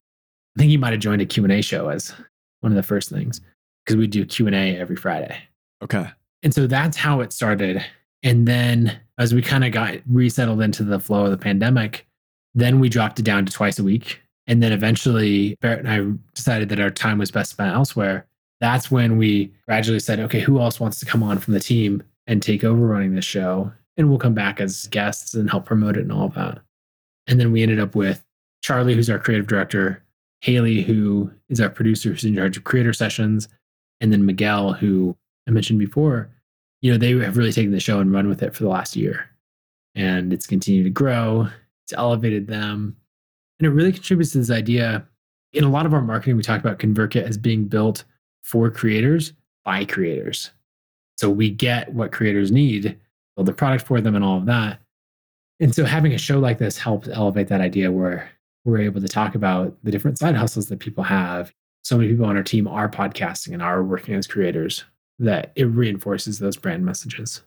I 0.55 0.59
think 0.59 0.71
you 0.71 0.79
might 0.79 0.91
have 0.91 0.99
joined 0.99 1.21
a 1.21 1.25
Q&A 1.25 1.61
show 1.61 1.89
as 1.89 2.13
one 2.59 2.71
of 2.71 2.75
the 2.75 2.83
first 2.83 3.09
things 3.09 3.41
because 3.85 3.97
we 3.97 4.07
do 4.07 4.25
Q&A 4.25 4.77
every 4.77 4.95
Friday. 4.95 5.37
Okay. 5.81 6.07
And 6.43 6.53
so 6.53 6.67
that's 6.67 6.97
how 6.97 7.21
it 7.21 7.33
started. 7.33 7.83
And 8.23 8.47
then 8.47 8.99
as 9.21 9.33
we 9.33 9.41
kind 9.41 9.63
of 9.63 9.71
got 9.71 9.95
resettled 10.09 10.61
into 10.61 10.83
the 10.83 10.99
flow 10.99 11.25
of 11.25 11.31
the 11.31 11.37
pandemic, 11.37 12.07
then 12.55 12.79
we 12.79 12.89
dropped 12.89 13.19
it 13.19 13.23
down 13.23 13.45
to 13.45 13.53
twice 13.53 13.79
a 13.79 13.83
week. 13.83 14.19
And 14.47 14.61
then 14.61 14.71
eventually 14.71 15.55
Barrett 15.61 15.85
and 15.85 15.89
I 15.89 16.33
decided 16.33 16.69
that 16.69 16.79
our 16.79 16.89
time 16.89 17.19
was 17.19 17.31
best 17.31 17.51
spent 17.51 17.73
elsewhere. 17.73 18.25
That's 18.59 18.91
when 18.91 19.17
we 19.17 19.51
gradually 19.67 19.99
said, 19.99 20.19
okay, 20.19 20.39
who 20.39 20.59
else 20.59 20.79
wants 20.79 20.99
to 20.99 21.05
come 21.05 21.23
on 21.23 21.39
from 21.39 21.53
the 21.53 21.59
team 21.59 22.03
and 22.27 22.41
take 22.41 22.63
over 22.63 22.85
running 22.85 23.15
this 23.15 23.25
show? 23.25 23.71
And 23.97 24.09
we'll 24.09 24.19
come 24.19 24.33
back 24.33 24.59
as 24.59 24.87
guests 24.87 25.33
and 25.33 25.49
help 25.49 25.65
promote 25.65 25.97
it 25.97 26.01
and 26.01 26.11
all 26.11 26.29
that. 26.29 26.59
And 27.27 27.39
then 27.39 27.51
we 27.51 27.61
ended 27.61 27.79
up 27.79 27.95
with 27.95 28.23
Charlie, 28.61 28.95
who's 28.95 29.09
our 29.09 29.19
creative 29.19 29.47
director, 29.47 30.03
Haley, 30.41 30.81
who 30.81 31.31
is 31.49 31.61
our 31.61 31.69
producer, 31.69 32.09
who's 32.09 32.23
in 32.23 32.35
charge 32.35 32.57
of 32.57 32.63
creator 32.63 32.93
sessions, 32.93 33.47
and 33.99 34.11
then 34.11 34.25
Miguel, 34.25 34.73
who 34.73 35.15
I 35.47 35.51
mentioned 35.51 35.79
before. 35.79 36.29
You 36.81 36.91
know, 36.91 36.97
they 36.97 37.11
have 37.23 37.37
really 37.37 37.51
taken 37.51 37.71
the 37.71 37.79
show 37.79 37.99
and 37.99 38.11
run 38.11 38.27
with 38.27 38.41
it 38.41 38.55
for 38.55 38.63
the 38.63 38.69
last 38.69 38.95
year. 38.95 39.29
And 39.95 40.33
it's 40.33 40.47
continued 40.47 40.85
to 40.85 40.89
grow, 40.89 41.47
it's 41.83 41.93
elevated 41.93 42.47
them. 42.47 42.95
And 43.59 43.67
it 43.67 43.71
really 43.71 43.91
contributes 43.91 44.31
to 44.31 44.39
this 44.39 44.49
idea. 44.49 45.05
In 45.53 45.63
a 45.63 45.69
lot 45.69 45.85
of 45.85 45.93
our 45.93 46.01
marketing, 46.01 46.37
we 46.37 46.43
talk 46.43 46.59
about 46.59 46.79
ConvertKit 46.79 47.27
as 47.27 47.37
being 47.37 47.65
built 47.65 48.03
for 48.43 48.71
creators 48.71 49.33
by 49.63 49.85
creators. 49.85 50.51
So 51.17 51.29
we 51.29 51.51
get 51.51 51.93
what 51.93 52.11
creators 52.11 52.51
need, 52.51 52.97
build 53.35 53.47
the 53.47 53.53
product 53.53 53.85
for 53.85 54.01
them, 54.01 54.15
and 54.15 54.23
all 54.23 54.37
of 54.37 54.45
that. 54.47 54.79
And 55.59 55.75
so 55.75 55.85
having 55.85 56.13
a 56.13 56.17
show 56.17 56.39
like 56.39 56.57
this 56.57 56.79
helps 56.79 57.07
elevate 57.07 57.47
that 57.49 57.61
idea 57.61 57.91
where 57.91 58.31
we're 58.65 58.79
able 58.79 59.01
to 59.01 59.07
talk 59.07 59.35
about 59.35 59.77
the 59.83 59.91
different 59.91 60.17
side 60.17 60.35
hustles 60.35 60.67
that 60.67 60.79
people 60.79 61.03
have. 61.03 61.53
So 61.83 61.97
many 61.97 62.09
people 62.09 62.25
on 62.25 62.37
our 62.37 62.43
team 62.43 62.67
are 62.67 62.89
podcasting 62.89 63.53
and 63.53 63.61
are 63.61 63.83
working 63.83 64.15
as 64.15 64.25
creators 64.25 64.83
that 65.21 65.51
it 65.55 65.65
reinforces 65.65 66.39
those 66.39 66.57
brand 66.57 66.83
messages. 66.85 67.41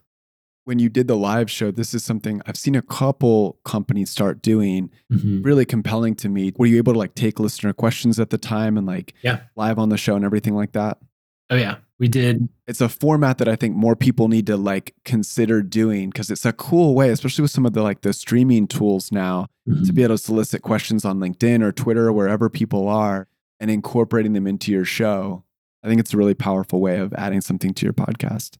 When 0.64 0.78
you 0.78 0.88
did 0.88 1.08
the 1.08 1.16
live 1.16 1.50
show, 1.50 1.70
this 1.70 1.92
is 1.92 2.02
something 2.02 2.40
I've 2.46 2.56
seen 2.56 2.74
a 2.74 2.80
couple 2.80 3.58
companies 3.64 4.08
start 4.08 4.40
doing. 4.40 4.90
Mm-hmm. 5.12 5.42
Really 5.42 5.66
compelling 5.66 6.14
to 6.16 6.28
me. 6.30 6.52
Were 6.56 6.64
you 6.66 6.78
able 6.78 6.94
to 6.94 6.98
like 6.98 7.14
take 7.14 7.38
listener 7.38 7.74
questions 7.74 8.18
at 8.18 8.30
the 8.30 8.38
time 8.38 8.78
and 8.78 8.86
like 8.86 9.12
Yeah. 9.22 9.40
live 9.56 9.78
on 9.78 9.90
the 9.90 9.98
show 9.98 10.16
and 10.16 10.24
everything 10.24 10.54
like 10.54 10.72
that? 10.72 10.98
Oh, 11.50 11.56
yeah. 11.56 11.76
We 11.98 12.08
did. 12.08 12.48
It's 12.66 12.80
a 12.80 12.88
format 12.88 13.36
that 13.38 13.48
I 13.48 13.56
think 13.56 13.76
more 13.76 13.94
people 13.94 14.28
need 14.28 14.46
to 14.46 14.56
like 14.56 14.94
consider 15.04 15.62
doing 15.62 16.08
because 16.10 16.30
it's 16.30 16.46
a 16.46 16.52
cool 16.52 16.94
way, 16.94 17.10
especially 17.10 17.42
with 17.42 17.50
some 17.50 17.66
of 17.66 17.74
the 17.74 17.82
like 17.82 18.00
the 18.00 18.12
streaming 18.14 18.66
tools 18.66 19.12
now 19.12 19.46
to 19.84 19.92
be 19.92 20.02
able 20.02 20.14
to 20.14 20.18
solicit 20.18 20.62
questions 20.62 21.04
on 21.04 21.18
LinkedIn 21.18 21.62
or 21.62 21.72
Twitter 21.72 22.08
or 22.08 22.12
wherever 22.12 22.48
people 22.50 22.88
are 22.88 23.28
and 23.60 23.70
incorporating 23.70 24.32
them 24.32 24.46
into 24.46 24.72
your 24.72 24.84
show. 24.84 25.44
I 25.84 25.88
think 25.88 26.00
it's 26.00 26.14
a 26.14 26.16
really 26.16 26.34
powerful 26.34 26.80
way 26.80 26.98
of 26.98 27.12
adding 27.14 27.40
something 27.40 27.74
to 27.74 27.86
your 27.86 27.92
podcast. 27.92 28.56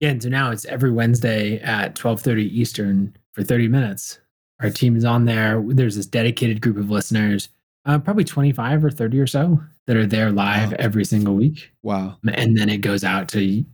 Yeah, 0.00 0.10
and 0.10 0.22
so 0.22 0.28
now 0.28 0.50
it's 0.50 0.64
every 0.66 0.90
Wednesday 0.90 1.58
at 1.60 1.94
12:30 1.94 2.44
Eastern 2.44 3.16
for 3.32 3.42
30 3.42 3.68
minutes. 3.68 4.18
Our 4.60 4.70
team 4.70 4.94
is 4.96 5.04
on 5.04 5.24
there. 5.24 5.62
There's 5.66 5.96
this 5.96 6.06
dedicated 6.06 6.60
group 6.60 6.76
of 6.76 6.90
listeners, 6.90 7.48
uh, 7.86 7.98
probably 7.98 8.24
25 8.24 8.84
or 8.84 8.90
30 8.90 9.18
or 9.18 9.26
so, 9.26 9.60
that 9.86 9.96
are 9.96 10.06
there 10.06 10.30
live 10.30 10.70
Wow. 10.72 10.76
every 10.78 11.04
single 11.04 11.34
week. 11.34 11.72
Wow. 11.82 12.18
And 12.34 12.56
then 12.58 12.68
it 12.68 12.78
goes 12.78 13.02
out 13.04 13.28
to 13.30 13.64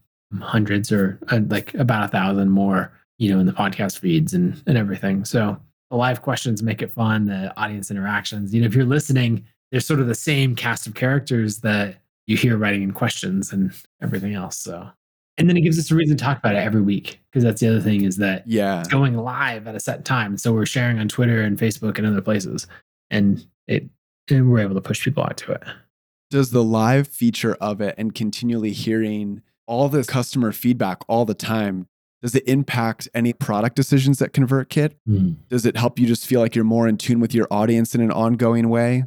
hundreds 0.40 0.92
or 0.92 1.18
uh, 1.28 1.40
like 1.48 1.74
about 1.74 2.04
a 2.04 2.08
thousand 2.08 2.50
more, 2.50 2.92
you 3.18 3.32
know, 3.32 3.40
in 3.40 3.46
the 3.46 3.52
podcast 3.52 3.98
feeds 3.98 4.32
and, 4.32 4.62
and 4.66 4.76
everything. 4.78 5.24
So 5.24 5.56
the 5.90 5.96
live 5.96 6.22
questions 6.22 6.62
make 6.62 6.82
it 6.82 6.92
fun, 6.92 7.26
the 7.26 7.52
audience 7.56 7.90
interactions. 7.90 8.54
You 8.54 8.60
know, 8.60 8.66
if 8.66 8.74
you're 8.74 8.84
listening, 8.84 9.44
there's 9.70 9.86
sort 9.86 10.00
of 10.00 10.06
the 10.06 10.14
same 10.14 10.54
cast 10.56 10.86
of 10.86 10.94
characters 10.94 11.58
that 11.60 11.96
you 12.26 12.36
hear 12.36 12.56
writing 12.56 12.82
in 12.82 12.92
questions 12.92 13.52
and 13.52 13.72
everything 14.02 14.34
else. 14.34 14.56
So, 14.58 14.88
and 15.38 15.48
then 15.48 15.56
it 15.56 15.60
gives 15.62 15.78
us 15.78 15.90
a 15.90 15.94
reason 15.94 16.16
to 16.16 16.24
talk 16.24 16.38
about 16.38 16.54
it 16.54 16.58
every 16.58 16.80
week 16.82 17.20
because 17.30 17.44
that's 17.44 17.60
the 17.60 17.68
other 17.68 17.80
thing 17.80 18.04
is 18.04 18.16
that 18.16 18.46
Yeah. 18.46 18.80
it's 18.80 18.88
going 18.88 19.16
live 19.16 19.66
at 19.66 19.74
a 19.74 19.80
set 19.80 20.04
time. 20.04 20.36
So 20.36 20.52
we're 20.52 20.66
sharing 20.66 20.98
on 20.98 21.08
Twitter 21.08 21.42
and 21.42 21.58
Facebook 21.58 21.98
and 21.98 22.06
other 22.06 22.22
places, 22.22 22.66
and 23.10 23.44
it 23.68 23.88
and 24.28 24.50
we're 24.50 24.58
able 24.60 24.74
to 24.74 24.80
push 24.80 25.04
people 25.04 25.22
out 25.22 25.36
to 25.36 25.52
it. 25.52 25.62
Does 26.30 26.50
the 26.50 26.64
live 26.64 27.06
feature 27.06 27.54
of 27.60 27.80
it 27.80 27.94
and 27.96 28.12
continually 28.12 28.72
hearing 28.72 29.42
all 29.68 29.88
this 29.88 30.06
customer 30.08 30.50
feedback 30.50 30.98
all 31.08 31.24
the 31.24 31.34
time, 31.34 31.86
does 32.22 32.34
it 32.34 32.42
impact 32.48 33.08
any 33.14 33.32
product 33.32 33.76
decisions 33.76 34.20
at 34.20 34.32
ConvertKit? 34.32 34.94
Hmm. 35.06 35.32
Does 35.48 35.64
it 35.64 35.76
help 35.76 36.00
you 36.00 36.06
just 36.08 36.26
feel 36.26 36.40
like 36.40 36.56
you're 36.56 36.64
more 36.64 36.88
in 36.88 36.96
tune 36.96 37.20
with 37.20 37.34
your 37.34 37.46
audience 37.52 37.94
in 37.94 38.00
an 38.00 38.10
ongoing 38.10 38.68
way? 38.68 39.04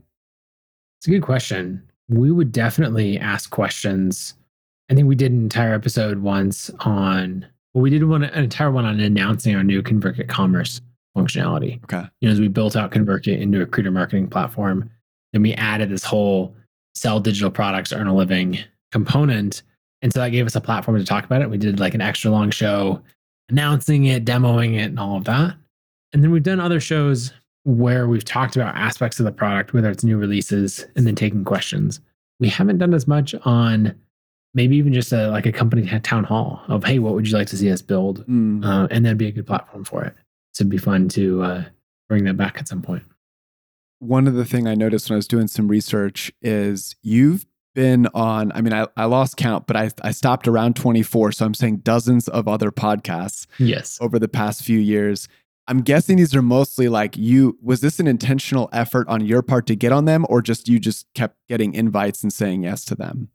It's 0.99 1.07
a 1.07 1.11
good 1.11 1.23
question. 1.23 1.88
We 2.09 2.31
would 2.31 2.51
definitely 2.51 3.19
ask 3.19 3.49
questions. 3.49 4.33
I 4.89 4.95
think 4.95 5.07
we 5.07 5.15
did 5.15 5.31
an 5.31 5.41
entire 5.41 5.73
episode 5.73 6.19
once 6.19 6.71
on, 6.79 7.45
well, 7.73 7.83
we 7.83 7.91
did 7.91 8.03
one 8.03 8.23
an 8.23 8.43
entire 8.43 8.71
one 8.71 8.85
on 8.85 8.99
announcing 8.99 9.55
our 9.55 9.63
new 9.63 9.83
ConvertKit 9.83 10.27
Commerce 10.27 10.81
functionality. 11.15 11.83
Okay. 11.83 12.07
You 12.21 12.27
know, 12.27 12.33
as 12.33 12.39
we 12.39 12.47
built 12.47 12.75
out 12.75 12.91
ConvertKit 12.91 13.39
into 13.39 13.61
a 13.61 13.65
creator 13.65 13.91
marketing 13.91 14.27
platform, 14.27 14.89
then 15.33 15.43
we 15.43 15.53
added 15.53 15.89
this 15.89 16.03
whole 16.03 16.55
sell 16.95 17.19
digital 17.19 17.51
products, 17.51 17.93
earn 17.93 18.07
a 18.07 18.15
living 18.15 18.57
component. 18.91 19.61
And 20.01 20.11
so 20.11 20.19
that 20.19 20.29
gave 20.29 20.47
us 20.47 20.55
a 20.55 20.61
platform 20.61 20.97
to 20.97 21.05
talk 21.05 21.25
about 21.25 21.41
it. 21.41 21.49
We 21.49 21.57
did 21.57 21.79
like 21.79 21.93
an 21.93 22.01
extra 22.01 22.31
long 22.31 22.49
show 22.49 23.01
announcing 23.49 24.05
it, 24.05 24.25
demoing 24.25 24.75
it, 24.75 24.85
and 24.85 24.99
all 24.99 25.17
of 25.17 25.25
that. 25.25 25.55
And 26.13 26.23
then 26.23 26.31
we've 26.31 26.41
done 26.41 26.59
other 26.59 26.79
shows 26.79 27.31
where 27.77 28.07
we've 28.07 28.25
talked 28.25 28.55
about 28.55 28.75
aspects 28.75 29.19
of 29.19 29.25
the 29.25 29.31
product, 29.31 29.73
whether 29.73 29.89
it's 29.89 30.03
new 30.03 30.17
releases 30.17 30.85
and 30.95 31.05
then 31.05 31.15
taking 31.15 31.43
questions. 31.43 31.99
We 32.39 32.49
haven't 32.49 32.77
done 32.79 32.93
as 32.93 33.07
much 33.07 33.35
on 33.43 33.95
maybe 34.53 34.75
even 34.77 34.93
just 34.93 35.11
a, 35.13 35.29
like 35.29 35.45
a 35.45 35.51
company 35.51 35.87
town 36.01 36.23
hall 36.23 36.61
of, 36.67 36.83
hey, 36.83 36.99
what 36.99 37.13
would 37.13 37.27
you 37.27 37.37
like 37.37 37.47
to 37.47 37.57
see 37.57 37.71
us 37.71 37.81
build? 37.81 38.25
Mm. 38.27 38.65
Uh, 38.65 38.87
and 38.89 39.05
that'd 39.05 39.17
be 39.17 39.27
a 39.27 39.31
good 39.31 39.45
platform 39.45 39.83
for 39.83 40.03
it. 40.03 40.13
So 40.53 40.63
it'd 40.63 40.71
be 40.71 40.77
fun 40.77 41.09
to 41.09 41.43
uh, 41.43 41.63
bring 42.07 42.23
that 42.25 42.37
back 42.37 42.57
at 42.57 42.67
some 42.67 42.81
point. 42.81 43.03
one 43.99 44.27
of 44.27 44.33
the 44.33 44.45
thing 44.45 44.67
I 44.67 44.75
noticed 44.75 45.09
when 45.09 45.15
I 45.15 45.17
was 45.17 45.27
doing 45.27 45.47
some 45.47 45.67
research 45.67 46.31
is 46.41 46.95
you've 47.03 47.45
been 47.75 48.07
on, 48.15 48.51
I 48.53 48.61
mean, 48.61 48.73
I, 48.73 48.87
I 48.97 49.05
lost 49.05 49.37
count, 49.37 49.67
but 49.67 49.75
I, 49.75 49.91
I 50.01 50.11
stopped 50.11 50.47
around 50.47 50.75
24. 50.75 51.33
So 51.33 51.45
I'm 51.45 51.53
saying 51.53 51.77
dozens 51.77 52.27
of 52.29 52.47
other 52.47 52.71
podcasts 52.71 53.45
Yes. 53.59 53.97
over 54.01 54.17
the 54.17 54.27
past 54.27 54.63
few 54.63 54.79
years. 54.79 55.27
I'm 55.69 55.81
guessing 55.81 56.17
these 56.17 56.35
are 56.35 56.41
mostly 56.41 56.89
like 56.89 57.15
you, 57.15 57.55
was 57.61 57.81
this 57.81 57.99
an 57.99 58.07
intentional 58.07 58.69
effort 58.73 59.07
on 59.07 59.23
your 59.23 59.43
part 59.43 59.67
to 59.67 59.75
get 59.75 59.91
on 59.91 60.05
them 60.05 60.25
or 60.27 60.41
just 60.41 60.67
you 60.67 60.79
just 60.79 61.05
kept 61.13 61.37
getting 61.47 61.75
invites 61.75 62.23
and 62.23 62.33
saying 62.33 62.63
yes 62.63 62.83
to 62.85 62.95
them? 62.95 63.29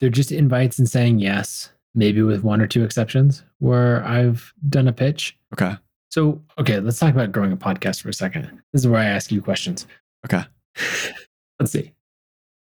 They're 0.00 0.10
just 0.10 0.32
invites 0.32 0.80
and 0.80 0.88
saying 0.88 1.20
yes, 1.20 1.70
maybe 1.94 2.20
with 2.22 2.42
one 2.42 2.60
or 2.60 2.66
two 2.66 2.82
exceptions 2.82 3.44
where 3.60 4.04
I've 4.04 4.52
done 4.68 4.88
a 4.88 4.92
pitch. 4.92 5.38
Okay. 5.52 5.76
So, 6.10 6.42
okay, 6.58 6.80
let's 6.80 6.98
talk 6.98 7.14
about 7.14 7.30
growing 7.30 7.52
a 7.52 7.56
podcast 7.56 8.02
for 8.02 8.08
a 8.08 8.14
second. 8.14 8.50
This 8.72 8.82
is 8.82 8.88
where 8.88 9.00
I 9.00 9.04
ask 9.04 9.30
you 9.30 9.40
questions. 9.40 9.86
Okay. 10.26 10.42
Let's 11.60 11.70
see. 11.70 11.92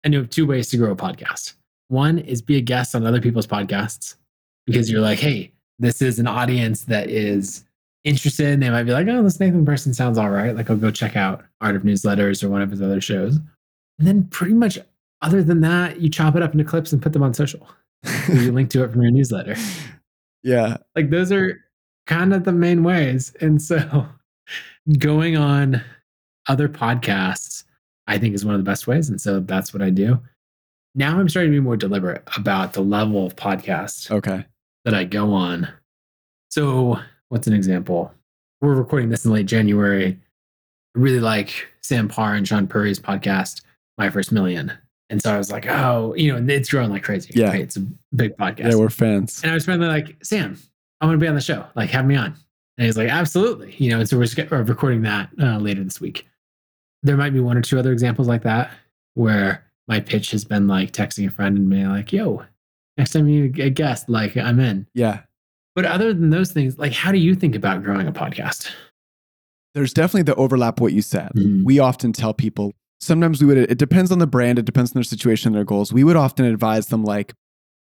I 0.04 0.08
know 0.08 0.20
of 0.20 0.28
two 0.28 0.46
ways 0.46 0.68
to 0.70 0.76
grow 0.76 0.92
a 0.92 0.96
podcast. 0.96 1.54
One 1.88 2.18
is 2.18 2.42
be 2.42 2.58
a 2.58 2.60
guest 2.60 2.94
on 2.94 3.06
other 3.06 3.20
people's 3.22 3.46
podcasts 3.46 4.16
because 4.66 4.90
you're 4.90 5.00
like, 5.00 5.18
hey, 5.18 5.52
this 5.78 6.02
is 6.02 6.18
an 6.18 6.26
audience 6.26 6.84
that 6.84 7.08
is 7.08 7.64
interested. 8.04 8.46
And 8.48 8.62
they 8.62 8.70
might 8.70 8.84
be 8.84 8.92
like, 8.92 9.06
oh, 9.08 9.22
this 9.22 9.40
Nathan 9.40 9.64
person 9.64 9.92
sounds 9.94 10.18
all 10.18 10.30
right. 10.30 10.54
Like, 10.54 10.70
I'll 10.70 10.76
go 10.76 10.90
check 10.90 11.16
out 11.16 11.44
Art 11.60 11.76
of 11.76 11.82
Newsletters 11.82 12.42
or 12.42 12.48
one 12.48 12.62
of 12.62 12.70
his 12.70 12.82
other 12.82 13.00
shows. 13.00 13.36
And 13.98 14.06
then, 14.06 14.24
pretty 14.24 14.54
much, 14.54 14.78
other 15.22 15.42
than 15.42 15.60
that, 15.62 16.00
you 16.00 16.08
chop 16.08 16.36
it 16.36 16.42
up 16.42 16.52
into 16.52 16.64
clips 16.64 16.92
and 16.92 17.02
put 17.02 17.12
them 17.12 17.22
on 17.22 17.34
social. 17.34 17.68
You 18.28 18.52
link 18.52 18.70
to 18.70 18.84
it 18.84 18.92
from 18.92 19.02
your 19.02 19.10
newsletter. 19.10 19.56
yeah. 20.42 20.76
Like, 20.94 21.10
those 21.10 21.32
are 21.32 21.60
kind 22.06 22.32
of 22.32 22.44
the 22.44 22.52
main 22.52 22.84
ways. 22.84 23.34
And 23.40 23.60
so, 23.60 24.06
going 24.98 25.36
on 25.36 25.82
other 26.46 26.68
podcasts, 26.68 27.64
I 28.06 28.18
think 28.18 28.34
is 28.34 28.44
one 28.44 28.54
of 28.54 28.60
the 28.60 28.70
best 28.70 28.86
ways. 28.86 29.08
And 29.10 29.20
so 29.20 29.40
that's 29.40 29.74
what 29.74 29.82
I 29.82 29.90
do. 29.90 30.18
Now 30.94 31.18
I'm 31.18 31.28
starting 31.28 31.52
to 31.52 31.56
be 31.56 31.62
more 31.62 31.76
deliberate 31.76 32.22
about 32.36 32.72
the 32.72 32.80
level 32.80 33.26
of 33.26 33.36
podcast 33.36 34.10
Okay. 34.10 34.46
that 34.84 34.94
I 34.94 35.04
go 35.04 35.32
on. 35.32 35.68
So, 36.50 36.98
what's 37.28 37.46
an 37.46 37.54
example? 37.54 38.12
we're 38.60 38.74
recording 38.74 39.08
this 39.08 39.24
in 39.24 39.32
late 39.32 39.46
January. 39.46 40.18
I 40.96 40.98
really 40.98 41.20
like 41.20 41.68
Sam 41.80 42.08
Parr 42.08 42.34
and 42.34 42.46
Sean 42.46 42.66
Puri's 42.66 42.98
podcast, 42.98 43.62
My 43.96 44.10
First 44.10 44.32
Million. 44.32 44.72
And 45.10 45.22
so 45.22 45.34
I 45.34 45.38
was 45.38 45.50
like, 45.50 45.66
oh, 45.66 46.14
you 46.16 46.32
know, 46.32 46.54
it's 46.54 46.70
growing 46.70 46.90
like 46.90 47.02
crazy. 47.02 47.32
Yeah. 47.34 47.48
Right? 47.48 47.60
It's 47.60 47.76
a 47.76 47.86
big 48.14 48.36
podcast. 48.36 48.70
Yeah, 48.70 48.76
we're 48.76 48.90
fans. 48.90 49.42
and 49.42 49.50
I 49.50 49.54
was 49.54 49.64
finally 49.64 49.88
like, 49.88 50.16
Sam, 50.22 50.58
I 51.00 51.06
want 51.06 51.18
to 51.18 51.20
be 51.20 51.28
on 51.28 51.34
the 51.34 51.40
show. 51.40 51.64
Like, 51.74 51.90
have 51.90 52.04
me 52.04 52.16
on. 52.16 52.34
And 52.76 52.84
he's 52.84 52.96
like, 52.96 53.08
absolutely. 53.08 53.74
You 53.78 53.90
know, 53.90 54.00
and 54.00 54.08
so 54.08 54.18
we're, 54.18 54.26
just, 54.26 54.50
we're 54.50 54.62
recording 54.62 55.02
that 55.02 55.30
uh, 55.40 55.58
later 55.58 55.82
this 55.82 56.00
week. 56.00 56.26
There 57.02 57.16
might 57.16 57.32
be 57.32 57.40
one 57.40 57.56
or 57.56 57.62
two 57.62 57.78
other 57.78 57.92
examples 57.92 58.28
like 58.28 58.42
that 58.42 58.70
where 59.14 59.64
my 59.86 60.00
pitch 60.00 60.32
has 60.32 60.44
been 60.44 60.68
like 60.68 60.92
texting 60.92 61.26
a 61.26 61.30
friend 61.30 61.56
and 61.56 61.70
being 61.70 61.88
like, 61.88 62.12
yo, 62.12 62.44
next 62.98 63.12
time 63.12 63.28
you 63.28 63.48
get 63.48 63.66
a 63.68 63.70
guest, 63.70 64.08
like, 64.08 64.36
I'm 64.36 64.60
in. 64.60 64.86
Yeah. 64.94 65.20
But 65.78 65.84
other 65.84 66.12
than 66.12 66.30
those 66.30 66.50
things, 66.50 66.76
like, 66.76 66.92
how 66.92 67.12
do 67.12 67.18
you 67.18 67.36
think 67.36 67.54
about 67.54 67.84
growing 67.84 68.08
a 68.08 68.12
podcast? 68.12 68.68
There's 69.74 69.92
definitely 69.92 70.22
the 70.22 70.34
overlap 70.34 70.80
what 70.80 70.92
you 70.92 71.02
said. 71.02 71.30
Mhm. 71.36 71.62
We 71.64 71.78
often 71.78 72.12
tell 72.12 72.34
people 72.34 72.72
sometimes 73.00 73.40
we 73.40 73.46
would 73.46 73.58
it 73.58 73.78
depends 73.78 74.10
on 74.10 74.18
the 74.18 74.26
brand, 74.26 74.58
it 74.58 74.64
depends 74.64 74.90
on 74.90 74.94
their 74.94 75.04
situation, 75.04 75.52
their 75.52 75.62
goals. 75.62 75.92
We 75.92 76.02
would 76.02 76.16
often 76.16 76.46
advise 76.46 76.86
them 76.86 77.04
like 77.04 77.32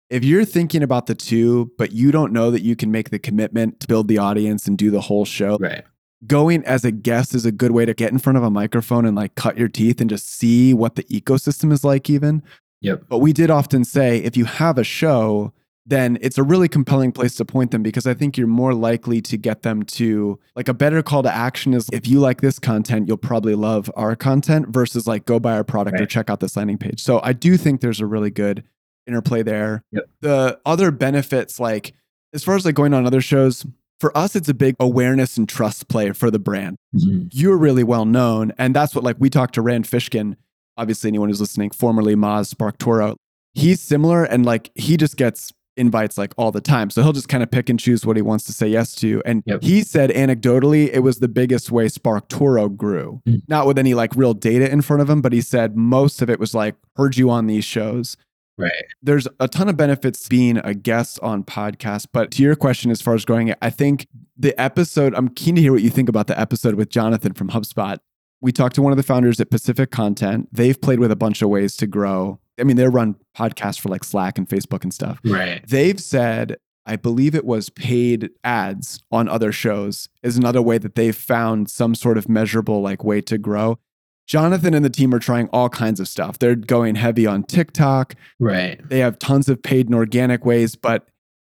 if 0.09 0.23
you're 0.23 0.43
thinking 0.43 0.81
about 0.81 1.05
the 1.05 1.13
two, 1.13 1.71
but 1.77 1.91
you 1.91 2.11
don't 2.11 2.33
know 2.33 2.49
that 2.49 2.63
you 2.63 2.75
can 2.75 2.89
make 2.89 3.11
the 3.11 3.19
commitment 3.19 3.79
to 3.81 3.87
build 3.87 4.07
the 4.07 4.17
audience 4.17 4.65
and 4.65 4.75
do 4.75 4.89
the 4.89 5.01
whole 5.01 5.23
show, 5.23 5.57
Right. 5.59 5.83
going 6.25 6.63
as 6.65 6.83
a 6.83 6.91
guest 6.91 7.35
is 7.35 7.45
a 7.45 7.51
good 7.51 7.71
way 7.73 7.85
to 7.85 7.93
get 7.93 8.11
in 8.11 8.17
front 8.17 8.37
of 8.37 8.43
a 8.43 8.49
microphone 8.49 9.05
and 9.05 9.15
like 9.15 9.35
cut 9.35 9.55
your 9.55 9.67
teeth 9.69 10.01
and 10.01 10.09
just 10.09 10.27
see 10.33 10.73
what 10.73 10.95
the 10.95 11.03
ecosystem 11.03 11.71
is 11.71 11.83
like 11.83 12.09
even. 12.09 12.41
Yep. 12.81 13.03
But 13.07 13.19
we 13.19 13.33
did 13.33 13.51
often 13.51 13.83
say 13.85 14.17
if 14.17 14.35
you 14.35 14.45
have 14.45 14.79
a 14.79 14.83
show, 14.83 15.53
then 15.85 16.17
it's 16.21 16.37
a 16.37 16.43
really 16.43 16.67
compelling 16.69 17.11
place 17.11 17.35
to 17.35 17.45
point 17.45 17.71
them 17.71 17.83
because 17.83 18.07
I 18.07 18.13
think 18.13 18.37
you're 18.37 18.47
more 18.47 18.73
likely 18.73 19.21
to 19.23 19.37
get 19.37 19.63
them 19.63 19.83
to 19.83 20.39
like 20.55 20.67
a 20.69 20.73
better 20.73 21.03
call 21.03 21.23
to 21.23 21.33
action 21.33 21.73
is 21.73 21.89
if 21.91 22.07
you 22.07 22.19
like 22.19 22.39
this 22.41 22.57
content, 22.59 23.07
you'll 23.07 23.17
probably 23.17 23.55
love 23.55 23.91
our 23.95 24.15
content 24.15 24.67
versus 24.69 25.07
like 25.07 25.25
go 25.25 25.39
buy 25.39 25.53
our 25.53 25.63
product 25.63 25.99
or 25.99 26.05
check 26.05 26.29
out 26.29 26.39
this 26.39 26.55
landing 26.55 26.77
page. 26.77 27.01
So 27.01 27.19
I 27.23 27.33
do 27.33 27.57
think 27.57 27.81
there's 27.81 27.99
a 27.99 28.05
really 28.05 28.29
good 28.31 28.63
interplay 29.07 29.43
there. 29.43 29.83
Yep. 29.91 30.09
The 30.21 30.59
other 30.65 30.89
benefits, 30.91 31.59
like 31.59 31.93
as 32.33 32.43
far 32.43 32.55
as 32.55 32.63
like 32.65 32.75
going 32.75 32.93
on 32.93 33.05
other 33.05 33.21
shows, 33.21 33.65
for 33.99 34.17
us, 34.17 34.35
it's 34.35 34.49
a 34.49 34.53
big 34.53 34.75
awareness 34.79 35.37
and 35.37 35.47
trust 35.47 35.87
play 35.87 36.11
for 36.11 36.29
the 36.29 36.39
brand 36.39 36.77
Mhm. 36.95 37.29
you're 37.31 37.57
really 37.57 37.83
well 37.83 38.05
known. 38.05 38.51
And 38.57 38.75
that's 38.75 38.93
what, 38.93 39.03
like, 39.03 39.15
we 39.17 39.29
talked 39.29 39.55
to 39.55 39.61
Rand 39.61 39.85
Fishkin, 39.85 40.35
obviously, 40.77 41.07
anyone 41.07 41.29
who's 41.29 41.39
listening, 41.39 41.69
formerly 41.71 42.13
Moz 42.15 42.53
SparkToro. 42.53 43.15
He's 43.53 43.79
similar 43.79 44.25
and, 44.25 44.45
like, 44.45 44.71
he 44.75 44.97
just 44.97 45.15
gets 45.15 45.53
invites 45.77 46.17
like 46.17 46.33
all 46.37 46.51
the 46.51 46.61
time. 46.61 46.89
So 46.89 47.01
he'll 47.03 47.13
just 47.13 47.29
kind 47.29 47.41
of 47.43 47.49
pick 47.49 47.69
and 47.69 47.79
choose 47.79 48.05
what 48.05 48.15
he 48.15 48.21
wants 48.21 48.45
to 48.45 48.53
say 48.53 48.67
yes 48.67 48.93
to. 48.95 49.21
And 49.25 49.41
Yep. 49.45 49.63
he 49.63 49.81
said 49.83 50.09
anecdotally, 50.11 50.89
it 50.93 50.99
was 50.99 51.19
the 51.19 51.27
biggest 51.27 51.71
way 51.71 51.87
SparkToro 51.87 52.75
grew. 52.75 53.21
Mm. 53.27 53.41
Not 53.47 53.65
with 53.67 53.77
any 53.79 53.93
like 53.93 54.15
real 54.15 54.33
data 54.33 54.71
in 54.71 54.81
front 54.81 55.01
of 55.01 55.09
him, 55.09 55.21
but 55.21 55.33
he 55.33 55.41
said 55.41 55.75
most 55.75 56.21
of 56.21 56.29
it 56.29 56.39
was 56.39 56.53
like, 56.53 56.75
heard 56.95 57.17
you 57.17 57.29
on 57.29 57.47
these 57.47 57.65
shows 57.65 58.17
Right. 58.55 58.71
there's 59.01 59.27
a 59.39 59.47
ton 59.47 59.67
of 59.67 59.75
benefits 59.77 60.27
being 60.27 60.57
a 60.57 60.75
guest 60.75 61.19
on 61.23 61.43
podcasts. 61.43 62.05
But 62.11 62.29
to 62.31 62.43
your 62.43 62.55
question, 62.55 62.91
as 62.91 63.01
far 63.01 63.15
as 63.15 63.25
growing 63.25 63.47
it, 63.47 63.57
I 63.63 63.71
think 63.71 64.05
the 64.37 64.59
episode, 64.61 65.15
I'm 65.15 65.29
keen 65.29 65.55
to 65.55 65.61
hear 65.61 65.71
what 65.73 65.81
you 65.81 65.89
think 65.89 66.07
about 66.07 66.27
the 66.27 66.39
episode 66.39 66.75
with 66.75 66.89
Jonathan 66.89 67.33
from 67.33 67.49
HubSpot. 67.49 67.97
We 68.41 68.51
talked 68.51 68.75
to 68.75 68.81
one 68.83 68.91
of 68.93 68.97
the 68.97 69.03
founders 69.03 69.39
at 69.39 69.49
Pacific 69.49 69.89
Content. 69.89 70.49
They've 70.51 70.79
played 70.79 70.99
with 70.99 71.11
a 71.11 71.15
bunch 71.15 71.41
of 71.41 71.49
ways 71.49 71.75
to 71.77 71.87
grow. 71.87 72.39
I 72.59 72.63
mean, 72.63 72.77
they 72.77 72.87
run 72.87 73.15
podcasts 73.37 73.79
for 73.79 73.89
like 73.89 74.03
Slack 74.03 74.37
and 74.37 74.47
Facebook 74.47 74.83
and 74.83 74.93
stuff. 74.93 75.19
Right. 75.23 75.63
They've 75.67 75.99
said, 75.99 76.57
I 76.85 76.97
believe 76.97 77.33
it 77.33 77.45
was 77.45 77.69
paid 77.69 78.29
ads 78.43 79.01
on 79.11 79.29
other 79.29 79.51
shows 79.51 80.09
is 80.21 80.37
another 80.37 80.61
way 80.61 80.77
that 80.77 80.95
they've 80.95 81.15
found 81.15 81.69
some 81.69 81.95
sort 81.95 82.17
of 82.17 82.27
measurable 82.27 82.81
like 82.81 83.03
way 83.03 83.21
to 83.21 83.37
grow. 83.37 83.79
Jonathan 84.27 84.73
and 84.73 84.85
the 84.85 84.89
team 84.89 85.13
are 85.13 85.19
trying 85.19 85.47
all 85.49 85.69
kinds 85.69 85.99
of 85.99 86.07
stuff. 86.07 86.39
They're 86.39 86.55
going 86.55 86.95
heavy 86.95 87.25
on 87.25 87.43
TikTok. 87.43 88.15
Right. 88.39 88.79
They 88.87 88.99
have 88.99 89.19
tons 89.19 89.49
of 89.49 89.61
paid 89.61 89.87
and 89.87 89.95
organic 89.95 90.45
ways, 90.45 90.75
but 90.75 91.07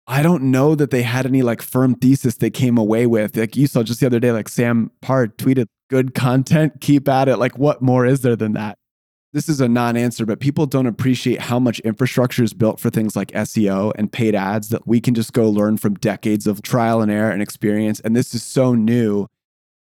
I 0.08 0.22
don't 0.22 0.44
know 0.44 0.76
that 0.76 0.92
they 0.92 1.02
had 1.02 1.26
any 1.26 1.42
like 1.42 1.62
firm 1.62 1.96
thesis 1.96 2.38
they 2.38 2.50
came 2.50 2.78
away 2.78 3.06
with. 3.06 3.36
Like 3.36 3.56
you 3.56 3.68
saw 3.68 3.84
just 3.84 4.00
the 4.00 4.06
other 4.06 4.20
day, 4.20 4.32
like 4.32 4.50
Sam 4.50 4.92
Parr 5.02 5.28
tweeted, 5.28 5.66
good 5.90 6.14
content, 6.14 6.82
keep 6.82 7.08
at 7.08 7.28
it. 7.28 7.38
Like, 7.38 7.58
what 7.58 7.82
more 7.82 8.06
is 8.06 8.22
there 8.22 8.36
than 8.36 8.54
that? 8.54 8.78
This 9.36 9.50
is 9.50 9.60
a 9.60 9.68
non 9.68 9.98
answer, 9.98 10.26
but 10.26 10.40
people 10.40 10.66
don't 10.66 10.86
appreciate 10.86 11.42
how 11.42 11.60
much 11.60 11.82
infrastructure 11.82 12.42
is 12.42 12.54
built 12.54 12.80
for 12.80 12.90
things 12.90 13.18
like 13.18 13.32
SEO 13.32 13.92
and 13.98 14.10
paid 14.10 14.34
ads 14.34 14.70
that 14.70 14.88
we 14.88 15.02
can 15.02 15.14
just 15.14 15.34
go 15.34 15.50
learn 15.50 15.76
from 15.76 15.96
decades 15.96 16.48
of 16.48 16.62
trial 16.62 17.02
and 17.02 17.12
error 17.12 17.32
and 17.32 17.42
experience. 17.42 18.00
And 18.00 18.16
this 18.16 18.34
is 18.34 18.44
so 18.44 18.76
new. 18.76 19.28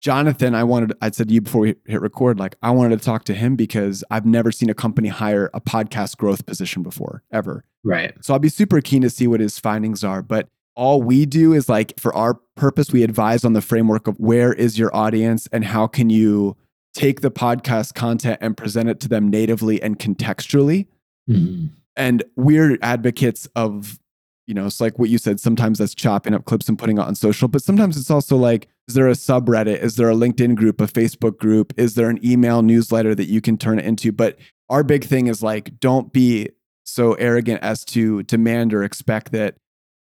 Jonathan, 0.00 0.56
I 0.56 0.64
wanted, 0.64 0.94
I 1.00 1.12
said 1.12 1.28
to 1.28 1.34
you 1.34 1.40
before 1.40 1.60
we 1.60 1.76
hit 1.86 2.00
record, 2.00 2.40
like, 2.40 2.56
I 2.64 2.72
wanted 2.72 2.98
to 2.98 3.04
talk 3.04 3.22
to 3.26 3.32
him 3.32 3.54
because 3.54 4.02
I've 4.10 4.26
never 4.26 4.50
seen 4.50 4.70
a 4.70 4.74
company 4.74 5.06
hire 5.06 5.50
a 5.54 5.60
podcast 5.60 6.16
growth 6.16 6.46
position 6.46 6.82
before, 6.82 7.22
ever. 7.30 7.64
Right. 7.84 8.12
So 8.24 8.32
I'll 8.34 8.40
be 8.40 8.48
super 8.48 8.80
keen 8.80 9.02
to 9.02 9.08
see 9.08 9.28
what 9.28 9.38
his 9.38 9.60
findings 9.60 10.02
are. 10.02 10.20
But 10.20 10.48
all 10.74 11.00
we 11.00 11.26
do 11.26 11.52
is 11.52 11.68
like 11.68 11.92
for 11.96 12.12
our 12.12 12.34
purpose, 12.56 12.90
we 12.90 13.04
advise 13.04 13.44
on 13.44 13.52
the 13.52 13.62
framework 13.62 14.08
of 14.08 14.18
where 14.18 14.52
is 14.52 14.80
your 14.80 14.94
audience 14.96 15.48
and 15.52 15.64
how 15.64 15.86
can 15.86 16.10
you 16.10 16.56
take 16.94 17.20
the 17.20 17.30
podcast 17.30 17.94
content 17.94 18.38
and 18.40 18.56
present 18.56 18.88
it 18.88 19.00
to 19.00 19.08
them 19.08 19.28
natively 19.28 19.82
and 19.82 19.98
contextually. 19.98 20.86
Mhm. 21.28 21.70
And 21.96 22.24
we're 22.36 22.78
advocates 22.82 23.46
of, 23.56 23.98
you 24.46 24.54
know, 24.54 24.66
it's 24.66 24.80
like 24.80 24.98
what 24.98 25.10
you 25.10 25.18
said. 25.18 25.40
Sometimes 25.40 25.78
that's 25.78 25.94
chopping 25.94 26.34
up 26.34 26.44
clips 26.44 26.68
and 26.68 26.78
putting 26.78 26.98
it 26.98 27.02
on 27.02 27.14
social, 27.14 27.48
but 27.48 27.62
sometimes 27.62 27.96
it's 27.96 28.10
also 28.10 28.36
like, 28.36 28.68
is 28.88 28.94
there 28.94 29.08
a 29.08 29.12
subreddit? 29.12 29.82
Is 29.82 29.96
there 29.96 30.10
a 30.10 30.14
LinkedIn 30.14 30.54
group, 30.54 30.80
a 30.80 30.86
Facebook 30.86 31.38
group? 31.38 31.72
Is 31.76 31.94
there 31.94 32.10
an 32.10 32.24
email 32.24 32.62
newsletter 32.62 33.14
that 33.14 33.28
you 33.28 33.40
can 33.40 33.56
turn 33.56 33.78
it 33.78 33.84
into? 33.84 34.12
But 34.12 34.38
our 34.68 34.84
big 34.84 35.04
thing 35.04 35.26
is 35.26 35.42
like, 35.42 35.78
don't 35.80 36.12
be 36.12 36.50
so 36.84 37.14
arrogant 37.14 37.62
as 37.62 37.84
to 37.86 38.22
demand 38.24 38.74
or 38.74 38.84
expect 38.84 39.32
that 39.32 39.56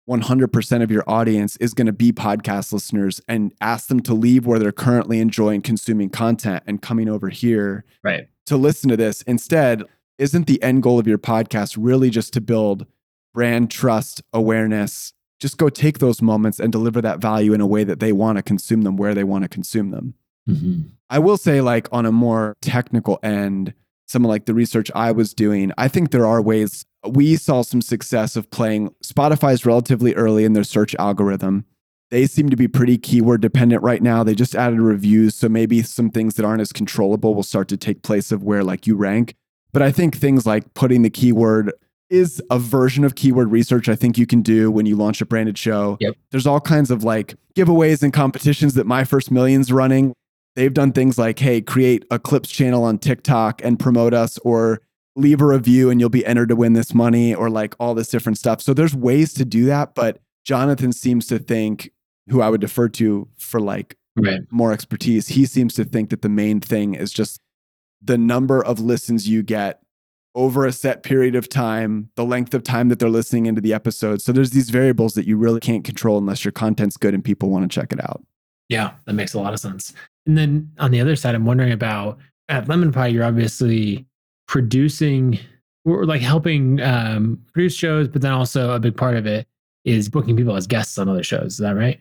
100% 0.09 0.83
of 0.83 0.91
your 0.91 1.03
audience 1.07 1.55
is 1.57 1.73
going 1.73 1.87
to 1.87 1.93
be 1.93 2.11
podcast 2.11 2.73
listeners 2.73 3.21
and 3.27 3.53
ask 3.61 3.87
them 3.87 4.01
to 4.01 4.13
leave 4.13 4.45
where 4.45 4.59
they're 4.59 4.71
currently 4.71 5.19
enjoying 5.19 5.61
consuming 5.61 6.09
content 6.09 6.63
and 6.67 6.81
coming 6.81 7.07
over 7.07 7.29
here 7.29 7.85
Right. 8.03 8.27
to 8.47 8.57
listen 8.57 8.89
to 8.89 8.97
this. 8.97 9.21
Instead, 9.23 9.83
isn't 10.17 10.45
the 10.47 10.61
end 10.61 10.83
goal 10.83 10.99
of 10.99 11.07
your 11.07 11.17
podcast 11.17 11.77
really 11.79 12.09
just 12.09 12.33
to 12.33 12.41
build 12.41 12.85
brand 13.33 13.71
trust, 13.71 14.21
awareness? 14.33 15.13
Just 15.39 15.57
go 15.57 15.69
take 15.69 15.99
those 15.99 16.21
moments 16.21 16.59
and 16.59 16.71
deliver 16.71 17.01
that 17.01 17.19
value 17.19 17.53
in 17.53 17.61
a 17.61 17.67
way 17.67 17.83
that 17.83 17.99
they 17.99 18.11
want 18.11 18.37
to 18.37 18.43
consume 18.43 18.81
them 18.83 18.97
where 18.97 19.13
they 19.15 19.23
want 19.23 19.43
to 19.43 19.49
consume 19.49 19.89
them. 19.91 20.13
Mhm. 20.49 20.89
I 21.09 21.19
will 21.19 21.37
say, 21.37 21.61
like, 21.61 21.87
on 21.91 22.05
a 22.05 22.11
more 22.11 22.55
technical 22.61 23.19
end, 23.23 23.73
some 24.07 24.25
of 24.25 24.29
like 24.29 24.45
the 24.45 24.53
research 24.53 24.91
I 24.93 25.11
was 25.11 25.33
doing, 25.33 25.71
I 25.77 25.87
think 25.87 26.11
there 26.11 26.25
are 26.27 26.41
ways 26.41 26.85
we 27.07 27.35
saw 27.35 27.61
some 27.61 27.81
success 27.81 28.35
of 28.35 28.49
playing 28.49 28.93
Spotify's 29.03 29.65
relatively 29.65 30.13
early 30.15 30.45
in 30.45 30.53
their 30.53 30.63
search 30.63 30.95
algorithm. 30.95 31.65
They 32.11 32.27
seem 32.27 32.49
to 32.49 32.55
be 32.55 32.67
pretty 32.67 32.97
keyword 32.97 33.41
dependent 33.41 33.81
right 33.81 34.01
now. 34.01 34.23
They 34.23 34.35
just 34.35 34.55
added 34.55 34.79
reviews. 34.79 35.35
So 35.35 35.49
maybe 35.49 35.81
some 35.81 36.11
things 36.11 36.35
that 36.35 36.45
aren't 36.45 36.61
as 36.61 36.71
controllable 36.71 37.33
will 37.33 37.43
start 37.43 37.67
to 37.69 37.77
take 37.77 38.03
place 38.03 38.31
of 38.31 38.43
where 38.43 38.63
like 38.63 38.85
you 38.85 38.95
rank. 38.95 39.35
But 39.71 39.81
I 39.81 39.91
think 39.91 40.15
things 40.15 40.45
like 40.45 40.73
putting 40.75 41.01
the 41.01 41.09
keyword 41.09 41.73
is 42.09 42.41
a 42.51 42.59
version 42.59 43.03
of 43.03 43.15
keyword 43.15 43.51
research 43.51 43.89
I 43.89 43.95
think 43.95 44.19
you 44.19 44.27
can 44.27 44.43
do 44.43 44.69
when 44.69 44.85
you 44.85 44.95
launch 44.95 45.19
a 45.21 45.25
branded 45.25 45.57
show. 45.57 45.97
Yep. 45.99 46.15
There's 46.29 46.45
all 46.45 46.61
kinds 46.61 46.91
of 46.91 47.03
like 47.03 47.33
giveaways 47.55 48.03
and 48.03 48.13
competitions 48.13 48.75
that 48.75 48.85
My 48.85 49.03
First 49.03 49.31
Million's 49.31 49.71
running. 49.71 50.13
They've 50.55 50.73
done 50.73 50.91
things 50.91 51.17
like, 51.17 51.39
hey, 51.39 51.61
create 51.61 52.05
a 52.11 52.19
clips 52.19 52.49
channel 52.49 52.83
on 52.83 52.99
TikTok 52.99 53.61
and 53.63 53.79
promote 53.79 54.13
us, 54.13 54.37
or 54.39 54.81
leave 55.15 55.41
a 55.41 55.45
review 55.45 55.89
and 55.89 55.99
you'll 55.99 56.09
be 56.09 56.25
entered 56.25 56.49
to 56.49 56.55
win 56.55 56.73
this 56.73 56.93
money, 56.93 57.33
or 57.35 57.49
like 57.49 57.75
all 57.79 57.93
this 57.93 58.09
different 58.09 58.37
stuff. 58.37 58.61
So 58.61 58.73
there's 58.73 58.95
ways 58.95 59.33
to 59.35 59.45
do 59.45 59.65
that. 59.65 59.93
But 59.95 60.19
Jonathan 60.43 60.91
seems 60.91 61.27
to 61.27 61.39
think, 61.39 61.91
who 62.29 62.41
I 62.41 62.49
would 62.49 62.61
defer 62.61 62.89
to 62.89 63.27
for 63.37 63.59
like 63.59 63.97
Right. 64.15 64.41
more 64.51 64.71
expertise, 64.71 65.29
he 65.29 65.45
seems 65.45 65.73
to 65.73 65.83
think 65.85 66.09
that 66.11 66.21
the 66.21 66.29
main 66.29 66.59
thing 66.59 66.93
is 66.93 67.11
just 67.11 67.39
the 68.01 68.17
number 68.17 68.63
of 68.63 68.79
listens 68.79 69.27
you 69.27 69.41
get 69.43 69.79
over 70.35 70.65
a 70.65 70.71
set 70.71 71.03
period 71.03 71.35
of 71.35 71.47
time, 71.49 72.09
the 72.15 72.25
length 72.25 72.53
of 72.53 72.63
time 72.63 72.89
that 72.89 72.99
they're 72.99 73.09
listening 73.09 73.45
into 73.45 73.61
the 73.61 73.73
episode. 73.73 74.21
So 74.21 74.31
there's 74.31 74.51
these 74.51 74.69
variables 74.69 75.13
that 75.13 75.27
you 75.27 75.37
really 75.37 75.59
can't 75.59 75.83
control 75.83 76.17
unless 76.17 76.43
your 76.45 76.51
content's 76.51 76.97
good 76.97 77.13
and 77.13 77.23
people 77.23 77.49
want 77.49 77.69
to 77.69 77.73
check 77.73 77.91
it 77.91 78.03
out. 78.03 78.23
Yeah, 78.69 78.91
that 79.05 79.13
makes 79.13 79.33
a 79.33 79.39
lot 79.39 79.53
of 79.53 79.59
sense. 79.59 79.93
And 80.25 80.37
then 80.37 80.71
on 80.79 80.91
the 80.91 80.99
other 81.01 81.15
side, 81.15 81.35
I'm 81.35 81.45
wondering 81.45 81.71
about 81.71 82.17
at 82.49 82.67
Lemon 82.67 82.91
Pie, 82.91 83.07
you're 83.07 83.23
obviously 83.23 84.05
producing 84.53 85.39
or 85.83 86.05
like 86.05 86.21
helping 86.21 86.79
um, 86.79 87.43
produce 87.53 87.73
shows, 87.73 88.07
but 88.07 88.21
then 88.21 88.31
also 88.31 88.69
a 88.69 88.79
big 88.79 88.95
part 88.95 89.15
of 89.15 89.25
it 89.25 89.47
is 89.83 90.09
booking 90.09 90.37
people 90.37 90.55
as 90.55 90.67
guests 90.67 90.99
on 90.99 91.09
other 91.09 91.23
shows. 91.23 91.53
Is 91.53 91.57
that 91.57 91.71
right? 91.71 91.99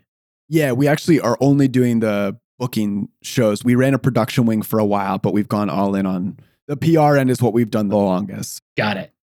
Yeah, 0.50 0.72
we 0.72 0.86
actually 0.86 1.18
are 1.18 1.38
only 1.40 1.66
doing 1.66 2.00
the 2.00 2.38
booking 2.58 3.08
shows. 3.22 3.64
We 3.64 3.74
ran 3.74 3.94
a 3.94 3.98
production 3.98 4.44
wing 4.44 4.60
for 4.60 4.78
a 4.78 4.84
while, 4.84 5.16
but 5.16 5.32
we've 5.32 5.48
gone 5.48 5.70
all 5.70 5.94
in 5.94 6.04
on 6.04 6.36
the 6.68 6.76
PR 6.76 7.16
end 7.16 7.30
is 7.30 7.40
what 7.40 7.54
we've 7.54 7.70
done 7.70 7.88
the 7.88 7.96
longest. 7.96 8.60
Got 8.76 8.98
it. 8.98 9.14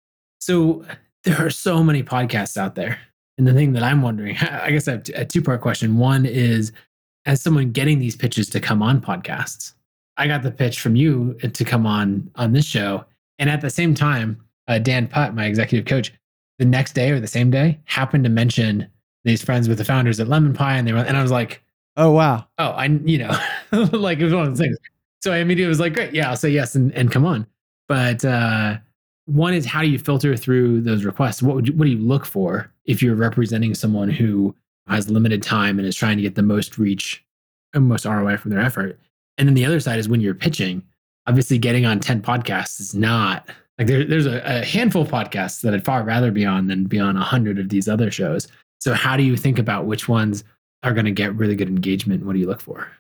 So 0.41 0.87
there 1.25 1.37
are 1.39 1.51
so 1.51 1.85
many 1.85 2.03
podcasts 2.03 2.57
out 2.57 2.77
there. 2.77 2.99
And 3.37 3.47
the 3.47 3.53
thing 3.53 3.75
that 3.75 3.83
I'm 3.83 4.01
wondering, 4.01 4.37
I 4.41 4.71
guess 4.71 4.89
I 4.89 4.93
have 4.93 5.05
a 5.15 5.27
two 5.27 5.43
part 5.43 5.61
question. 5.61 5.99
One 5.99 6.25
is 6.25 6.73
as 7.27 7.43
someone 7.43 7.73
getting 7.73 7.99
these 7.99 8.17
pitches 8.17 8.49
to 8.51 8.59
come 8.59 8.83
on 8.83 9.03
podcasts, 9.03 9.75
I 10.17 10.29
got 10.29 10.43
the 10.43 10.51
pitch 10.51 10.81
from 10.81 10.97
you 10.97 11.35
to 11.35 11.65
come 11.65 11.85
on 11.85 12.31
on 12.37 12.53
this 12.53 12.65
show, 12.65 13.05
and 13.39 13.51
at 13.51 13.61
the 13.61 13.71
same 13.71 13.95
time, 13.95 14.43
uh, 14.67 14.79
Dan 14.79 15.09
Putt, 15.09 15.35
my 15.35 15.47
executive 15.47 15.87
coach, 15.87 16.13
the 16.59 16.65
next 16.65 16.93
day 16.93 17.11
or 17.11 17.21
the 17.21 17.27
same 17.27 17.51
day 17.51 17.79
happened 17.85 18.25
to 18.25 18.31
mention 18.31 18.89
these 19.25 19.43
friends 19.43 19.69
with 19.69 19.79
the 19.79 19.85
founders 19.85 20.21
at 20.21 20.29
Lemon 20.29 20.53
Pie, 20.53 20.77
and 20.77 20.87
they 20.87 20.93
were, 20.93 20.99
and 20.99 21.17
I 21.17 21.23
was 21.23 21.31
like, 21.31 21.63
oh 21.97 22.11
wow, 22.11 22.47
oh, 22.59 22.71
I, 22.71 22.87
you 22.87 23.19
know, 23.19 23.37
like 23.93 24.19
it 24.19 24.25
was 24.25 24.35
one 24.35 24.43
of 24.45 24.49
those 24.51 24.59
things. 24.59 24.77
So 25.21 25.33
I 25.33 25.39
immediately 25.39 25.69
was 25.69 25.81
like, 25.81 25.95
great, 25.95 26.15
yeah, 26.15 26.31
I'll 26.31 26.37
say 26.37 26.51
yes 26.51 26.75
and, 26.75 26.93
and 26.93 27.11
come 27.11 27.25
on. 27.25 27.47
But 27.89 28.25
uh, 28.25 28.79
one 29.27 29.55
is 29.55 29.67
how 29.67 29.83
do 29.83 29.89
you 29.89 29.99
filter 29.99 30.37
through 30.37 30.83
those 30.83 31.05
requests? 31.05 31.43
What 31.43 31.57
would 31.57 31.69
you, 31.69 31.75
what 31.75 31.85
do 31.85 31.91
you 31.91 31.99
look 31.99 32.25
for 32.25 32.73
if 32.85 33.03
you're 33.03 33.15
representing 33.15 33.75
someone 33.75 34.09
who 34.09 34.55
has 34.87 35.11
limited 35.11 35.43
time 35.43 35.79
and 35.79 35.87
is 35.87 35.97
trying 35.97 36.17
to 36.17 36.23
get 36.23 36.35
the 36.35 36.43
most 36.43 36.79
reach 36.79 37.25
and 37.75 37.89
most 37.89 38.05
ROI 38.05 38.37
from 38.37 38.53
their 38.53 38.61
effort? 38.61 38.99
And 39.37 39.49
then 39.49 39.55
the 39.55 39.65
other 39.65 39.81
side 39.81 39.99
is 39.99 40.09
when 40.09 40.21
you're 40.21 40.35
pitching. 40.35 40.83
Obviously, 41.29 41.59
getting 41.59 41.87
on 41.87 42.01
ten 42.01 42.21
podcasts 42.21 42.81
is 42.81 42.95
not 42.95 43.49
like 43.79 43.87
there, 43.87 44.05
there's 44.05 44.27
a, 44.27 44.43
a 44.45 44.65
handful 44.65 45.03
of 45.03 45.09
podcasts 45.09 45.61
that 45.61 45.73
I'd 45.73 45.85
far 45.85 46.03
rather 46.03 46.31
be 46.31 46.45
on 46.45 46.67
than 46.67 46.85
be 46.85 46.99
on 46.99 47.17
a 47.17 47.23
hundred 47.23 47.59
of 47.59 47.69
these 47.69 47.89
other 47.89 48.11
shows. 48.11 48.49
So 48.81 48.95
how 48.95 49.17
do 49.17 49.23
you 49.23 49.37
think 49.37 49.59
about 49.59 49.87
which 49.87 50.09
ones 50.09 50.45
are 50.83 50.93
going 50.93 51.05
to 51.05 51.13
get 51.13 51.35
really 51.35 51.57
good 51.57 51.69
engagement? 51.69 52.25
What 52.25 52.33
do 52.33 52.39
you 52.39 52.47
look 52.47 52.61
for? 52.61 52.91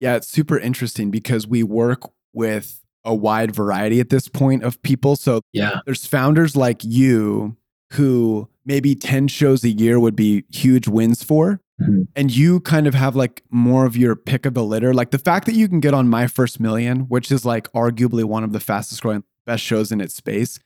Yeah, 0.00 0.16
it's 0.16 0.28
super 0.28 0.58
interesting 0.58 1.10
because 1.10 1.46
we 1.46 1.62
work 1.62 2.10
with 2.32 2.80
a 3.04 3.14
wide 3.14 3.54
variety 3.54 4.00
at 4.00 4.10
this 4.10 4.28
point 4.28 4.62
of 4.64 4.80
people. 4.82 5.16
So 5.16 5.40
yeah, 5.52 5.80
there's 5.86 6.06
founders 6.06 6.56
like 6.56 6.82
you 6.84 7.56
who 7.92 8.48
maybe 8.64 8.94
10 8.94 9.28
shows 9.28 9.62
a 9.62 9.68
year 9.68 10.00
would 10.00 10.16
be 10.16 10.44
huge 10.52 10.88
wins 10.88 11.22
for. 11.22 11.60
Mm-hmm. 11.80 12.02
And 12.14 12.34
you 12.34 12.60
kind 12.60 12.86
of 12.86 12.94
have 12.94 13.14
like 13.14 13.42
more 13.50 13.84
of 13.84 13.96
your 13.96 14.16
pick 14.16 14.46
of 14.46 14.54
the 14.54 14.64
litter. 14.64 14.94
Like 14.94 15.10
the 15.10 15.18
fact 15.18 15.46
that 15.46 15.54
you 15.54 15.68
can 15.68 15.80
get 15.80 15.94
on 15.94 16.08
My 16.08 16.26
First 16.26 16.58
Million, 16.58 17.00
which 17.00 17.30
is 17.30 17.44
like 17.44 17.70
arguably 17.72 18.24
one 18.24 18.44
of 18.44 18.52
the 18.52 18.60
fastest 18.60 19.02
growing, 19.02 19.24
best 19.44 19.62
shows 19.62 19.92
in 19.92 20.00
its 20.00 20.14
space, 20.14 20.58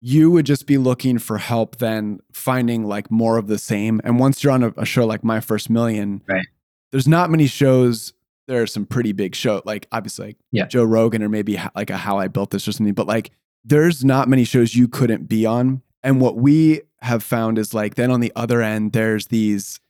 you 0.00 0.30
would 0.30 0.46
just 0.46 0.66
be 0.66 0.78
looking 0.78 1.18
for 1.18 1.38
help 1.38 1.76
then 1.76 2.18
finding 2.32 2.84
like 2.84 3.10
more 3.10 3.36
of 3.36 3.46
the 3.46 3.58
same. 3.58 4.00
And 4.04 4.18
once 4.18 4.42
you're 4.42 4.52
on 4.52 4.62
a, 4.62 4.68
a 4.76 4.86
show 4.86 5.06
like 5.06 5.22
My 5.22 5.40
First 5.40 5.68
Million, 5.68 6.22
right. 6.26 6.46
there's 6.92 7.08
not 7.08 7.30
many 7.30 7.46
shows 7.46 8.14
there 8.46 8.62
are 8.62 8.66
some 8.66 8.86
pretty 8.86 9.12
big 9.12 9.34
shows, 9.34 9.62
like 9.64 9.86
obviously 9.92 10.26
like 10.26 10.36
yeah. 10.52 10.66
Joe 10.66 10.84
Rogan 10.84 11.22
or 11.22 11.28
maybe 11.28 11.58
like 11.74 11.90
a 11.90 11.96
How 11.96 12.18
I 12.18 12.28
Built 12.28 12.50
This 12.50 12.68
or 12.68 12.72
something. 12.72 12.94
But 12.94 13.06
like, 13.06 13.30
there's 13.64 14.04
not 14.04 14.28
many 14.28 14.44
shows 14.44 14.74
you 14.74 14.88
couldn't 14.88 15.28
be 15.28 15.46
on. 15.46 15.82
And 16.02 16.20
what 16.20 16.36
we 16.36 16.82
have 17.00 17.22
found 17.22 17.58
is 17.58 17.72
like, 17.72 17.94
then 17.94 18.10
on 18.10 18.20
the 18.20 18.32
other 18.36 18.60
end, 18.60 18.92
there's 18.92 19.28
these 19.28 19.80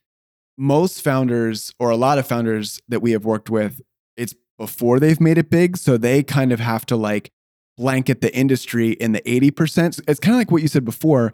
most 0.57 1.01
founders 1.01 1.73
or 1.79 1.89
a 1.89 1.97
lot 1.97 2.17
of 2.17 2.27
founders 2.27 2.79
that 2.87 3.01
we 3.01 3.11
have 3.11 3.25
worked 3.25 3.49
with. 3.49 3.81
It's 4.17 4.33
before 4.57 4.99
they've 4.99 5.19
made 5.19 5.37
it 5.37 5.49
big, 5.49 5.77
so 5.77 5.97
they 5.97 6.23
kind 6.23 6.51
of 6.51 6.59
have 6.59 6.85
to 6.87 6.95
like 6.95 7.31
blanket 7.77 8.21
the 8.21 8.33
industry 8.35 8.91
in 8.91 9.11
the 9.11 9.21
80%. 9.21 10.01
It's 10.07 10.19
kind 10.19 10.35
of 10.35 10.39
like 10.39 10.51
what 10.51 10.61
you 10.61 10.67
said 10.67 10.85
before. 10.85 11.33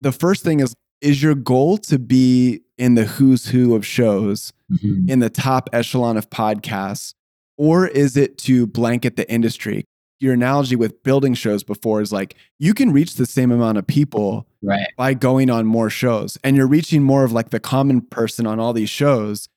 The 0.00 0.12
first 0.12 0.42
thing 0.42 0.60
is 0.60 0.74
is 1.00 1.22
your 1.22 1.34
goal 1.34 1.76
to 1.76 1.98
be 1.98 2.62
in 2.78 2.94
the 2.94 3.04
who's 3.04 3.46
who 3.46 3.74
of 3.74 3.84
shows 3.84 4.52
mm-hmm. 4.72 5.08
in 5.08 5.18
the 5.18 5.28
top 5.28 5.68
echelon 5.72 6.16
of 6.16 6.30
podcasts 6.30 7.14
or 7.58 7.86
is 7.86 8.16
it 8.16 8.38
to 8.38 8.66
blanket 8.66 9.16
the 9.16 9.30
industry 9.30 9.84
your 10.20 10.32
analogy 10.32 10.76
with 10.76 11.02
building 11.02 11.34
shows 11.34 11.62
before 11.62 12.00
is 12.00 12.12
like 12.12 12.36
you 12.58 12.72
can 12.74 12.92
reach 12.92 13.14
the 13.14 13.26
same 13.26 13.50
amount 13.50 13.78
of 13.78 13.86
people 13.86 14.46
right. 14.62 14.86
by 14.96 15.14
going 15.14 15.50
on 15.50 15.66
more 15.66 15.90
shows 15.90 16.38
and 16.42 16.56
you're 16.56 16.66
reaching 16.66 17.02
more 17.02 17.24
of 17.24 17.32
like 17.32 17.50
the 17.50 17.60
common 17.60 18.00
person 18.00 18.46
on 18.46 18.58
all 18.58 18.72
these 18.72 18.90
shows 18.90 19.48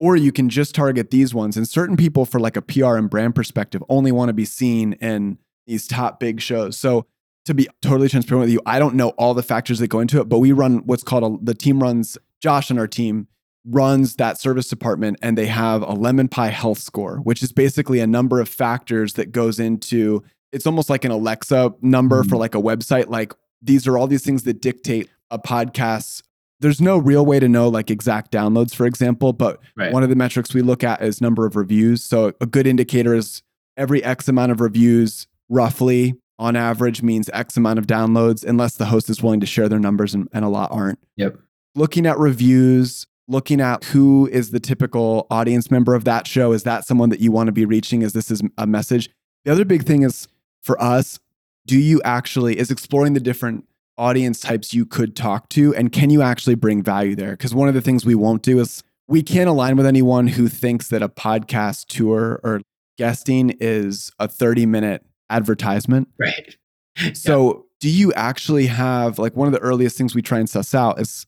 or 0.00 0.16
you 0.16 0.32
can 0.32 0.48
just 0.48 0.74
target 0.74 1.10
these 1.10 1.34
ones 1.34 1.56
and 1.56 1.68
certain 1.68 1.96
people 1.96 2.24
for 2.24 2.38
like 2.38 2.56
a 2.56 2.62
PR 2.62 2.96
and 2.96 3.10
brand 3.10 3.34
perspective 3.34 3.82
only 3.88 4.12
want 4.12 4.28
to 4.28 4.34
be 4.34 4.44
seen 4.44 4.92
in 4.94 5.38
these 5.66 5.86
top 5.86 6.20
big 6.20 6.40
shows 6.40 6.78
so 6.78 7.06
to 7.44 7.54
be 7.54 7.68
totally 7.80 8.08
transparent 8.08 8.42
with 8.42 8.50
you, 8.50 8.60
I 8.66 8.78
don't 8.78 8.94
know 8.94 9.10
all 9.10 9.34
the 9.34 9.42
factors 9.42 9.78
that 9.80 9.88
go 9.88 10.00
into 10.00 10.20
it, 10.20 10.28
but 10.28 10.38
we 10.38 10.52
run 10.52 10.78
what's 10.86 11.02
called 11.02 11.24
a, 11.24 11.44
the 11.44 11.54
team 11.54 11.82
runs, 11.82 12.16
Josh 12.40 12.70
on 12.70 12.78
our 12.78 12.86
team 12.86 13.28
runs 13.64 14.16
that 14.16 14.38
service 14.38 14.68
department 14.68 15.18
and 15.22 15.38
they 15.38 15.46
have 15.46 15.82
a 15.82 15.92
lemon 15.92 16.28
pie 16.28 16.48
health 16.48 16.78
score, 16.78 17.18
which 17.18 17.42
is 17.42 17.52
basically 17.52 18.00
a 18.00 18.06
number 18.06 18.40
of 18.40 18.48
factors 18.48 19.14
that 19.14 19.32
goes 19.32 19.60
into 19.60 20.22
it's 20.52 20.66
almost 20.66 20.90
like 20.90 21.04
an 21.04 21.10
Alexa 21.10 21.72
number 21.80 22.20
mm-hmm. 22.20 22.28
for 22.28 22.36
like 22.36 22.54
a 22.54 22.60
website. 22.60 23.08
Like 23.08 23.32
these 23.62 23.86
are 23.86 23.96
all 23.96 24.06
these 24.06 24.24
things 24.24 24.42
that 24.44 24.60
dictate 24.60 25.08
a 25.30 25.38
podcast. 25.38 26.22
There's 26.60 26.80
no 26.80 26.98
real 26.98 27.24
way 27.24 27.40
to 27.40 27.48
know 27.48 27.68
like 27.68 27.90
exact 27.90 28.30
downloads, 28.30 28.74
for 28.74 28.86
example, 28.86 29.32
but 29.32 29.60
right. 29.76 29.92
one 29.92 30.02
of 30.02 30.10
the 30.10 30.14
metrics 30.14 30.54
we 30.54 30.62
look 30.62 30.84
at 30.84 31.02
is 31.02 31.20
number 31.20 31.46
of 31.46 31.56
reviews. 31.56 32.04
So 32.04 32.34
a 32.40 32.46
good 32.46 32.66
indicator 32.66 33.14
is 33.14 33.42
every 33.76 34.04
X 34.04 34.28
amount 34.28 34.52
of 34.52 34.60
reviews 34.60 35.26
roughly 35.48 36.14
on 36.38 36.56
average 36.56 37.02
means 37.02 37.30
X 37.32 37.56
amount 37.56 37.78
of 37.78 37.86
downloads, 37.86 38.44
unless 38.44 38.76
the 38.76 38.86
host 38.86 39.08
is 39.08 39.22
willing 39.22 39.40
to 39.40 39.46
share 39.46 39.68
their 39.68 39.78
numbers, 39.78 40.14
and, 40.14 40.28
and 40.32 40.44
a 40.44 40.48
lot 40.48 40.70
aren't. 40.72 40.98
Yep. 41.16 41.38
Looking 41.74 42.06
at 42.06 42.18
reviews, 42.18 43.06
looking 43.32 43.60
at 43.60 43.84
who 43.84 44.28
is 44.30 44.50
the 44.50 44.60
typical 44.60 45.26
audience 45.30 45.70
member 45.70 45.94
of 45.94 46.04
that 46.04 46.26
show. 46.26 46.52
Is 46.52 46.62
that 46.62 46.86
someone 46.86 47.08
that 47.08 47.20
you 47.20 47.32
want 47.32 47.48
to 47.48 47.52
be 47.52 47.64
reaching? 47.64 48.02
Is 48.02 48.12
this 48.12 48.30
is 48.30 48.42
a 48.58 48.66
message? 48.66 49.10
The 49.44 49.50
other 49.50 49.64
big 49.64 49.84
thing 49.84 50.02
is 50.02 50.28
for 50.62 50.80
us, 50.80 51.18
do 51.66 51.78
you 51.78 52.00
actually, 52.04 52.58
is 52.58 52.70
exploring 52.70 53.14
the 53.14 53.20
different 53.20 53.66
audience 53.98 54.40
types 54.40 54.72
you 54.72 54.86
could 54.86 55.16
talk 55.16 55.48
to, 55.50 55.74
and 55.74 55.92
can 55.92 56.10
you 56.10 56.22
actually 56.22 56.54
bring 56.54 56.82
value 56.82 57.14
there? 57.16 57.32
Because 57.32 57.54
one 57.54 57.68
of 57.68 57.74
the 57.74 57.80
things 57.80 58.04
we 58.04 58.14
won't 58.14 58.42
do 58.42 58.60
is 58.60 58.82
we 59.08 59.22
can't 59.22 59.48
align 59.48 59.76
with 59.76 59.86
anyone 59.86 60.28
who 60.28 60.48
thinks 60.48 60.88
that 60.88 61.02
a 61.02 61.08
podcast 61.08 61.86
tour 61.86 62.40
or 62.44 62.62
guesting 62.98 63.50
is 63.60 64.10
a 64.18 64.28
30 64.28 64.66
minute 64.66 65.04
advertisement. 65.30 66.08
Right. 66.18 66.56
So, 67.14 67.46
yeah. 67.46 67.60
do 67.80 67.88
you 67.88 68.12
actually 68.12 68.66
have 68.66 69.18
like 69.18 69.34
one 69.34 69.48
of 69.48 69.54
the 69.54 69.60
earliest 69.60 69.96
things 69.96 70.14
we 70.14 70.20
try 70.20 70.38
and 70.38 70.48
suss 70.48 70.74
out 70.74 71.00
is 71.00 71.26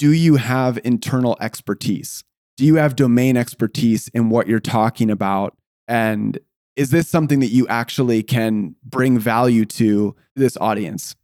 do 0.00 0.12
you 0.12 0.36
have 0.36 0.78
internal 0.82 1.36
expertise? 1.42 2.24
Do 2.56 2.64
you 2.64 2.76
have 2.76 2.96
domain 2.96 3.36
expertise 3.36 4.08
in 4.08 4.30
what 4.30 4.46
you're 4.46 4.58
talking 4.58 5.10
about? 5.10 5.54
And 5.88 6.38
is 6.74 6.88
this 6.88 7.06
something 7.06 7.40
that 7.40 7.48
you 7.48 7.68
actually 7.68 8.22
can 8.22 8.74
bring 8.82 9.18
value 9.18 9.66
to 9.66 10.16
this 10.34 10.56
audience? 10.56 11.16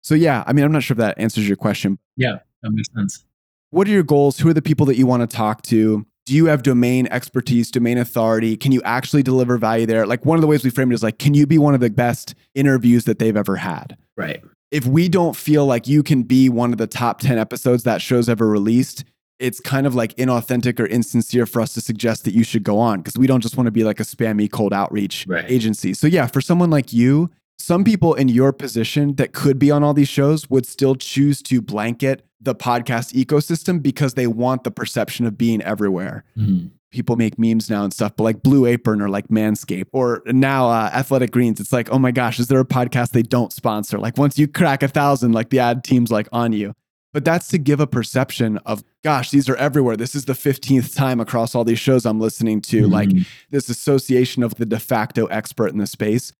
So, 0.00 0.14
yeah, 0.14 0.42
I 0.46 0.54
mean, 0.54 0.64
I'm 0.64 0.72
not 0.72 0.82
sure 0.82 0.94
if 0.94 0.98
that 0.98 1.18
answers 1.18 1.46
your 1.46 1.58
question. 1.58 1.98
Yeah, 2.16 2.38
that 2.62 2.70
makes 2.70 2.88
sense. 2.96 3.26
What 3.68 3.86
are 3.88 3.90
your 3.90 4.02
goals? 4.02 4.38
Who 4.38 4.48
are 4.48 4.54
the 4.54 4.62
people 4.62 4.86
that 4.86 4.96
you 4.96 5.06
want 5.06 5.28
to 5.28 5.36
talk 5.36 5.60
to? 5.64 6.06
do 6.26 6.34
you 6.34 6.46
have 6.46 6.62
domain 6.62 7.06
expertise, 7.10 7.70
domain 7.70 7.98
authority? 7.98 8.56
Can 8.56 8.72
you 8.72 8.80
actually 8.82 9.22
deliver 9.22 9.58
value 9.58 9.84
there? 9.84 10.06
Like 10.06 10.24
one 10.24 10.38
of 10.38 10.40
the 10.40 10.46
ways 10.46 10.64
we 10.64 10.70
frame 10.70 10.90
it 10.90 10.94
is 10.94 11.02
like, 11.02 11.18
can 11.18 11.34
you 11.34 11.46
be 11.46 11.58
one 11.58 11.74
of 11.74 11.80
the 11.80 11.90
best 11.90 12.34
interviews 12.54 13.04
that 13.04 13.18
they've 13.18 13.36
ever 13.36 13.56
had? 13.56 13.98
Right. 14.16 14.42
If 14.74 14.86
we 14.86 15.08
don't 15.08 15.36
feel 15.36 15.64
like 15.66 15.86
you 15.86 16.02
can 16.02 16.24
be 16.24 16.48
one 16.48 16.72
of 16.72 16.78
the 16.78 16.88
top 16.88 17.20
10 17.20 17.38
episodes 17.38 17.84
that 17.84 18.02
show's 18.02 18.28
ever 18.28 18.48
released, 18.48 19.04
it's 19.38 19.60
kind 19.60 19.86
of 19.86 19.94
like 19.94 20.16
inauthentic 20.16 20.80
or 20.80 20.86
insincere 20.86 21.46
for 21.46 21.60
us 21.60 21.74
to 21.74 21.80
suggest 21.80 22.24
that 22.24 22.34
you 22.34 22.42
should 22.42 22.64
go 22.64 22.80
on 22.80 22.98
because 22.98 23.16
we 23.16 23.28
don't 23.28 23.40
just 23.40 23.56
want 23.56 23.68
to 23.68 23.70
be 23.70 23.84
like 23.84 24.00
a 24.00 24.02
spammy 24.02 24.50
cold 24.50 24.72
outreach 24.72 25.26
right. 25.28 25.44
agency. 25.48 25.94
So, 25.94 26.08
yeah, 26.08 26.26
for 26.26 26.40
someone 26.40 26.70
like 26.70 26.92
you, 26.92 27.30
some 27.56 27.84
people 27.84 28.14
in 28.14 28.26
your 28.26 28.52
position 28.52 29.14
that 29.14 29.32
could 29.32 29.60
be 29.60 29.70
on 29.70 29.84
all 29.84 29.94
these 29.94 30.08
shows 30.08 30.50
would 30.50 30.66
still 30.66 30.96
choose 30.96 31.40
to 31.42 31.62
blanket 31.62 32.26
the 32.40 32.56
podcast 32.56 33.14
ecosystem 33.14 33.80
because 33.80 34.14
they 34.14 34.26
want 34.26 34.64
the 34.64 34.72
perception 34.72 35.24
of 35.24 35.38
being 35.38 35.62
everywhere. 35.62 36.24
Mm. 36.36 36.70
People 36.94 37.16
make 37.16 37.40
memes 37.40 37.68
now 37.68 37.82
and 37.82 37.92
stuff, 37.92 38.12
but 38.16 38.22
like 38.22 38.40
Blue 38.44 38.66
Apron 38.66 39.02
or 39.02 39.08
like 39.08 39.26
Manscaped 39.26 39.88
or 39.92 40.22
now 40.26 40.68
uh, 40.68 40.90
Athletic 40.94 41.32
Greens, 41.32 41.58
it's 41.58 41.72
like, 41.72 41.90
oh 41.90 41.98
my 41.98 42.12
gosh, 42.12 42.38
is 42.38 42.46
there 42.46 42.60
a 42.60 42.64
podcast 42.64 43.10
they 43.10 43.22
don't 43.22 43.52
sponsor? 43.52 43.98
Like 43.98 44.16
once 44.16 44.38
you 44.38 44.46
crack 44.46 44.84
a 44.84 44.88
thousand, 44.88 45.32
like 45.32 45.50
the 45.50 45.58
ad 45.58 45.82
team's 45.82 46.12
like 46.12 46.28
on 46.30 46.52
you. 46.52 46.72
But 47.12 47.24
that's 47.24 47.48
to 47.48 47.58
give 47.58 47.80
a 47.80 47.86
perception 47.86 48.58
of, 48.58 48.84
gosh, 49.02 49.30
these 49.30 49.48
are 49.48 49.56
everywhere. 49.56 49.96
This 49.96 50.14
is 50.14 50.24
the 50.24 50.34
15th 50.34 50.94
time 50.94 51.18
across 51.18 51.56
all 51.56 51.64
these 51.64 51.80
shows 51.80 52.06
I'm 52.06 52.20
listening 52.20 52.60
to, 52.62 52.88
mm 52.88 52.90
like 52.90 53.10
this 53.50 53.68
association 53.68 54.44
of 54.44 54.54
the 54.54 54.66
de 54.66 54.78
facto 54.78 55.26
expert 55.26 55.72
in 55.72 55.78
the 55.78 55.86
space. 55.86 56.32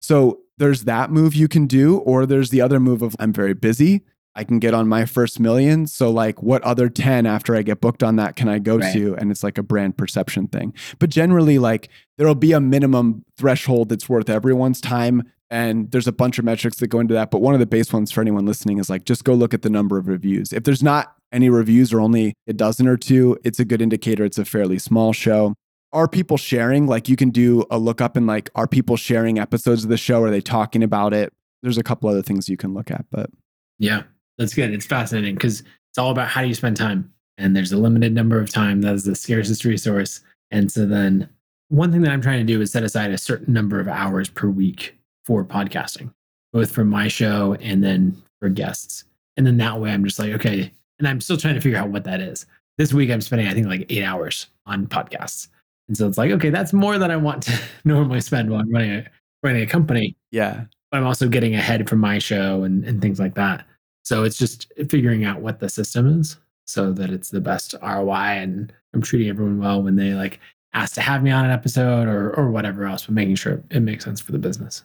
So 0.00 0.40
there's 0.58 0.84
that 0.84 1.12
move 1.12 1.36
you 1.36 1.46
can 1.46 1.66
do, 1.66 1.98
or 1.98 2.26
there's 2.26 2.50
the 2.50 2.60
other 2.60 2.80
move 2.80 3.02
of 3.02 3.14
I'm 3.20 3.32
very 3.32 3.54
busy. 3.54 4.02
I 4.34 4.44
can 4.44 4.58
get 4.58 4.74
on 4.74 4.88
my 4.88 5.06
first 5.06 5.40
million. 5.40 5.86
So, 5.86 6.10
like, 6.10 6.42
what 6.42 6.62
other 6.62 6.88
10 6.88 7.26
after 7.26 7.56
I 7.56 7.62
get 7.62 7.80
booked 7.80 8.02
on 8.02 8.16
that 8.16 8.36
can 8.36 8.48
I 8.48 8.58
go 8.58 8.78
right. 8.78 8.92
to? 8.92 9.16
And 9.16 9.30
it's 9.30 9.42
like 9.42 9.58
a 9.58 9.62
brand 9.62 9.96
perception 9.96 10.46
thing. 10.48 10.72
But 10.98 11.10
generally, 11.10 11.58
like, 11.58 11.88
there'll 12.16 12.34
be 12.34 12.52
a 12.52 12.60
minimum 12.60 13.24
threshold 13.36 13.88
that's 13.88 14.08
worth 14.08 14.30
everyone's 14.30 14.80
time. 14.80 15.24
And 15.50 15.90
there's 15.90 16.06
a 16.06 16.12
bunch 16.12 16.38
of 16.38 16.44
metrics 16.44 16.78
that 16.78 16.86
go 16.88 17.00
into 17.00 17.14
that. 17.14 17.32
But 17.32 17.40
one 17.40 17.54
of 17.54 17.60
the 17.60 17.66
base 17.66 17.92
ones 17.92 18.12
for 18.12 18.20
anyone 18.20 18.46
listening 18.46 18.78
is 18.78 18.88
like, 18.88 19.04
just 19.04 19.24
go 19.24 19.34
look 19.34 19.52
at 19.52 19.62
the 19.62 19.70
number 19.70 19.98
of 19.98 20.06
reviews. 20.06 20.52
If 20.52 20.62
there's 20.62 20.82
not 20.82 21.16
any 21.32 21.50
reviews 21.50 21.92
or 21.92 22.00
only 22.00 22.34
a 22.46 22.52
dozen 22.52 22.86
or 22.86 22.96
two, 22.96 23.36
it's 23.42 23.58
a 23.58 23.64
good 23.64 23.82
indicator 23.82 24.24
it's 24.24 24.38
a 24.38 24.44
fairly 24.44 24.78
small 24.78 25.12
show 25.12 25.54
are 25.92 26.08
people 26.08 26.36
sharing? 26.36 26.86
Like 26.86 27.08
you 27.08 27.16
can 27.16 27.30
do 27.30 27.64
a 27.70 27.78
look 27.78 28.00
up 28.00 28.16
and 28.16 28.26
like, 28.26 28.50
are 28.54 28.66
people 28.66 28.96
sharing 28.96 29.38
episodes 29.38 29.84
of 29.84 29.90
the 29.90 29.96
show? 29.96 30.22
Are 30.22 30.30
they 30.30 30.40
talking 30.40 30.82
about 30.82 31.12
it? 31.12 31.32
There's 31.62 31.78
a 31.78 31.82
couple 31.82 32.08
other 32.08 32.22
things 32.22 32.48
you 32.48 32.56
can 32.56 32.74
look 32.74 32.90
at, 32.90 33.04
but 33.10 33.30
yeah, 33.78 34.02
that's 34.40 34.54
good. 34.54 34.72
It's 34.72 34.86
fascinating 34.86 35.34
because 35.34 35.60
it's 35.60 35.98
all 35.98 36.10
about 36.10 36.28
how 36.28 36.40
do 36.40 36.48
you 36.48 36.54
spend 36.54 36.74
time 36.74 37.12
and 37.36 37.54
there's 37.54 37.72
a 37.72 37.76
limited 37.76 38.14
number 38.14 38.40
of 38.40 38.50
time. 38.50 38.80
That 38.80 38.94
is 38.94 39.04
the 39.04 39.14
scarcest 39.14 39.66
resource. 39.66 40.22
And 40.50 40.72
so 40.72 40.86
then 40.86 41.28
one 41.68 41.92
thing 41.92 42.00
that 42.02 42.10
I'm 42.10 42.22
trying 42.22 42.44
to 42.44 42.50
do 42.50 42.58
is 42.62 42.72
set 42.72 42.82
aside 42.82 43.10
a 43.10 43.18
certain 43.18 43.52
number 43.52 43.78
of 43.78 43.86
hours 43.86 44.30
per 44.30 44.48
week 44.48 44.96
for 45.26 45.44
podcasting, 45.44 46.10
both 46.54 46.72
for 46.72 46.86
my 46.86 47.06
show 47.06 47.54
and 47.60 47.84
then 47.84 48.16
for 48.40 48.48
guests. 48.48 49.04
And 49.36 49.46
then 49.46 49.58
that 49.58 49.78
way 49.78 49.90
I'm 49.90 50.04
just 50.06 50.18
like, 50.18 50.32
okay. 50.32 50.72
And 50.98 51.06
I'm 51.06 51.20
still 51.20 51.36
trying 51.36 51.54
to 51.54 51.60
figure 51.60 51.78
out 51.78 51.90
what 51.90 52.04
that 52.04 52.22
is. 52.22 52.46
This 52.78 52.94
week 52.94 53.10
I'm 53.10 53.20
spending, 53.20 53.46
I 53.46 53.52
think, 53.52 53.66
like 53.66 53.86
eight 53.90 54.04
hours 54.04 54.46
on 54.64 54.86
podcasts. 54.86 55.48
And 55.88 55.98
so 55.98 56.08
it's 56.08 56.16
like, 56.16 56.30
okay, 56.30 56.48
that's 56.48 56.72
more 56.72 56.96
than 56.96 57.10
I 57.10 57.16
want 57.16 57.42
to 57.42 57.60
normally 57.84 58.22
spend 58.22 58.50
while 58.50 58.60
I'm 58.60 58.72
running 58.72 58.92
a, 58.92 59.06
running 59.42 59.62
a 59.62 59.66
company. 59.66 60.16
Yeah. 60.30 60.64
But 60.90 60.98
I'm 60.98 61.06
also 61.06 61.28
getting 61.28 61.54
ahead 61.54 61.90
from 61.90 61.98
my 61.98 62.18
show 62.18 62.62
and, 62.62 62.84
and 62.84 63.02
things 63.02 63.20
like 63.20 63.34
that. 63.34 63.66
So 64.02 64.24
it's 64.24 64.38
just 64.38 64.72
figuring 64.88 65.24
out 65.24 65.40
what 65.40 65.60
the 65.60 65.68
system 65.68 66.20
is 66.20 66.36
so 66.64 66.92
that 66.92 67.10
it's 67.10 67.30
the 67.30 67.40
best 67.40 67.74
ROI 67.82 68.38
and 68.38 68.72
I'm 68.94 69.02
treating 69.02 69.28
everyone 69.28 69.58
well 69.58 69.82
when 69.82 69.96
they 69.96 70.14
like 70.14 70.40
ask 70.72 70.94
to 70.94 71.00
have 71.00 71.22
me 71.22 71.30
on 71.30 71.44
an 71.44 71.50
episode 71.50 72.08
or 72.08 72.32
or 72.36 72.50
whatever 72.50 72.84
else, 72.84 73.06
but 73.06 73.14
making 73.14 73.36
sure 73.36 73.62
it 73.70 73.80
makes 73.80 74.04
sense 74.04 74.20
for 74.20 74.32
the 74.32 74.38
business. 74.38 74.84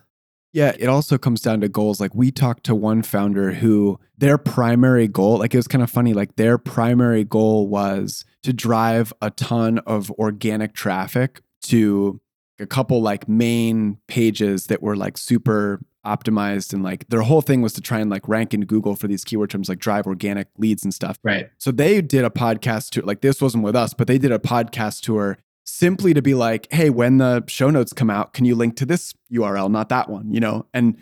Yeah, 0.56 0.72
it 0.80 0.88
also 0.88 1.18
comes 1.18 1.42
down 1.42 1.60
to 1.62 1.68
goals. 1.68 2.00
Like 2.00 2.16
we 2.16 2.32
talked 2.32 2.64
to 2.66 2.76
one 2.76 3.02
founder 3.02 3.52
who 3.52 4.00
their 4.18 4.38
primary 4.38 5.08
goal, 5.08 5.40
like 5.40 5.54
it 5.54 5.58
was 5.58 5.68
kind 5.68 5.84
of 5.84 5.90
funny, 5.92 6.14
like 6.14 6.38
their 6.38 6.58
primary 6.58 7.26
goal 7.26 7.68
was 7.68 8.24
to 8.44 8.54
drive 8.54 9.12
a 9.22 9.32
ton 9.32 9.80
of 9.80 10.10
organic 10.12 10.74
traffic 10.74 11.42
to 11.64 12.22
a 12.58 12.66
couple 12.66 13.02
like 13.02 13.28
main 13.28 13.98
pages 14.08 14.68
that 14.68 14.82
were 14.82 14.96
like 14.96 15.18
super 15.18 15.82
optimized 16.06 16.74
and 16.74 16.84
like 16.84 17.08
their 17.10 17.22
whole 17.22 17.42
thing 17.42 17.62
was 17.62 17.74
to 17.74 17.82
try 17.82 18.00
and 18.00 18.10
like 18.10 18.28
rank 18.28 18.54
in 18.54 18.62
Google 18.62 18.96
for 18.96 19.08
these 19.08 19.24
keyword 19.24 19.50
terms 19.50 19.70
like 19.70 19.80
drive 19.80 20.08
organic 20.08 20.48
leads 20.58 20.84
and 20.84 20.94
stuff. 20.94 21.20
Right. 21.24 21.50
So 21.58 21.72
they 21.72 22.02
did 22.02 22.24
a 22.24 22.30
podcast 22.30 22.92
tour. 22.92 23.04
Like 23.04 23.22
this 23.22 23.42
wasn't 23.42 23.64
with 23.64 23.76
us, 23.76 23.94
but 23.94 24.08
they 24.08 24.18
did 24.18 24.32
a 24.32 24.40
podcast 24.40 25.02
tour 25.02 25.38
simply 25.66 26.14
to 26.14 26.22
be 26.22 26.34
like, 26.34 26.72
hey, 26.72 26.90
when 26.90 27.18
the 27.18 27.44
show 27.48 27.70
notes 27.70 27.92
come 27.92 28.10
out, 28.10 28.34
can 28.34 28.46
you 28.46 28.56
link 28.56 28.78
to 28.78 28.86
this 28.86 29.14
URL, 29.34 29.70
not 29.70 29.90
that 29.90 30.10
one, 30.10 30.32
you 30.32 30.40
know? 30.40 30.68
And 30.74 30.98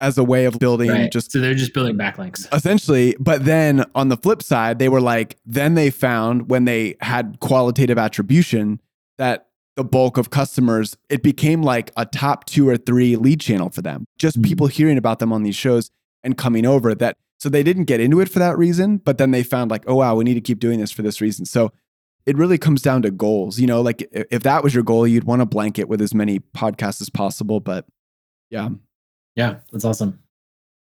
as 0.00 0.18
a 0.18 0.24
way 0.24 0.44
of 0.44 0.58
building 0.58 0.90
right. 0.90 1.10
just 1.10 1.32
so 1.32 1.40
they're 1.40 1.54
just 1.54 1.72
building 1.72 1.96
backlinks 1.96 2.46
essentially 2.54 3.16
but 3.18 3.46
then 3.46 3.82
on 3.94 4.08
the 4.10 4.16
flip 4.18 4.42
side 4.42 4.78
they 4.78 4.90
were 4.90 5.00
like 5.00 5.36
then 5.46 5.74
they 5.74 5.90
found 5.90 6.50
when 6.50 6.66
they 6.66 6.94
had 7.00 7.38
qualitative 7.40 7.96
attribution 7.96 8.78
that 9.16 9.45
the 9.76 9.84
bulk 9.84 10.16
of 10.16 10.30
customers, 10.30 10.96
it 11.08 11.22
became 11.22 11.62
like 11.62 11.92
a 11.96 12.06
top 12.06 12.46
two 12.46 12.68
or 12.68 12.76
three 12.76 13.16
lead 13.16 13.40
channel 13.40 13.70
for 13.70 13.82
them. 13.82 14.06
Just 14.18 14.36
mm-hmm. 14.36 14.48
people 14.48 14.66
hearing 14.66 14.98
about 14.98 15.18
them 15.18 15.32
on 15.32 15.42
these 15.42 15.56
shows 15.56 15.90
and 16.24 16.36
coming 16.36 16.66
over 16.66 16.94
that. 16.94 17.16
So 17.38 17.50
they 17.50 17.62
didn't 17.62 17.84
get 17.84 18.00
into 18.00 18.20
it 18.20 18.30
for 18.30 18.38
that 18.38 18.56
reason, 18.56 18.96
but 18.96 19.18
then 19.18 19.30
they 19.30 19.42
found 19.42 19.70
like, 19.70 19.84
oh, 19.86 19.96
wow, 19.96 20.16
we 20.16 20.24
need 20.24 20.34
to 20.34 20.40
keep 20.40 20.58
doing 20.58 20.80
this 20.80 20.90
for 20.90 21.02
this 21.02 21.20
reason. 21.20 21.44
So 21.44 21.70
it 22.24 22.36
really 22.38 22.56
comes 22.56 22.80
down 22.80 23.02
to 23.02 23.10
goals. 23.10 23.60
You 23.60 23.66
know, 23.66 23.82
like 23.82 24.08
if 24.12 24.42
that 24.42 24.64
was 24.64 24.74
your 24.74 24.82
goal, 24.82 25.06
you'd 25.06 25.24
want 25.24 25.40
to 25.40 25.46
blanket 25.46 25.88
with 25.88 26.00
as 26.00 26.14
many 26.14 26.40
podcasts 26.40 27.02
as 27.02 27.10
possible. 27.10 27.60
But 27.60 27.84
yeah. 28.50 28.70
Yeah, 29.36 29.56
that's 29.70 29.84
awesome. 29.84 30.18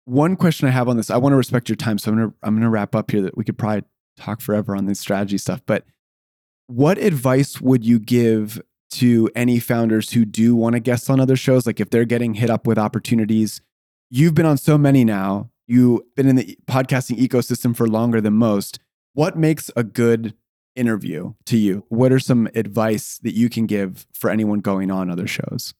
One 0.03 0.35
question 0.35 0.67
I 0.67 0.71
have 0.71 0.89
on 0.89 0.97
this, 0.97 1.09
I 1.09 1.15
want 1.15 1.31
to 1.31 1.37
respect 1.37 1.69
your 1.69 1.77
time. 1.77 1.97
So 1.97 2.11
I'm 2.11 2.17
gonna 2.17 2.33
I'm 2.43 2.55
gonna 2.55 2.69
wrap 2.69 2.95
up 2.95 3.11
here 3.11 3.21
that 3.21 3.37
we 3.37 3.45
could 3.45 3.57
probably 3.57 3.83
talk 4.17 4.41
forever 4.41 4.75
on 4.75 4.85
this 4.85 4.99
strategy 4.99 5.37
stuff. 5.37 5.61
But 5.65 5.85
what 6.67 6.97
advice 6.97 7.61
would 7.61 7.85
you 7.85 7.97
give 7.97 8.61
to 8.91 9.29
any 9.35 9.59
founders 9.59 10.11
who 10.11 10.25
do 10.25 10.55
want 10.55 10.73
to 10.73 10.79
guest 10.79 11.09
on 11.09 11.19
other 11.19 11.35
shows, 11.35 11.65
like 11.65 11.79
if 11.79 11.89
they're 11.89 12.05
getting 12.05 12.35
hit 12.35 12.49
up 12.49 12.67
with 12.67 12.77
opportunities. 12.77 13.61
You've 14.09 14.35
been 14.35 14.45
on 14.45 14.57
so 14.57 14.77
many 14.77 15.05
now. 15.05 15.49
You've 15.67 16.01
been 16.15 16.27
in 16.27 16.35
the 16.35 16.57
podcasting 16.67 17.17
ecosystem 17.17 17.75
for 17.75 17.87
longer 17.87 18.19
than 18.19 18.33
most. 18.33 18.79
What 19.13 19.37
makes 19.37 19.71
a 19.75 19.83
good 19.83 20.33
interview 20.75 21.33
to 21.45 21.57
you? 21.57 21.85
What 21.89 22.11
are 22.11 22.19
some 22.19 22.49
advice 22.55 23.19
that 23.23 23.33
you 23.33 23.49
can 23.49 23.65
give 23.65 24.05
for 24.13 24.29
anyone 24.29 24.59
going 24.59 24.91
on 24.91 25.09
other 25.09 25.27
shows? 25.27 25.73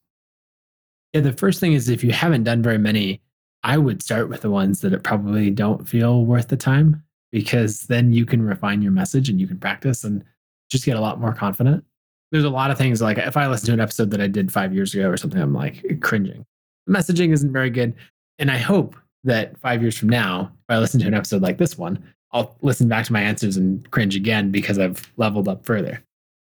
Yeah, 1.13 1.21
the 1.21 1.33
first 1.33 1.59
thing 1.59 1.73
is 1.73 1.89
if 1.89 2.03
you 2.03 2.11
haven't 2.11 2.43
done 2.43 2.61
very 2.61 2.77
many, 2.77 3.21
I 3.63 3.77
would 3.77 4.01
start 4.01 4.29
with 4.29 4.41
the 4.41 4.49
ones 4.49 4.79
that 4.81 5.03
probably 5.03 5.51
don't 5.51 5.87
feel 5.87 6.25
worth 6.25 6.47
the 6.47 6.57
time 6.57 7.03
because 7.31 7.81
then 7.81 8.13
you 8.13 8.25
can 8.25 8.41
refine 8.41 8.81
your 8.81 8.91
message 8.91 9.29
and 9.29 9.39
you 9.39 9.47
can 9.47 9.59
practice 9.59 10.03
and 10.03 10.23
just 10.69 10.85
get 10.85 10.95
a 10.95 11.01
lot 11.01 11.19
more 11.19 11.33
confident 11.33 11.83
there's 12.31 12.43
a 12.43 12.49
lot 12.49 12.71
of 12.71 12.77
things 12.77 13.01
like 13.01 13.17
if 13.17 13.35
I 13.35 13.47
listen 13.47 13.67
to 13.67 13.73
an 13.73 13.79
episode 13.79 14.11
that 14.11 14.21
I 14.21 14.27
did 14.27 14.51
five 14.51 14.73
years 14.73 14.93
ago 14.93 15.09
or 15.09 15.17
something, 15.17 15.41
I'm 15.41 15.53
like 15.53 15.99
cringing. 16.01 16.45
The 16.87 16.93
messaging 16.93 17.33
isn't 17.33 17.51
very 17.51 17.69
good. 17.69 17.93
And 18.39 18.49
I 18.49 18.57
hope 18.57 18.95
that 19.23 19.57
five 19.59 19.81
years 19.81 19.97
from 19.97 20.09
now, 20.09 20.51
if 20.69 20.75
I 20.75 20.79
listen 20.79 20.99
to 21.01 21.07
an 21.07 21.13
episode 21.13 21.41
like 21.41 21.57
this 21.57 21.77
one, 21.77 22.01
I'll 22.31 22.55
listen 22.61 22.87
back 22.87 23.05
to 23.05 23.13
my 23.13 23.21
answers 23.21 23.57
and 23.57 23.89
cringe 23.91 24.15
again 24.15 24.51
because 24.51 24.79
I've 24.79 25.11
leveled 25.17 25.47
up 25.47 25.65
further. 25.65 26.01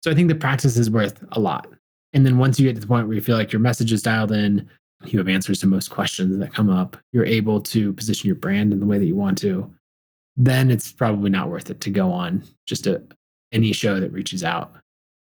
So 0.03 0.11
I 0.11 0.15
think 0.15 0.29
the 0.29 0.35
practice 0.35 0.77
is 0.77 0.91
worth 0.91 1.23
a 1.33 1.41
lot. 1.41 1.69
And 2.13 2.25
then 2.25 2.39
once 2.39 2.59
you 2.59 2.67
get 2.67 2.75
to 2.77 2.81
the 2.81 2.87
point 2.87 3.07
where 3.07 3.15
you 3.15 3.21
feel 3.23 3.37
like 3.37 3.53
your 3.53 3.61
message 3.61 3.93
is 3.93 4.03
dialed 4.03 4.33
in, 4.33 4.69
you 5.05 5.19
have 5.19 5.29
answers 5.29 5.61
to 5.61 5.67
most 5.67 5.91
questions 5.91 6.39
that 6.39 6.55
come 6.55 6.71
up, 6.71 6.97
you're 7.13 7.27
able 7.27 7.61
to 7.61 7.93
position 7.93 8.27
your 8.27 8.37
brand 8.37 8.73
in 8.73 8.81
the 8.81 8.87
way 8.87 8.99
that 8.99 9.05
you 9.05 9.15
want 9.15 9.37
to, 9.39 9.71
then 10.37 10.71
it's 10.71 10.91
probably 10.91 11.29
not 11.29 11.51
worth 11.51 11.69
it 11.71 11.81
to 11.83 11.91
go 11.91 12.11
on 12.11 12.43
just 12.67 12.87
a, 12.87 13.03
any 13.53 13.73
show 13.73 14.01
that 14.01 14.13
reaches 14.13 14.43
out 14.43 14.75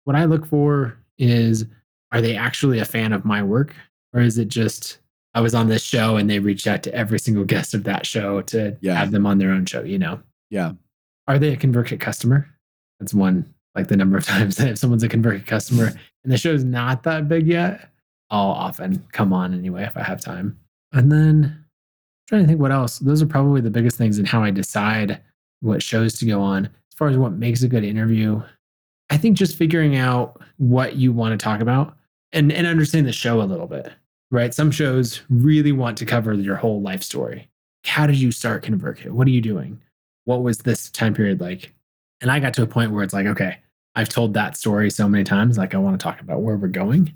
what 0.06 0.16
I 0.16 0.26
look 0.26 0.46
for 0.46 0.98
is 1.18 1.66
are 2.12 2.22
they 2.22 2.36
actually 2.36 2.80
a 2.80 2.86
fan 2.86 3.14
of 3.14 3.26
my 3.26 3.42
work? 3.42 3.76
Or 4.14 4.22
is 4.22 4.38
it 4.38 4.50
just 4.50 5.00
I 5.34 5.42
was 5.42 5.56
on 5.56 5.70
this 5.70 5.84
show 5.84 6.18
and 6.18 6.30
they 6.30 6.40
reached 6.40 6.68
out 6.68 6.84
to 6.84 6.94
every 6.94 7.20
single 7.20 7.46
guest 7.46 7.74
of 7.74 7.84
that 7.86 8.06
show 8.06 8.42
to 8.44 8.78
yeah. 8.82 8.96
have 8.96 9.12
them 9.12 9.26
on 9.26 9.38
their 9.38 9.52
own 9.52 9.66
show, 9.66 9.84
you 9.84 9.98
know? 9.98 10.22
Yeah. 10.50 10.74
Are 11.28 11.40
they 11.40 11.54
a 11.54 11.58
ConvertKit 11.58 12.02
customer? 12.02 12.50
That's 13.00 13.14
one, 13.14 13.54
like 13.74 13.88
the 13.88 13.96
number 13.96 14.18
of 14.18 14.26
times 14.28 14.58
that 14.58 14.68
if 14.68 14.78
someone's 14.78 15.04
a 15.04 15.10
ConvertKit 15.10 15.48
customer 15.48 15.94
and 16.24 16.32
the 16.32 16.38
show's 16.38 16.64
not 16.64 17.04
that 17.04 17.30
big 17.30 17.48
yet, 17.48 17.90
I'll 18.30 18.52
often 18.52 19.06
come 19.12 19.34
on 19.34 19.54
anyway 19.54 19.84
if 19.84 19.96
I 19.96 20.04
have 20.04 20.22
time. 20.22 20.58
And 20.94 21.12
then 21.12 21.46
I'm 21.46 21.66
trying 22.28 22.42
to 22.44 22.48
think 22.48 22.60
what 22.60 22.72
else. 22.72 23.00
Those 23.00 23.22
are 23.22 23.28
probably 23.28 23.62
the 23.62 23.70
biggest 23.70 23.98
things 23.98 24.20
in 24.20 24.26
how 24.26 24.44
I 24.44 24.52
decide 24.52 25.22
what 25.62 25.82
shows 25.82 26.18
to 26.20 26.26
go 26.26 26.42
on. 26.42 26.66
As 26.66 26.98
far 26.98 27.08
as 27.08 27.18
what 27.18 27.34
makes 27.34 27.64
a 27.64 27.68
good 27.68 27.84
interview, 27.84 28.42
I 29.12 29.18
think 29.18 29.38
just 29.38 29.58
figuring 29.58 29.98
out 29.98 30.42
what 30.58 30.96
you 30.96 31.12
want 31.12 31.38
to 31.38 31.44
talk 31.44 31.60
about 31.60 31.98
and, 32.32 32.50
and 32.50 32.66
understand 32.66 33.06
the 33.06 33.12
show 33.12 33.42
a 33.42 33.44
little 33.44 33.68
bit, 33.68 33.92
right? 34.32 34.54
Some 34.54 34.72
shows 34.72 35.22
really 35.30 35.74
want 35.74 35.98
to 35.98 36.06
cover 36.06 36.34
your 36.34 36.56
whole 36.56 36.82
life 36.82 37.04
story. 37.04 37.50
How 37.84 38.08
did 38.08 38.16
you 38.16 38.32
start 38.32 38.64
ConvertKit? 38.64 39.10
What 39.12 39.28
are 39.28 39.32
you 39.32 39.42
doing? 39.42 39.82
What 40.24 40.44
was 40.44 40.60
this 40.60 40.90
time 40.90 41.14
period 41.14 41.42
like? 41.42 41.74
And 42.22 42.32
I 42.32 42.40
got 42.40 42.54
to 42.54 42.62
a 42.62 42.68
point 42.68 42.92
where 42.92 43.04
it's 43.04 43.14
like, 43.14 43.26
okay, 43.26 43.58
I've 43.96 44.08
told 44.08 44.34
that 44.34 44.56
story 44.56 44.90
so 44.90 45.10
many 45.10 45.26
times. 45.26 45.58
Like, 45.58 45.76
I 45.76 45.78
want 45.78 46.00
to 46.00 46.04
talk 46.04 46.22
about 46.22 46.42
where 46.42 46.56
we're 46.56 46.70
going. 46.70 47.14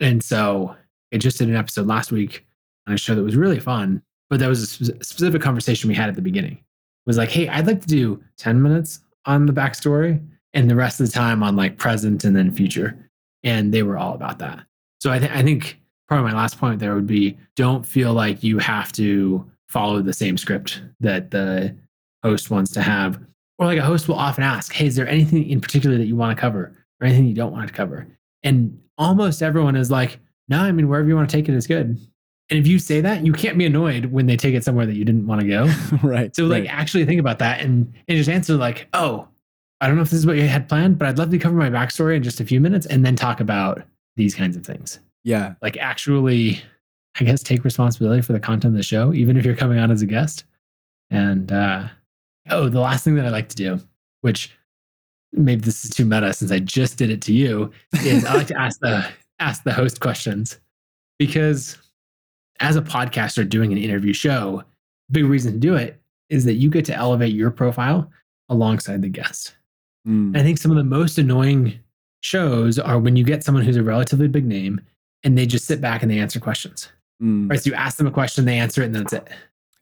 And 0.00 0.22
so 0.22 0.76
I 1.14 1.16
just 1.16 1.38
did 1.38 1.48
an 1.48 1.56
episode 1.56 1.86
last 1.86 2.12
week 2.12 2.44
on 2.86 2.92
a 2.92 2.98
show 2.98 3.14
that 3.14 3.22
was 3.22 3.36
really 3.36 3.60
fun, 3.60 4.02
but 4.28 4.38
that 4.40 4.48
was 4.48 4.62
a 4.62 5.02
specific 5.02 5.40
conversation 5.40 5.88
we 5.88 5.94
had 5.94 6.10
at 6.10 6.14
the 6.14 6.20
beginning. 6.20 6.56
It 6.56 7.06
was 7.06 7.16
like, 7.16 7.30
hey, 7.30 7.48
I'd 7.48 7.66
like 7.66 7.80
to 7.80 7.86
do 7.86 8.22
10 8.36 8.60
minutes 8.60 9.00
on 9.24 9.46
the 9.46 9.52
backstory 9.54 10.20
and 10.54 10.70
the 10.70 10.76
rest 10.76 11.00
of 11.00 11.06
the 11.06 11.12
time 11.12 11.42
on 11.42 11.56
like 11.56 11.78
present 11.78 12.24
and 12.24 12.36
then 12.36 12.52
future. 12.52 13.08
And 13.42 13.72
they 13.72 13.82
were 13.82 13.98
all 13.98 14.14
about 14.14 14.38
that. 14.38 14.64
So 15.00 15.10
I, 15.10 15.18
th- 15.18 15.32
I 15.32 15.42
think 15.42 15.80
probably 16.08 16.30
my 16.30 16.36
last 16.36 16.58
point 16.58 16.78
there 16.78 16.94
would 16.94 17.06
be 17.06 17.36
don't 17.56 17.84
feel 17.86 18.12
like 18.12 18.42
you 18.42 18.58
have 18.58 18.92
to 18.92 19.50
follow 19.68 20.02
the 20.02 20.12
same 20.12 20.36
script 20.36 20.82
that 21.00 21.30
the 21.30 21.76
host 22.22 22.50
wants 22.50 22.70
to 22.72 22.82
have. 22.82 23.18
Or 23.58 23.66
like 23.66 23.78
a 23.78 23.82
host 23.82 24.08
will 24.08 24.16
often 24.16 24.44
ask, 24.44 24.72
hey, 24.72 24.86
is 24.86 24.96
there 24.96 25.08
anything 25.08 25.48
in 25.48 25.60
particular 25.60 25.96
that 25.98 26.06
you 26.06 26.16
want 26.16 26.36
to 26.36 26.40
cover 26.40 26.72
or 27.00 27.06
anything 27.06 27.26
you 27.26 27.34
don't 27.34 27.52
want 27.52 27.68
to 27.68 27.74
cover? 27.74 28.06
And 28.42 28.78
almost 28.98 29.42
everyone 29.42 29.76
is 29.76 29.90
like, 29.90 30.18
no, 30.48 30.60
I 30.60 30.72
mean, 30.72 30.88
wherever 30.88 31.08
you 31.08 31.16
want 31.16 31.30
to 31.30 31.36
take 31.36 31.48
it 31.48 31.54
is 31.54 31.66
good. 31.66 31.98
And 32.50 32.58
if 32.58 32.66
you 32.66 32.78
say 32.78 33.00
that, 33.00 33.24
you 33.24 33.32
can't 33.32 33.56
be 33.56 33.64
annoyed 33.64 34.06
when 34.06 34.26
they 34.26 34.36
take 34.36 34.54
it 34.54 34.64
somewhere 34.64 34.84
that 34.84 34.94
you 34.94 35.04
didn't 35.04 35.26
want 35.26 35.40
to 35.40 35.46
go. 35.46 35.72
right. 36.02 36.34
So 36.36 36.44
like 36.44 36.64
right. 36.64 36.72
actually 36.72 37.06
think 37.06 37.20
about 37.20 37.38
that 37.38 37.60
and, 37.60 37.92
and 38.08 38.18
just 38.18 38.28
answer 38.28 38.54
like, 38.54 38.88
oh, 38.92 39.28
I 39.82 39.88
don't 39.88 39.96
know 39.96 40.02
if 40.02 40.10
this 40.10 40.20
is 40.20 40.26
what 40.26 40.36
you 40.36 40.46
had 40.46 40.68
planned, 40.68 40.96
but 40.96 41.08
I'd 41.08 41.18
love 41.18 41.30
to 41.30 41.38
cover 41.38 41.56
my 41.56 41.68
backstory 41.68 42.14
in 42.14 42.22
just 42.22 42.38
a 42.38 42.44
few 42.44 42.60
minutes 42.60 42.86
and 42.86 43.04
then 43.04 43.16
talk 43.16 43.40
about 43.40 43.82
these 44.14 44.32
kinds 44.32 44.56
of 44.56 44.64
things. 44.64 45.00
Yeah. 45.24 45.54
Like 45.60 45.76
actually, 45.76 46.62
I 47.18 47.24
guess 47.24 47.42
take 47.42 47.64
responsibility 47.64 48.22
for 48.22 48.32
the 48.32 48.38
content 48.38 48.74
of 48.74 48.76
the 48.76 48.84
show, 48.84 49.12
even 49.12 49.36
if 49.36 49.44
you're 49.44 49.56
coming 49.56 49.80
on 49.80 49.90
as 49.90 50.00
a 50.00 50.06
guest. 50.06 50.44
And 51.10 51.50
uh, 51.50 51.88
oh, 52.48 52.68
the 52.68 52.78
last 52.78 53.02
thing 53.02 53.16
that 53.16 53.26
I 53.26 53.30
like 53.30 53.48
to 53.48 53.56
do, 53.56 53.80
which 54.20 54.52
maybe 55.32 55.62
this 55.62 55.84
is 55.84 55.90
too 55.90 56.04
meta 56.04 56.32
since 56.32 56.52
I 56.52 56.60
just 56.60 56.96
did 56.96 57.10
it 57.10 57.20
to 57.22 57.32
you, 57.32 57.72
is 58.04 58.24
I 58.24 58.34
like 58.34 58.46
to 58.46 58.60
ask 58.60 58.78
the 58.78 59.04
ask 59.40 59.64
the 59.64 59.72
host 59.72 59.98
questions 59.98 60.60
because 61.18 61.76
as 62.60 62.76
a 62.76 62.82
podcaster 62.82 63.48
doing 63.48 63.72
an 63.72 63.78
interview 63.78 64.12
show, 64.12 64.62
big 65.10 65.24
reason 65.24 65.54
to 65.54 65.58
do 65.58 65.74
it 65.74 66.00
is 66.30 66.44
that 66.44 66.54
you 66.54 66.70
get 66.70 66.84
to 66.84 66.94
elevate 66.94 67.34
your 67.34 67.50
profile 67.50 68.08
alongside 68.48 69.02
the 69.02 69.08
guest. 69.08 69.56
Mm. 70.06 70.36
I 70.36 70.42
think 70.42 70.58
some 70.58 70.70
of 70.70 70.76
the 70.76 70.84
most 70.84 71.18
annoying 71.18 71.78
shows 72.20 72.78
are 72.78 72.98
when 72.98 73.16
you 73.16 73.24
get 73.24 73.44
someone 73.44 73.64
who's 73.64 73.76
a 73.76 73.82
relatively 73.82 74.28
big 74.28 74.46
name 74.46 74.80
and 75.24 75.36
they 75.36 75.46
just 75.46 75.66
sit 75.66 75.80
back 75.80 76.02
and 76.02 76.10
they 76.10 76.18
answer 76.18 76.40
questions. 76.40 76.88
Mm. 77.22 77.50
Right. 77.50 77.60
So 77.60 77.70
you 77.70 77.74
ask 77.74 77.98
them 77.98 78.06
a 78.06 78.12
question, 78.12 78.44
they 78.44 78.58
answer 78.58 78.82
it, 78.82 78.86
and 78.86 78.94
that's 78.94 79.12
it. 79.12 79.28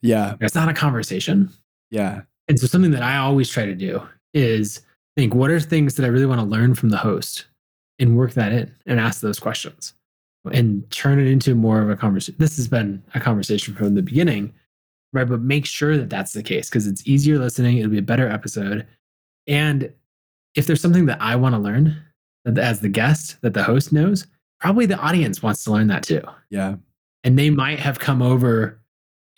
Yeah. 0.01 0.35
It's 0.39 0.55
not 0.55 0.69
a 0.69 0.73
conversation. 0.73 1.49
Yeah. 1.89 2.21
And 2.47 2.59
so 2.59 2.67
something 2.67 2.91
that 2.91 3.03
I 3.03 3.17
always 3.17 3.49
try 3.49 3.65
to 3.65 3.75
do 3.75 4.01
is 4.33 4.81
think 5.15 5.33
what 5.33 5.51
are 5.51 5.59
things 5.59 5.95
that 5.95 6.05
I 6.05 6.09
really 6.09 6.25
want 6.25 6.39
to 6.39 6.45
learn 6.45 6.75
from 6.75 6.89
the 6.89 6.97
host 6.97 7.45
and 7.99 8.17
work 8.17 8.33
that 8.33 8.51
in 8.51 8.73
and 8.85 8.99
ask 8.99 9.21
those 9.21 9.39
questions 9.39 9.93
and 10.51 10.89
turn 10.89 11.19
it 11.19 11.27
into 11.27 11.53
more 11.53 11.81
of 11.81 11.89
a 11.89 11.95
conversation. 11.95 12.35
This 12.39 12.57
has 12.57 12.67
been 12.67 13.03
a 13.13 13.19
conversation 13.19 13.75
from 13.75 13.93
the 13.93 14.01
beginning, 14.01 14.53
right? 15.13 15.27
But 15.27 15.41
make 15.41 15.65
sure 15.65 15.97
that 15.97 16.09
that's 16.09 16.33
the 16.33 16.41
case 16.41 16.69
because 16.69 16.87
it's 16.87 17.07
easier 17.07 17.37
listening. 17.37 17.77
It'll 17.77 17.91
be 17.91 17.99
a 17.99 18.03
better 18.03 18.27
episode. 18.27 18.87
And 19.47 19.93
if 20.55 20.67
there's 20.67 20.81
something 20.81 21.05
that 21.05 21.21
I 21.21 21.35
want 21.35 21.55
to 21.55 21.59
learn 21.59 22.01
as 22.45 22.81
the 22.81 22.89
guest 22.89 23.37
that 23.41 23.53
the 23.53 23.63
host 23.63 23.93
knows, 23.93 24.27
probably 24.59 24.85
the 24.85 24.97
audience 24.97 25.41
wants 25.41 25.63
to 25.63 25.71
learn 25.71 25.87
that 25.87 26.03
too. 26.03 26.21
Yeah. 26.49 26.75
And 27.23 27.37
they 27.37 27.49
might 27.49 27.79
have 27.79 27.99
come 27.99 28.21
over. 28.21 28.79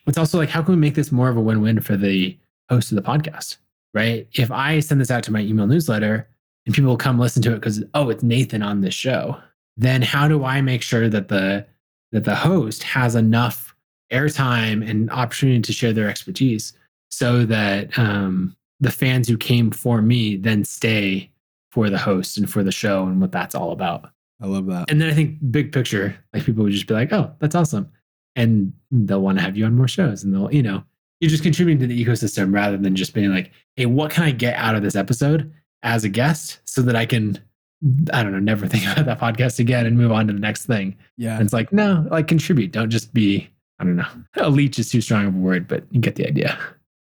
It's 0.08 0.18
also 0.18 0.38
like, 0.38 0.50
how 0.50 0.62
can 0.62 0.76
we 0.76 0.80
make 0.80 0.96
this 0.96 1.12
more 1.12 1.30
of 1.30 1.38
a 1.38 1.42
win 1.42 1.62
win 1.62 1.80
for 1.82 1.98
the 1.98 2.38
host 2.70 2.92
of 2.92 2.96
the 2.96 3.02
podcast? 3.02 3.58
Right. 3.94 4.28
If 4.34 4.52
I 4.52 4.80
send 4.80 5.00
this 5.00 5.12
out 5.12 5.24
to 5.24 5.32
my 5.32 5.42
email 5.42 5.68
newsletter 5.68 6.28
and 6.66 6.74
people 6.74 6.90
will 6.90 6.98
come 6.98 7.20
listen 7.20 7.44
to 7.44 7.52
it 7.52 7.56
because, 7.56 7.84
oh, 7.94 8.10
it's 8.10 8.24
Nathan 8.24 8.64
on 8.64 8.82
this 8.82 8.94
show, 8.94 9.38
then 9.78 10.02
how 10.02 10.28
do 10.28 10.44
I 10.44 10.62
make 10.62 10.82
sure 10.82 11.10
that 11.10 11.28
the 11.28 11.66
that 12.12 12.26
the 12.26 12.36
host 12.36 12.84
has 12.84 13.16
enough 13.16 13.76
airtime 14.12 14.88
and 14.88 15.10
opportunity 15.12 15.62
to 15.62 15.74
share 15.74 15.94
their 15.94 16.10
expertise 16.10 16.74
so 17.10 17.46
that 17.46 17.98
um, 17.98 18.56
the 18.84 18.92
fans 18.92 19.28
who 19.28 19.38
came 19.38 19.72
for 19.72 20.02
me 20.02 20.36
then 20.36 20.64
stay 20.64 21.32
for 21.72 21.90
the 21.90 21.98
host 21.98 22.38
and 22.38 22.50
for 22.50 22.64
the 22.64 22.72
show 22.72 23.04
and 23.04 23.20
what 23.20 23.32
that's 23.32 23.56
all 23.56 23.72
about. 23.72 24.12
I 24.42 24.46
love 24.46 24.68
that. 24.68 24.92
And 24.92 25.02
then 25.02 25.10
I 25.10 25.14
think 25.14 25.38
big 25.52 25.72
picture, 25.72 26.16
like 26.34 26.44
people 26.44 26.64
would 26.64 26.74
just 26.74 26.86
be 26.86 26.94
like, 26.94 27.14
"Oh, 27.14 27.32
that's 27.40 27.56
awesome," 27.56 27.90
and 28.36 28.74
they'll 28.92 29.22
want 29.22 29.38
to 29.38 29.44
have 29.44 29.56
you 29.56 29.66
on 29.66 29.76
more 29.76 29.88
shows, 29.88 30.24
and 30.24 30.34
they'll, 30.34 30.54
you 30.54 30.62
know, 30.62 30.84
you're 31.22 31.30
just 31.30 31.44
contributing 31.44 31.80
to 31.80 31.88
the 31.88 32.06
ecosystem 32.06 32.54
rather 32.54 32.78
than 32.78 32.96
just 32.96 33.14
being 33.14 33.32
like, 33.32 33.52
"Hey, 33.78 33.86
what 33.86 34.12
can 34.12 34.24
I 34.24 34.32
get 34.32 34.56
out 34.56 34.76
of 34.76 34.84
this 34.84 34.96
episode 34.96 35.52
as 35.82 36.04
a 36.04 36.10
guest 36.10 36.60
so 36.66 36.82
that 36.82 36.96
I 36.96 37.06
can." 37.06 37.40
I 38.14 38.24
don't 38.24 38.32
know, 38.32 38.40
never 38.40 38.66
think 38.70 38.86
about 38.86 39.06
that 39.06 39.20
podcast 39.20 39.60
again 39.60 39.86
and 39.86 39.98
move 39.98 40.12
on 40.12 40.28
to 40.28 40.34
the 40.34 40.40
next 40.40 40.66
thing. 40.68 40.96
Yeah. 41.18 41.34
And 41.34 41.42
it's 41.42 41.52
like, 41.52 41.74
no, 41.74 42.08
like 42.12 42.30
contribute. 42.30 42.72
Don't 42.72 42.90
just 42.90 43.14
be, 43.14 43.50
I 43.78 43.84
don't 43.84 43.98
know, 43.98 44.08
a 44.38 44.50
leech 44.50 44.80
is 44.80 44.90
too 44.90 45.02
strong 45.02 45.26
of 45.26 45.36
a 45.36 45.38
word, 45.38 45.68
but 45.68 45.84
you 45.92 46.00
get 46.00 46.16
the 46.16 46.26
idea. 46.26 46.58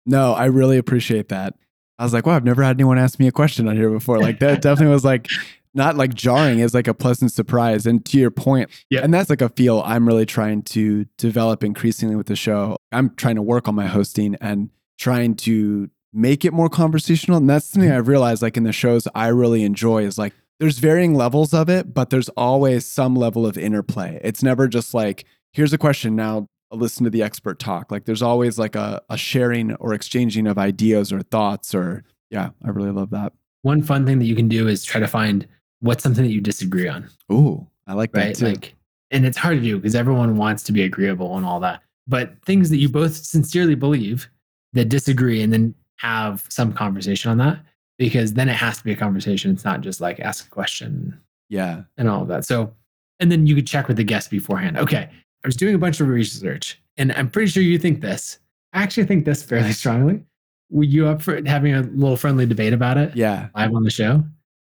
No, 0.05 0.31
I 0.33 0.45
really 0.45 0.77
appreciate 0.77 1.27
that. 1.29 1.53
I 1.99 2.03
was 2.03 2.13
like, 2.13 2.25
wow, 2.25 2.35
I've 2.35 2.45
never 2.45 2.63
had 2.63 2.77
anyone 2.77 2.97
ask 2.97 3.19
me 3.19 3.27
a 3.27 3.31
question 3.31 3.67
on 3.67 3.75
here 3.75 3.89
before. 3.89 4.19
Like 4.19 4.39
that 4.39 4.61
definitely 4.61 4.93
was 4.93 5.03
like 5.05 5.27
not 5.75 5.95
like 5.97 6.13
jarring, 6.15 6.59
is 6.59 6.73
like 6.73 6.87
a 6.87 6.93
pleasant 6.95 7.31
surprise. 7.31 7.85
And 7.85 8.03
to 8.07 8.17
your 8.17 8.31
point, 8.31 8.69
Yeah. 8.89 9.01
and 9.01 9.13
that's 9.13 9.29
like 9.29 9.41
a 9.41 9.49
feel 9.49 9.83
I'm 9.85 10.07
really 10.07 10.25
trying 10.25 10.63
to 10.63 11.05
develop 11.17 11.63
increasingly 11.63 12.15
with 12.15 12.27
the 12.27 12.35
show. 12.35 12.77
I'm 12.91 13.13
trying 13.15 13.35
to 13.35 13.41
work 13.43 13.67
on 13.67 13.75
my 13.75 13.85
hosting 13.87 14.35
and 14.41 14.69
trying 14.97 15.35
to 15.35 15.89
make 16.11 16.43
it 16.45 16.53
more 16.53 16.69
conversational. 16.69 17.37
And 17.37 17.49
that's 17.49 17.67
something 17.67 17.91
I've 17.91 18.07
realized 18.07 18.41
like 18.41 18.57
in 18.57 18.63
the 18.63 18.71
shows 18.71 19.07
I 19.13 19.27
really 19.27 19.63
enjoy 19.63 20.03
is 20.05 20.17
like 20.17 20.33
there's 20.59 20.79
varying 20.79 21.13
levels 21.13 21.53
of 21.53 21.69
it, 21.69 21.93
but 21.93 22.09
there's 22.09 22.29
always 22.29 22.85
some 22.85 23.15
level 23.15 23.45
of 23.45 23.57
interplay. 23.57 24.19
It's 24.23 24.41
never 24.41 24.67
just 24.67 24.93
like, 24.93 25.23
here's 25.53 25.71
a 25.71 25.77
question 25.77 26.15
now. 26.15 26.47
Listen 26.71 27.03
to 27.03 27.09
the 27.09 27.23
expert 27.23 27.59
talk. 27.59 27.91
Like 27.91 28.05
there's 28.05 28.21
always 28.21 28.59
like 28.59 28.75
a, 28.75 29.01
a 29.09 29.17
sharing 29.17 29.73
or 29.75 29.93
exchanging 29.93 30.47
of 30.47 30.57
ideas 30.57 31.11
or 31.11 31.21
thoughts 31.21 31.73
or 31.73 32.03
yeah, 32.29 32.49
I 32.63 32.69
really 32.69 32.91
love 32.91 33.09
that. 33.09 33.33
One 33.63 33.81
fun 33.81 34.05
thing 34.05 34.19
that 34.19 34.25
you 34.25 34.35
can 34.35 34.47
do 34.47 34.67
is 34.67 34.83
try 34.83 35.01
to 35.01 35.07
find 35.07 35.47
what's 35.79 36.03
something 36.03 36.23
that 36.23 36.31
you 36.31 36.41
disagree 36.41 36.87
on, 36.87 37.09
Ooh, 37.31 37.67
I 37.87 37.93
like 37.93 38.11
that 38.13 38.35
too. 38.35 38.45
Like, 38.45 38.75
and 39.11 39.25
it's 39.25 39.37
hard 39.37 39.57
to 39.57 39.63
do 39.63 39.77
because 39.77 39.95
everyone 39.95 40.37
wants 40.37 40.63
to 40.63 40.71
be 40.71 40.83
agreeable 40.83 41.35
and 41.35 41.45
all 41.45 41.59
that. 41.61 41.81
But 42.07 42.33
things 42.45 42.69
that 42.69 42.77
you 42.77 42.89
both 42.89 43.15
sincerely 43.15 43.75
believe 43.75 44.29
that 44.73 44.89
disagree 44.89 45.41
and 45.41 45.51
then 45.51 45.75
have 45.97 46.45
some 46.49 46.73
conversation 46.73 47.31
on 47.31 47.37
that 47.37 47.59
because 47.97 48.33
then 48.33 48.49
it 48.49 48.55
has 48.55 48.77
to 48.77 48.83
be 48.83 48.91
a 48.91 48.95
conversation. 48.95 49.51
It's 49.51 49.65
not 49.65 49.81
just 49.81 49.99
like 49.99 50.19
ask 50.19 50.45
a 50.45 50.49
question 50.49 51.19
yeah. 51.49 51.81
and 51.97 52.07
all 52.07 52.21
of 52.21 52.27
that. 52.29 52.45
So, 52.45 52.73
and 53.19 53.31
then 53.31 53.47
you 53.47 53.55
could 53.55 53.67
check 53.67 53.87
with 53.87 53.97
the 53.97 54.03
guest 54.03 54.31
beforehand. 54.31 54.77
Okay, 54.77 55.09
I 55.43 55.47
was 55.47 55.55
doing 55.55 55.75
a 55.75 55.77
bunch 55.79 55.99
of 56.01 56.07
research, 56.07 56.81
and 56.97 57.11
I'm 57.13 57.29
pretty 57.29 57.49
sure 57.51 57.63
you 57.63 57.77
think 57.77 58.01
this. 58.01 58.39
I 58.73 58.83
actually 58.83 59.05
think 59.05 59.25
this 59.25 59.41
fairly 59.43 59.71
strongly. 59.81 60.23
Were 60.71 60.83
you 60.83 61.07
up 61.07 61.21
for 61.21 61.41
having 61.47 61.73
a 61.73 61.81
little 61.81 62.17
friendly 62.17 62.45
debate 62.45 62.73
about 62.73 62.97
it 62.97 63.15
Yeah. 63.15 63.47
live 63.55 63.73
on 63.73 63.83
the 63.83 63.89
show? 63.89 64.23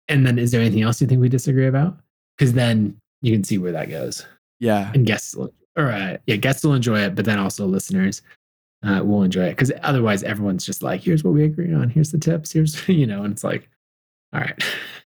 And 0.08 0.26
then, 0.26 0.40
is 0.40 0.52
there 0.52 0.62
anything 0.62 0.82
else 0.84 1.02
you 1.02 1.08
think 1.08 1.20
we 1.22 1.30
disagree 1.30 1.68
about? 1.68 1.98
Because 2.38 2.54
then 2.54 2.98
you 3.22 3.34
can 3.34 3.44
see 3.44 3.58
where 3.58 3.72
that 3.74 3.90
goes, 3.90 4.26
Yeah. 4.60 4.92
and 4.94 5.06
guests, 5.06 5.36
will, 5.36 5.54
or 5.78 5.92
uh, 5.92 6.18
yeah, 6.28 6.38
guests 6.38 6.64
will 6.64 6.74
enjoy 6.74 7.00
it, 7.02 7.16
but 7.16 7.26
then 7.26 7.38
also 7.40 7.66
listeners 7.66 8.22
uh, 8.84 9.02
will 9.04 9.24
enjoy 9.24 9.44
it. 9.46 9.52
Because 9.52 9.72
otherwise, 9.84 10.24
everyone's 10.24 10.66
just 10.66 10.82
like, 10.82 11.02
"Here's 11.02 11.22
what 11.24 11.34
we 11.34 11.44
agree 11.44 11.74
on. 11.74 11.90
Here's 11.90 12.12
the 12.12 12.18
tips. 12.18 12.52
Here's 12.54 12.88
you 12.88 13.06
know," 13.06 13.24
and 13.24 13.34
it's 13.34 13.44
like, 13.44 13.70
all 14.34 14.40
right. 14.42 14.64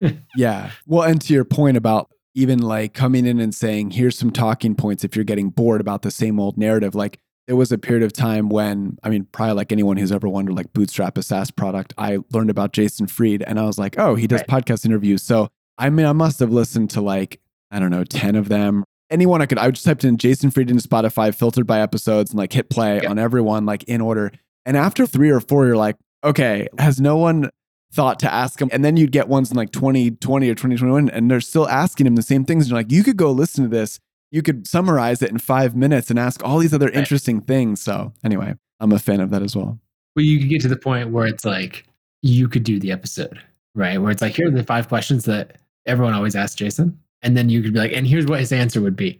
Yeah. 0.35 0.69
Well, 0.85 1.03
and 1.03 1.19
to 1.21 1.33
your 1.33 1.45
point 1.45 1.77
about 1.77 2.11
even 2.35 2.59
like 2.59 2.93
coming 2.93 3.25
in 3.25 3.39
and 3.39 3.55
saying, 3.55 3.91
here's 3.91 4.17
some 4.17 4.29
talking 4.31 4.75
points 4.75 5.03
if 5.03 5.15
you're 5.15 5.25
getting 5.25 5.49
bored 5.49 5.81
about 5.81 6.01
the 6.03 6.11
same 6.11 6.39
old 6.39 6.57
narrative. 6.57 6.93
Like 6.93 7.17
there 7.47 7.55
was 7.55 7.71
a 7.71 7.77
period 7.77 8.03
of 8.03 8.11
time 8.13 8.49
when, 8.49 8.97
I 9.03 9.09
mean, 9.09 9.27
probably 9.31 9.53
like 9.55 9.71
anyone 9.71 9.97
who's 9.97 10.11
ever 10.11 10.27
wondered, 10.27 10.55
like 10.55 10.73
Bootstrap 10.73 11.17
a 11.17 11.23
SaaS 11.23 11.49
product, 11.51 11.93
I 11.97 12.19
learned 12.31 12.49
about 12.49 12.73
Jason 12.73 13.07
Fried 13.07 13.41
and 13.43 13.59
I 13.59 13.63
was 13.63 13.77
like, 13.77 13.97
oh, 13.97 14.15
he 14.15 14.27
does 14.27 14.41
Right. 14.49 14.63
podcast 14.63 14.85
interviews. 14.85 15.23
So 15.23 15.49
I 15.77 15.89
mean, 15.89 16.05
I 16.05 16.13
must 16.13 16.39
have 16.39 16.51
listened 16.51 16.89
to 16.91 17.01
like, 17.01 17.39
I 17.71 17.79
don't 17.79 17.91
know, 17.91 18.03
10 18.03 18.35
of 18.35 18.47
them. 18.49 18.83
Anyone 19.09 19.41
I 19.41 19.45
could, 19.45 19.57
I 19.59 19.69
just 19.71 19.85
typed 19.85 20.03
in 20.03 20.17
Jason 20.17 20.49
Fried 20.51 20.69
into 20.71 20.87
Spotify, 20.87 21.33
filtered 21.35 21.67
by 21.67 21.79
episodes, 21.81 22.31
and 22.31 22.37
like 22.37 22.53
hit 22.53 22.69
play 22.69 23.01
Yeah. 23.03 23.09
on 23.09 23.19
everyone, 23.19 23.65
like 23.65 23.83
in 23.83 24.01
order. 24.01 24.31
And 24.65 24.75
after 24.77 25.05
three 25.05 25.29
or 25.29 25.39
four, 25.39 25.67
you're 25.67 25.77
like, 25.77 25.95
okay, 26.23 26.67
has 26.79 26.99
no 26.99 27.17
one 27.17 27.49
thought 27.95 28.19
to 28.19 28.33
ask 28.33 28.61
him. 28.61 28.69
And 28.71 28.83
then 28.83 28.97
you'd 28.97 29.11
get 29.11 29.27
ones 29.27 29.49
in 29.51 29.57
like 29.57 29.71
2020 29.71 30.49
or 30.49 30.53
2021, 30.55 31.09
and 31.09 31.31
they're 31.31 31.41
still 31.41 31.67
asking 31.69 32.05
him 32.07 32.15
the 32.15 32.21
same 32.21 32.43
things. 32.45 32.65
And 32.65 32.71
you're 32.71 32.79
like, 32.79 32.91
you 32.91 33.03
could 33.03 33.17
go 33.17 33.31
listen 33.31 33.63
to 33.63 33.69
this. 33.69 33.99
You 34.31 34.41
could 34.41 34.67
summarize 34.67 35.21
it 35.21 35.31
in 35.31 35.37
five 35.37 35.75
minutes 35.75 36.09
and 36.09 36.19
ask 36.19 36.43
all 36.43 36.59
these 36.59 36.73
other 36.73 36.87
Right. 36.87 36.95
interesting 36.95 37.41
things. 37.41 37.81
So, 37.81 38.11
anyway, 38.23 38.55
I'm 38.79 38.91
a 38.91 38.99
fan 38.99 39.21
of 39.21 39.29
that 39.29 39.41
as 39.41 39.55
well. 39.55 39.79
Well, 40.15 40.25
you 40.25 40.39
could 40.39 40.49
get 40.49 40.61
to 40.61 40.67
the 40.67 40.75
point 40.77 41.11
where 41.11 41.25
it's 41.27 41.45
like 41.45 41.85
you 42.21 42.47
could 42.49 42.63
do 42.63 42.79
the 42.79 42.91
episode, 42.91 43.39
right? 43.75 43.97
Where 44.01 44.11
it's 44.11 44.21
like, 44.21 44.35
here 44.35 44.47
are 44.47 44.51
the 44.51 44.63
five 44.63 44.87
questions 44.89 45.25
that 45.25 45.57
everyone 45.85 46.13
always 46.13 46.35
asks 46.35 46.55
Jason. 46.55 46.99
And 47.21 47.37
then 47.37 47.49
you 47.49 47.61
could 47.61 47.73
be 47.73 47.79
like, 47.79 47.93
and 47.93 48.05
here's 48.05 48.25
what 48.25 48.39
his 48.39 48.51
answer 48.51 48.81
would 48.81 48.95
be. 48.95 49.19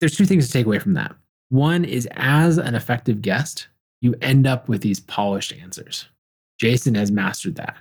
There's 0.00 0.16
two 0.16 0.26
things 0.26 0.46
to 0.46 0.52
take 0.52 0.66
away 0.66 0.78
from 0.78 0.94
that. 0.94 1.14
One 1.50 1.84
is 1.84 2.08
as 2.12 2.58
an 2.58 2.74
effective 2.74 3.22
guest, 3.22 3.68
you 4.00 4.14
end 4.20 4.46
up 4.46 4.68
with 4.68 4.82
these 4.82 5.00
polished 5.00 5.52
answers. 5.52 6.06
Jason 6.58 6.94
has 6.96 7.10
mastered 7.12 7.54
that. 7.56 7.76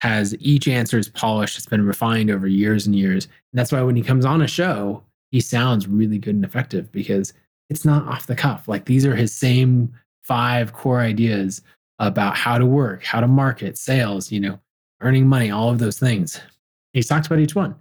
Has 0.00 0.34
each 0.38 0.68
answer 0.68 0.98
is 0.98 1.08
polished, 1.08 1.56
it's 1.56 1.66
been 1.66 1.86
refined 1.86 2.30
over 2.30 2.46
years 2.46 2.86
and 2.86 2.94
years. 2.94 3.24
And 3.24 3.58
that's 3.58 3.72
why 3.72 3.82
when 3.82 3.96
he 3.96 4.02
comes 4.02 4.24
on 4.24 4.42
a 4.42 4.46
show, 4.46 5.02
he 5.30 5.40
sounds 5.40 5.86
really 5.86 6.18
good 6.18 6.34
and 6.34 6.44
effective 6.44 6.90
because 6.92 7.32
it's 7.68 7.84
not 7.84 8.06
off 8.06 8.26
the 8.26 8.36
cuff. 8.36 8.68
Like 8.68 8.84
these 8.84 9.04
are 9.04 9.16
his 9.16 9.34
same 9.34 9.92
five 10.22 10.72
core 10.72 11.00
ideas 11.00 11.62
about 11.98 12.36
how 12.36 12.58
to 12.58 12.66
work, 12.66 13.04
how 13.04 13.20
to 13.20 13.26
market, 13.26 13.76
sales, 13.76 14.30
you 14.30 14.40
know, 14.40 14.60
earning 15.00 15.26
money, 15.26 15.50
all 15.50 15.70
of 15.70 15.78
those 15.78 15.98
things. 15.98 16.40
He's 16.92 17.08
talked 17.08 17.26
about 17.26 17.40
each 17.40 17.54
one. 17.54 17.74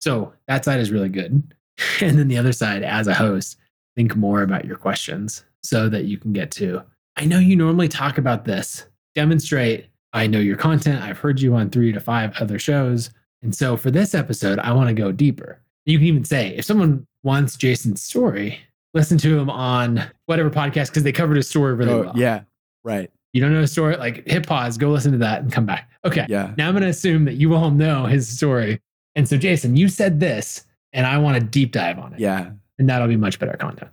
So 0.00 0.32
that 0.48 0.64
side 0.64 0.80
is 0.80 0.90
really 0.90 1.08
good. 1.08 1.54
And 2.00 2.16
then 2.16 2.28
the 2.28 2.38
other 2.38 2.52
side, 2.52 2.84
as 2.84 3.08
a 3.08 3.14
host, 3.14 3.56
think 3.96 4.14
more 4.14 4.42
about 4.42 4.64
your 4.64 4.76
questions 4.76 5.44
so 5.64 5.88
that 5.88 6.04
you 6.04 6.18
can 6.18 6.32
get 6.32 6.52
to, 6.52 6.84
I 7.16 7.24
know 7.24 7.40
you 7.40 7.56
normally 7.56 7.88
talk 7.88 8.16
about 8.16 8.44
this, 8.44 8.86
demonstrate, 9.16 9.88
I 10.14 10.26
know 10.26 10.38
your 10.38 10.56
content. 10.56 11.02
I've 11.02 11.18
heard 11.18 11.40
you 11.40 11.54
on 11.54 11.68
three 11.70 11.92
to 11.92 12.00
five 12.00 12.32
other 12.40 12.58
shows. 12.58 13.10
And 13.42 13.54
so 13.54 13.76
for 13.76 13.90
this 13.90 14.14
episode, 14.14 14.58
I 14.60 14.72
want 14.72 14.88
to 14.88 14.94
go 14.94 15.12
deeper. 15.12 15.60
You 15.84 15.98
can 15.98 16.06
even 16.06 16.24
say, 16.24 16.54
if 16.56 16.64
someone 16.64 17.06
wants 17.24 17.56
Jason's 17.56 18.00
story, 18.02 18.58
listen 18.94 19.18
to 19.18 19.38
him 19.38 19.50
on 19.50 20.02
whatever 20.26 20.48
podcast 20.50 20.88
because 20.88 21.02
they 21.02 21.12
covered 21.12 21.36
his 21.36 21.48
story 21.48 21.74
really 21.74 21.92
Oh, 21.92 22.02
well. 22.04 22.12
yeah. 22.16 22.42
Right. 22.84 23.10
You 23.34 23.42
don't 23.42 23.52
know 23.52 23.60
his 23.60 23.72
story? 23.72 23.96
Like 23.96 24.26
hit 24.26 24.46
pause, 24.46 24.78
go 24.78 24.88
listen 24.90 25.12
to 25.12 25.18
that 25.18 25.42
and 25.42 25.52
come 25.52 25.66
back. 25.66 25.90
Okay. 26.04 26.24
Yeah. 26.28 26.54
Now 26.56 26.68
I'm 26.68 26.74
going 26.74 26.84
to 26.84 26.88
assume 26.88 27.24
that 27.26 27.34
you 27.34 27.54
all 27.54 27.70
know 27.70 28.06
his 28.06 28.28
story. 28.28 28.80
And 29.16 29.28
so, 29.28 29.36
Jason, 29.36 29.76
you 29.76 29.88
said 29.88 30.20
this, 30.20 30.64
and 30.92 31.06
I 31.06 31.18
want 31.18 31.38
to 31.38 31.44
deep 31.44 31.72
dive 31.72 31.98
on 31.98 32.14
it. 32.14 32.20
Yeah. 32.20 32.50
And 32.78 32.88
that'll 32.88 33.08
be 33.08 33.16
much 33.16 33.38
better 33.40 33.56
content. 33.58 33.90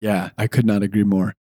Yeah. 0.00 0.30
I 0.38 0.46
could 0.46 0.64
not 0.64 0.82
agree 0.82 1.04
more. 1.04 1.34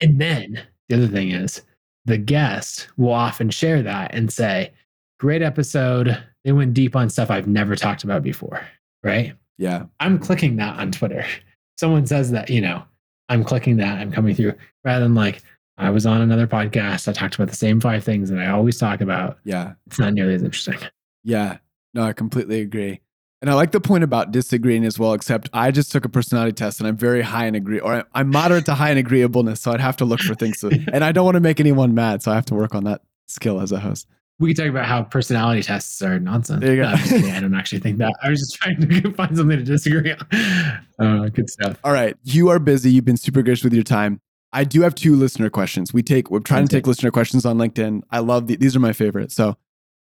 And 0.00 0.20
then 0.20 0.62
the 0.88 0.96
other 0.96 1.08
thing 1.08 1.30
is 1.32 1.62
the 2.04 2.18
guest 2.18 2.88
will 2.96 3.12
often 3.12 3.50
share 3.50 3.82
that 3.82 4.14
and 4.14 4.32
say, 4.32 4.72
great 5.20 5.42
episode. 5.42 6.22
They 6.44 6.52
went 6.52 6.74
deep 6.74 6.96
on 6.96 7.08
stuff 7.08 7.30
I've 7.30 7.46
never 7.46 7.76
talked 7.76 8.04
about 8.04 8.22
before. 8.22 8.66
Right. 9.02 9.34
Yeah. 9.58 9.84
I'm 10.00 10.18
clicking 10.18 10.56
that 10.56 10.78
on 10.78 10.92
Twitter. 10.92 11.24
Someone 11.78 12.06
says 12.06 12.30
that, 12.32 12.50
you 12.50 12.60
know, 12.60 12.82
I'm 13.28 13.44
clicking 13.44 13.76
that, 13.78 13.98
I'm 13.98 14.12
coming 14.12 14.34
through 14.34 14.54
rather 14.84 15.04
than 15.04 15.14
like, 15.14 15.42
I 15.78 15.90
was 15.90 16.06
on 16.06 16.20
another 16.20 16.46
podcast. 16.46 17.08
I 17.08 17.12
talked 17.12 17.34
about 17.34 17.48
the 17.48 17.56
same 17.56 17.80
five 17.80 18.04
things 18.04 18.28
that 18.28 18.38
I 18.38 18.48
always 18.48 18.78
talk 18.78 19.00
about. 19.00 19.38
Yeah. 19.44 19.72
It's 19.86 19.98
not 19.98 20.12
nearly 20.12 20.34
as 20.34 20.42
interesting. 20.42 20.78
Yeah. 21.24 21.58
No, 21.94 22.02
I 22.02 22.12
completely 22.12 22.60
agree. 22.60 23.00
And 23.42 23.50
I 23.50 23.54
like 23.54 23.72
the 23.72 23.80
point 23.80 24.04
about 24.04 24.30
disagreeing 24.30 24.84
as 24.84 25.00
well, 25.00 25.14
except 25.14 25.50
I 25.52 25.72
just 25.72 25.90
took 25.90 26.04
a 26.04 26.08
personality 26.08 26.52
test 26.52 26.78
and 26.78 26.86
I'm 26.86 26.96
very 26.96 27.22
high 27.22 27.46
in 27.46 27.56
agree 27.56 27.80
or 27.80 28.04
I'm 28.14 28.30
moderate 28.30 28.66
to 28.66 28.74
high 28.74 28.92
in 28.92 28.98
agreeableness. 28.98 29.60
So 29.60 29.72
I'd 29.72 29.80
have 29.80 29.96
to 29.96 30.04
look 30.04 30.20
for 30.20 30.36
things. 30.36 30.60
To, 30.60 30.68
and 30.92 31.02
I 31.02 31.10
don't 31.10 31.24
want 31.24 31.34
to 31.34 31.40
make 31.40 31.58
anyone 31.58 31.92
mad. 31.92 32.22
So 32.22 32.30
I 32.30 32.36
have 32.36 32.46
to 32.46 32.54
work 32.54 32.72
on 32.72 32.84
that 32.84 33.02
skill 33.26 33.60
as 33.60 33.72
a 33.72 33.80
host. 33.80 34.06
We 34.38 34.54
could 34.54 34.62
talk 34.62 34.70
about 34.70 34.86
how 34.86 35.02
personality 35.02 35.62
tests 35.62 36.00
are 36.02 36.20
nonsense. 36.20 36.60
There 36.60 36.74
you 36.74 36.82
go. 36.82 36.88
No, 36.88 36.88
I'm 36.90 36.98
just 36.98 37.10
kidding. 37.10 37.30
I 37.32 37.40
don't 37.40 37.54
actually 37.54 37.80
think 37.80 37.98
that. 37.98 38.12
I 38.22 38.30
was 38.30 38.38
just 38.38 38.54
trying 38.54 38.80
to 38.80 39.12
find 39.14 39.36
something 39.36 39.58
to 39.58 39.64
disagree 39.64 40.12
on. 40.12 40.86
Uh, 41.00 41.28
good 41.28 41.50
stuff. 41.50 41.78
All 41.82 41.92
right. 41.92 42.16
You 42.22 42.48
are 42.48 42.60
busy. 42.60 42.92
You've 42.92 43.04
been 43.04 43.16
super 43.16 43.42
gracious 43.42 43.64
with 43.64 43.74
your 43.74 43.82
time. 43.82 44.20
I 44.52 44.62
do 44.62 44.82
have 44.82 44.94
two 44.94 45.16
listener 45.16 45.50
questions. 45.50 45.92
We 45.92 46.04
take 46.04 46.30
we're 46.30 46.40
trying 46.40 46.68
to 46.68 46.76
take 46.76 46.86
listener 46.86 47.10
questions 47.10 47.44
on 47.44 47.58
LinkedIn. 47.58 48.02
I 48.10 48.20
love 48.20 48.46
the, 48.46 48.56
these 48.56 48.76
are 48.76 48.80
my 48.80 48.92
favorites. 48.92 49.34
So 49.34 49.56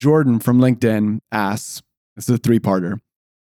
Jordan 0.00 0.38
from 0.38 0.60
LinkedIn 0.60 1.20
asks, 1.30 1.82
this 2.16 2.28
is 2.28 2.36
a 2.36 2.38
three-parter. 2.38 3.00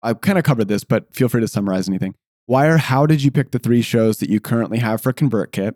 I've 0.04 0.22
kind 0.22 0.38
of 0.38 0.44
covered 0.44 0.68
this, 0.68 0.84
but 0.84 1.14
feel 1.16 1.30
free 1.30 1.42
to 1.42 1.48
summarize 1.48 1.88
anything. 1.88 2.16
Why 2.46 2.68
or 2.68 2.78
how 2.78 3.06
did 3.06 3.24
you 3.24 3.32
pick 3.32 3.52
the 3.52 3.60
three 3.60 3.82
shows 3.82 4.18
that 4.18 4.30
you 4.30 4.40
currently 4.40 4.80
have 4.80 5.02
for 5.02 5.14
ConvertKit? 5.14 5.76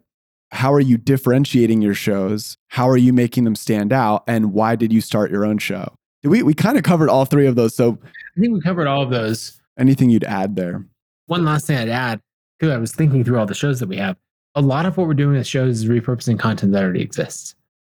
How 0.51 0.73
are 0.73 0.81
you 0.81 0.97
differentiating 0.97 1.81
your 1.81 1.93
shows? 1.93 2.57
How 2.67 2.89
are 2.89 2.97
you 2.97 3.13
making 3.13 3.45
them 3.45 3.55
stand 3.55 3.93
out? 3.93 4.23
And 4.27 4.53
why 4.53 4.75
did 4.75 4.91
you 4.93 5.01
start 5.01 5.31
your 5.31 5.45
own 5.45 5.57
show? 5.57 5.93
We 6.23 6.43
we 6.43 6.53
kind 6.53 6.77
of 6.77 6.83
covered 6.83 7.09
all 7.09 7.25
three 7.25 7.47
of 7.47 7.55
those. 7.55 7.75
So 7.75 7.99
I 8.03 8.41
think 8.41 8.53
we 8.53 8.61
covered 8.61 8.87
all 8.87 9.01
of 9.01 9.09
those. 9.09 9.59
anything 9.77 10.09
you'd 10.09 10.23
add 10.23 10.55
there? 10.55 10.85
One 11.27 11.45
last 11.45 11.67
thing 11.67 11.77
I'd 11.77 11.89
add, 11.89 12.21
because 12.59 12.73
I 12.73 12.77
was 12.77 12.93
thinking 12.93 13.23
through 13.23 13.39
all 13.39 13.45
the 13.45 13.53
shows 13.53 13.79
that 13.79 13.89
we 13.89 13.97
have, 13.97 14.17
a 14.55 14.61
lot 14.61 14.85
of 14.85 14.97
what 14.97 15.07
we're 15.07 15.13
doing 15.13 15.37
with 15.37 15.47
shows 15.47 15.83
is 15.83 15.89
repurposing 15.89 16.39
content 16.39 16.71
that 16.73 16.83
already 16.83 17.01
exists. 17.01 17.55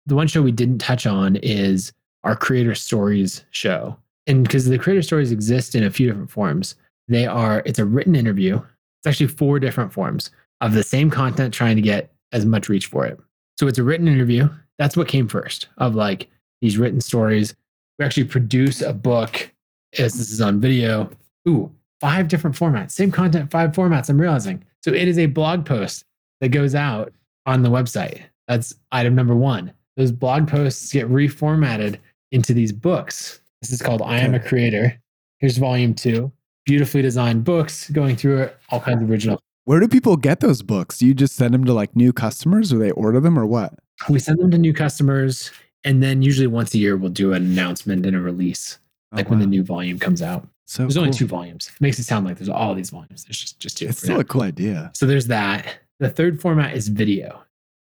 The 0.06 0.14
one 0.14 0.26
show 0.26 0.42
we 0.42 0.52
didn't 0.52 0.78
touch 0.78 1.06
on 1.06 1.36
is 1.36 1.92
our 2.24 2.34
creator 2.34 2.74
stories 2.74 3.44
show. 3.50 3.96
And 4.28 4.44
because 4.44 4.66
the 4.66 4.78
creator 4.78 5.02
stories 5.02 5.32
exist 5.32 5.74
in 5.74 5.82
a 5.82 5.90
few 5.90 6.06
different 6.06 6.30
forms, 6.30 6.76
they 7.08 7.26
are, 7.26 7.62
it's 7.64 7.78
a 7.78 7.84
written 7.84 8.14
interview. 8.14 8.56
It's 8.56 9.06
actually 9.06 9.28
four 9.28 9.58
different 9.58 9.92
forms 9.92 10.30
of 10.60 10.74
the 10.74 10.82
same 10.82 11.10
content 11.10 11.54
trying 11.54 11.76
to 11.76 11.82
get 11.82 12.12
as 12.32 12.44
much 12.44 12.68
reach 12.68 12.86
for 12.86 13.06
it. 13.06 13.18
So 13.58 13.66
it's 13.66 13.78
a 13.78 13.82
written 13.82 14.06
interview. 14.06 14.48
That's 14.78 14.96
what 14.96 15.08
came 15.08 15.26
first 15.28 15.68
of 15.78 15.94
like 15.94 16.28
these 16.60 16.76
written 16.76 17.00
stories. 17.00 17.54
We 17.98 18.04
actually 18.04 18.24
produce 18.24 18.82
a 18.82 18.92
book 18.92 19.50
as 19.98 20.14
this 20.14 20.30
is 20.30 20.40
on 20.40 20.60
video. 20.60 21.10
Ooh, 21.48 21.72
five 22.00 22.28
different 22.28 22.54
formats, 22.54 22.92
same 22.92 23.10
content, 23.10 23.50
five 23.50 23.72
formats. 23.72 24.10
I'm 24.10 24.20
realizing. 24.20 24.62
So 24.84 24.92
it 24.92 25.08
is 25.08 25.18
a 25.18 25.26
blog 25.26 25.64
post 25.64 26.04
that 26.40 26.50
goes 26.50 26.74
out 26.74 27.12
on 27.46 27.62
the 27.62 27.70
website. 27.70 28.22
That's 28.46 28.74
item 28.92 29.14
number 29.14 29.34
one. 29.34 29.72
Those 29.96 30.12
blog 30.12 30.46
posts 30.48 30.92
get 30.92 31.08
reformatted 31.08 31.98
into 32.30 32.52
these 32.52 32.72
books. 32.72 33.40
This 33.62 33.72
is 33.72 33.82
called 33.82 34.02
I 34.02 34.18
Am 34.18 34.34
a 34.34 34.40
Creator. 34.40 35.00
Here's 35.38 35.58
volume 35.58 35.94
two. 35.94 36.32
Beautifully 36.64 37.02
designed 37.02 37.44
books 37.44 37.90
going 37.90 38.14
through 38.16 38.42
it, 38.42 38.56
all 38.70 38.80
kinds 38.80 39.02
of 39.02 39.10
original. 39.10 39.40
Where 39.64 39.80
do 39.80 39.88
people 39.88 40.16
get 40.16 40.40
those 40.40 40.62
books? 40.62 40.98
Do 40.98 41.06
you 41.06 41.14
just 41.14 41.34
send 41.34 41.54
them 41.54 41.64
to 41.64 41.72
like 41.72 41.94
new 41.96 42.12
customers 42.12 42.72
or 42.72 42.78
they 42.78 42.90
order 42.92 43.20
them 43.20 43.38
or 43.38 43.46
what? 43.46 43.74
We 44.08 44.18
send 44.18 44.38
them 44.38 44.50
to 44.52 44.58
new 44.58 44.72
customers, 44.72 45.50
and 45.84 46.02
then 46.02 46.22
usually 46.22 46.46
once 46.46 46.72
a 46.74 46.78
year 46.78 46.96
we'll 46.96 47.10
do 47.10 47.32
an 47.32 47.42
announcement 47.42 48.06
and 48.06 48.14
a 48.14 48.20
release, 48.20 48.78
Oh, 49.12 49.16
like 49.16 49.30
when 49.30 49.38
the 49.40 49.46
new 49.46 49.64
volume 49.64 49.98
comes 49.98 50.22
out. 50.22 50.46
so 50.66 50.82
There's 50.82 50.96
only 50.96 51.10
two 51.10 51.26
volumes. 51.26 51.70
It 51.74 51.80
makes 51.80 51.98
it 51.98 52.04
sound 52.04 52.26
like 52.26 52.36
there's 52.38 52.48
all 52.48 52.74
these 52.74 52.90
volumes. 52.90 53.24
There's 53.24 53.38
just 53.40 53.58
just 53.58 53.78
two. 53.78 53.86
It's 53.88 53.98
still 53.98 54.14
now. 54.16 54.20
a 54.20 54.24
cool 54.24 54.42
idea. 54.42 54.90
So 54.94 55.06
there's 55.06 55.26
that. 55.28 55.66
The 55.98 56.10
third 56.10 56.40
format 56.40 56.76
is 56.76 56.88
video. 56.88 57.42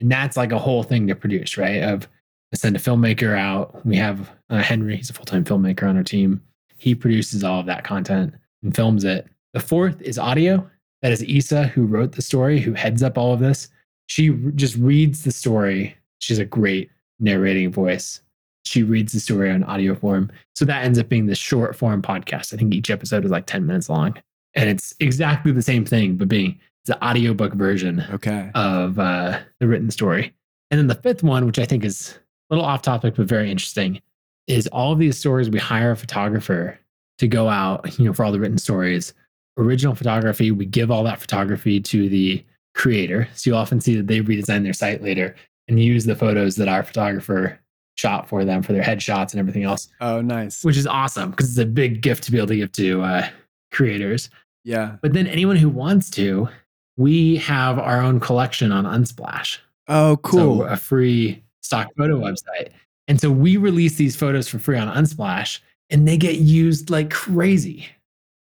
And 0.01 0.11
that's 0.11 0.37
like 0.37 0.53
a 0.53 0.59
whole 0.59 0.83
thing 0.83 1.07
to 1.07 1.15
produce, 1.15 1.57
right? 1.57 1.83
Of 1.83 2.07
send 2.55 2.77
a 2.77 2.79
filmmaker 2.79 3.37
out. 3.37 3.85
We 3.85 3.97
have 3.97 4.31
uh, 4.51 4.59
Henry, 4.63 4.97
he's 4.97 5.11
a 5.11 5.15
full 5.15 5.25
time 5.25 5.45
filmmaker 5.45 5.89
on 5.89 5.97
our 5.97 6.05
team. 6.05 6.43
He 6.77 6.95
produces 6.95 7.43
all 7.45 7.61
of 7.61 7.67
that 7.67 7.85
content 7.85 8.35
and 8.63 8.75
films 8.75 9.05
it. 9.05 9.27
The 9.55 9.61
fourth 9.61 10.01
is 10.03 10.19
audio. 10.19 10.69
That 11.03 11.13
is 11.13 11.23
Isa, 11.25 11.65
who 11.65 11.85
wrote 11.85 12.13
the 12.13 12.23
story, 12.23 12.59
who 12.61 12.73
heads 12.73 13.03
up 13.03 13.19
all 13.19 13.33
of 13.35 13.41
this. 13.41 13.69
She 14.07 14.31
r- 14.31 14.37
just 14.55 14.77
reads 14.77 15.23
the 15.25 15.33
story. 15.33 15.97
She's 16.19 16.39
a 16.39 16.45
great 16.45 16.91
narrating 17.21 17.71
voice. 17.73 18.21
She 18.65 18.83
reads 18.83 19.13
the 19.13 19.21
story 19.21 19.51
on 19.51 19.63
audio 19.65 19.95
form. 19.95 20.31
So 20.55 20.65
that 20.65 20.85
ends 20.85 20.99
up 20.99 21.09
being 21.09 21.27
the 21.27 21.35
short 21.35 21.77
form 21.77 22.01
podcast. 22.03 22.55
I 22.55 22.57
think 22.57 22.73
each 22.75 22.91
episode 22.91 23.25
is 23.25 23.31
like 23.31 23.47
10 23.47 23.67
minutes 23.67 23.89
long. 23.89 24.17
And 24.55 24.71
it's 24.71 24.95
exactly 25.01 25.53
the 25.53 25.63
same 25.63 25.85
thing, 25.85 26.17
but 26.17 26.29
being 26.29 26.59
it's 26.83 26.89
the 26.89 27.05
audiobook 27.05 27.53
version 27.55 28.05
Okay. 28.13 28.51
of 28.55 28.99
uh, 28.99 29.41
the 29.61 29.69
written 29.69 29.91
story. 29.91 30.33
And 30.71 30.79
then 30.79 30.87
the 30.87 30.95
fifth 30.95 31.23
one, 31.23 31.45
which 31.47 31.59
I 31.59 31.65
think 31.67 31.85
is 31.85 32.19
little 32.55 32.69
off 32.69 32.83
topic 32.83 33.15
but 33.17 33.27
very 33.27 33.51
interesting, 33.51 34.01
is 34.47 34.67
all 34.69 34.93
of 34.93 34.99
these 34.99 35.19
stories 35.19 35.49
we 35.51 35.59
hire 35.59 35.91
a 35.93 35.97
photographer 35.97 36.79
to 37.19 37.29
go 37.29 37.49
out, 37.49 37.99
you 37.99 38.05
know, 38.05 38.13
for 38.13 38.25
all 38.25 38.33
the 38.33 38.41
written 38.41 38.59
stories. 38.59 39.13
Original 39.57 39.95
photography, 39.95 40.51
we 40.51 40.67
give 40.67 40.91
all 40.91 41.05
that 41.05 41.21
photography 41.21 41.81
to 41.81 42.09
the 42.09 42.45
creator. 42.75 43.29
So 43.35 43.51
you 43.51 43.57
often 43.57 43.81
see 43.81 43.95
that 43.97 44.07
they 44.09 44.21
redesign 44.21 44.65
their 44.65 44.73
site 44.73 45.03
later 45.03 45.35
and 45.69 45.79
use 45.81 46.05
the 46.05 46.17
photos 46.17 46.57
that 46.57 46.69
our 46.69 46.83
photographer 46.83 47.59
shot 47.97 48.29
for 48.29 48.45
them 48.45 48.63
for 48.63 48.73
their 48.73 48.83
headshots 48.83 49.31
and 49.31 49.39
everything 49.39 49.63
else, 49.63 49.89
Oh, 50.01 50.21
nice. 50.21 50.65
which 50.65 50.77
is 50.77 50.87
awesome 50.87 51.31
because 51.31 51.49
it's 51.51 51.59
a 51.59 51.65
big 51.65 52.03
gift 52.03 52.25
to 52.25 52.33
be 52.33 52.39
able 52.39 52.49
to 52.49 52.57
give 52.57 52.73
to 52.73 53.03
uh, 53.03 53.29
creators. 53.73 54.29
Yeah. 54.65 54.97
But 55.01 55.13
then 55.13 55.27
anyone 55.29 55.57
who 55.57 55.69
wants 55.69 56.11
to, 56.11 56.49
we 56.97 57.37
have 57.37 57.79
our 57.79 58.01
own 58.01 58.19
collection 58.19 58.73
on 58.73 58.85
Unsplash. 58.85 59.59
Oh, 59.87 60.17
cool. 60.23 60.59
So 60.59 60.63
a 60.65 60.77
free 60.77 61.45
stock 61.65 61.89
photo 61.97 62.19
website. 62.19 62.71
And 63.09 63.21
so 63.21 63.31
we 63.31 63.57
release 63.57 63.97
these 63.97 64.17
photos 64.17 64.49
for 64.49 64.59
free 64.59 64.79
on 64.79 64.95
Unsplash 64.95 65.61
and 65.91 66.07
they 66.07 66.17
get 66.17 66.37
used 66.37 66.91
like 66.91 67.11
crazy. 67.11 67.89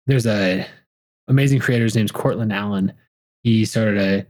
There's 0.07 0.27
a 0.27 0.67
amazing 1.29 1.61
creator's 1.61 1.95
name's 1.95 2.13
Courtland 2.13 2.53
Allen. 2.53 2.93
He 3.43 3.65
started 3.65 3.99
a 3.99 4.27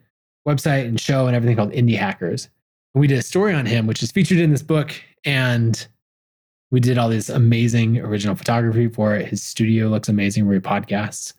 website 0.49 0.87
and 0.87 1.01
show 1.01 1.27
and 1.27 1.35
everything 1.35 1.57
called 1.57 1.72
Indie 1.72 1.99
Hackers. 1.99 2.49
And 2.95 3.01
we 3.01 3.07
did 3.07 3.18
a 3.18 3.22
story 3.22 3.53
on 3.53 3.66
him, 3.66 3.87
which 3.87 4.03
is 4.03 4.12
featured 4.12 4.39
in 4.39 4.51
this 4.51 4.62
book. 4.62 4.95
And 5.24 5.87
we 6.70 6.81
did 6.81 6.99
all 6.99 7.09
this 7.09 7.29
amazing 7.29 7.99
original 7.99 8.35
photography 8.35 8.89
for 8.89 9.14
it. 9.14 9.29
His 9.29 9.43
studio 9.43 9.89
looks 9.89 10.09
amazing 10.09 10.47
where 10.47 10.55
he 10.55 10.61
podcasts. 10.61 11.35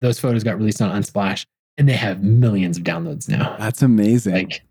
Those 0.00 0.18
photos 0.18 0.44
got 0.44 0.56
released 0.56 0.80
on 0.80 0.90
Unsplash 0.90 1.44
and 1.76 1.88
they 1.88 1.94
have 1.94 2.22
millions 2.22 2.78
of 2.78 2.84
downloads 2.84 3.28
now. 3.28 3.56
That's 3.58 3.82
amazing. 3.82 4.34
Like, 4.34 4.62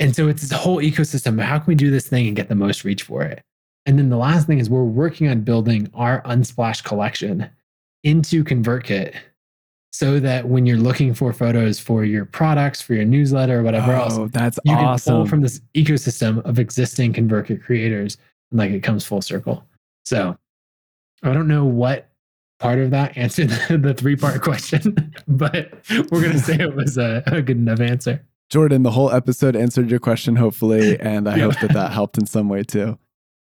and 0.00 0.16
so 0.16 0.28
it's 0.28 0.42
this 0.42 0.50
whole 0.50 0.78
ecosystem. 0.78 1.40
How 1.40 1.58
can 1.58 1.66
we 1.66 1.74
do 1.74 1.90
this 1.90 2.08
thing 2.08 2.26
and 2.26 2.34
get 2.34 2.48
the 2.48 2.54
most 2.54 2.84
reach 2.84 3.02
for 3.02 3.22
it? 3.22 3.44
And 3.86 3.98
then 3.98 4.08
the 4.08 4.16
last 4.16 4.46
thing 4.46 4.58
is 4.58 4.70
we're 4.70 4.82
working 4.82 5.28
on 5.28 5.42
building 5.42 5.90
our 5.94 6.22
Unsplash 6.22 6.82
collection 6.82 7.48
into 8.02 8.42
ConvertKit 8.42 9.14
so 9.92 10.18
that 10.18 10.48
when 10.48 10.64
you're 10.64 10.78
looking 10.78 11.12
for 11.12 11.32
photos 11.32 11.78
for 11.78 12.04
your 12.04 12.24
products, 12.24 12.80
for 12.80 12.94
your 12.94 13.04
newsletter, 13.04 13.60
or 13.60 13.62
whatever 13.62 13.92
else, 13.92 14.16
oh, 14.16 14.28
that's 14.28 14.58
you 14.64 14.74
can 14.74 14.84
awesome. 14.84 15.14
pull 15.14 15.26
from 15.26 15.42
this 15.42 15.60
ecosystem 15.74 16.44
of 16.46 16.58
existing 16.58 17.12
ConvertKit 17.12 17.62
creators 17.62 18.16
and 18.50 18.58
like 18.58 18.70
it 18.70 18.82
comes 18.82 19.04
full 19.04 19.20
circle. 19.20 19.64
So 20.04 20.36
I 21.22 21.32
don't 21.32 21.48
know 21.48 21.64
what 21.66 22.08
part 22.58 22.78
of 22.78 22.90
that 22.90 23.16
answered 23.18 23.48
the, 23.68 23.76
the 23.76 23.94
three 23.94 24.16
part 24.16 24.40
question, 24.40 25.14
but 25.28 25.72
we're 26.10 26.22
going 26.22 26.32
to 26.32 26.38
say 26.38 26.54
it 26.54 26.74
was 26.74 26.96
a, 26.96 27.22
a 27.26 27.42
good 27.42 27.58
enough 27.58 27.80
answer. 27.80 28.24
Jordan, 28.50 28.82
the 28.82 28.90
whole 28.90 29.10
episode 29.12 29.54
answered 29.56 29.90
your 29.90 30.00
question, 30.00 30.36
hopefully, 30.36 30.98
and 31.00 31.28
I 31.28 31.36
Yeah. 31.36 31.44
hope 31.44 31.60
that 31.60 31.72
that 31.72 31.92
helped 31.92 32.18
in 32.18 32.26
some 32.26 32.48
way 32.48 32.62
too. 32.64 32.98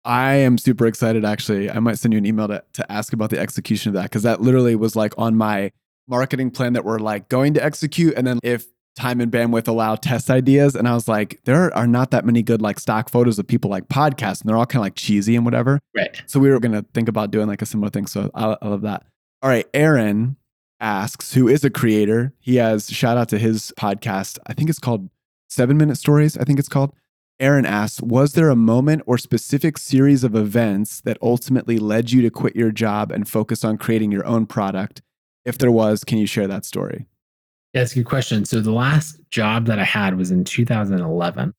I 0.05 0.35
am 0.35 0.57
super 0.57 0.87
excited. 0.87 1.25
Actually, 1.25 1.71
I 1.71 1.81
might 1.81 1.99
send 1.99 2.15
you 2.15 2.19
an 2.19 2.27
email 2.27 2.49
to, 2.49 2.63
to 2.75 2.93
ask 2.93 3.13
about 3.13 3.31
the 3.31 3.39
execution 3.41 3.91
of 3.91 3.95
that 3.95 4.05
because 4.05 4.23
that 4.23 4.41
literally 4.41 4.77
was 4.77 4.95
like 4.95 5.13
on 5.19 5.37
my 5.37 5.73
marketing 6.09 6.51
plan 6.51 6.75
that 6.75 6.85
we're 6.85 6.99
like 7.01 7.29
going 7.29 7.55
to 7.55 7.65
execute, 7.65 8.15
and 8.17 8.27
then 8.27 8.39
if 8.43 8.67
time 8.97 9.21
and 9.21 9.31
bandwidth 9.31 9.69
allow 9.69 9.97
test 9.97 10.31
ideas, 10.31 10.75
and 10.77 10.89
I 10.89 10.95
was 10.95 11.09
like, 11.09 11.41
there 11.45 11.77
are 11.77 11.87
not 11.89 12.13
that 12.13 12.25
many 12.25 12.43
good 12.43 12.63
like 12.63 12.79
stock 12.79 13.11
photos 13.11 13.39
of 13.39 13.47
people 13.47 13.69
like 13.69 13.89
podcasts, 13.89 14.41
and 14.41 14.49
they're 14.49 14.57
all 14.57 14.65
kind 14.65 14.81
of 14.81 14.85
like 14.87 14.95
cheesy 14.95 15.35
and 15.37 15.45
whatever. 15.45 15.81
Right. 15.95 16.23
So 16.27 16.39
we 16.41 16.51
were 16.51 16.61
gonna 16.61 16.85
think 16.95 17.09
about 17.09 17.31
doing 17.33 17.49
like 17.49 17.61
a 17.61 17.67
similar 17.67 17.91
thing. 17.91 18.07
So 18.07 18.31
I, 18.35 18.57
I 18.63 18.69
love 18.69 18.83
that. 18.83 19.05
All 19.43 19.51
right, 19.51 19.67
Aaron 19.75 20.37
asks, 20.81 21.35
who 21.35 21.49
is 21.49 21.65
a 21.65 21.71
creator. 21.71 22.33
He 22.39 22.57
has 22.57 22.91
shout 22.91 23.17
out 23.17 23.29
to 23.31 23.39
his 23.39 23.73
podcast. 23.79 24.39
I 24.47 24.53
think 24.53 24.71
it's 24.71 24.79
called 24.79 25.09
Seven 25.49 25.77
Minute 25.77 25.97
Stories. 25.97 26.37
I 26.37 26.45
think 26.45 26.59
it's 26.59 26.69
called. 26.69 26.93
Aaron 27.39 27.67
asks, 27.67 28.01
was 28.01 28.33
there 28.33 28.49
a 28.49 28.57
moment 28.57 29.03
or 29.07 29.19
specific 29.19 29.77
series 29.77 30.25
of 30.25 30.35
events 30.35 31.03
that 31.03 31.19
ultimately 31.21 31.79
led 31.79 32.11
you 32.11 32.23
to 32.23 32.31
quit 32.31 32.57
your 32.57 32.71
job 32.71 33.13
and 33.13 33.29
focus 33.29 33.63
on 33.63 33.77
creating 33.77 34.11
your 34.11 34.25
own 34.27 34.47
product? 34.47 35.03
If 35.45 35.59
there 35.59 35.71
was, 35.71 36.03
can 36.03 36.17
you 36.17 36.27
share 36.27 36.49
that 36.49 36.65
story? 36.65 37.07
Yeah, 37.75 37.83
that's 37.83 37.93
a 37.93 37.97
good 37.97 38.07
question. 38.07 38.47
So 38.47 38.61
the 38.61 38.73
last 38.73 39.21
job 39.31 39.67
that 39.67 39.79
I 39.79 39.85
had 39.85 40.17
was 40.17 40.31
in 40.31 40.45
2011. 40.45 41.53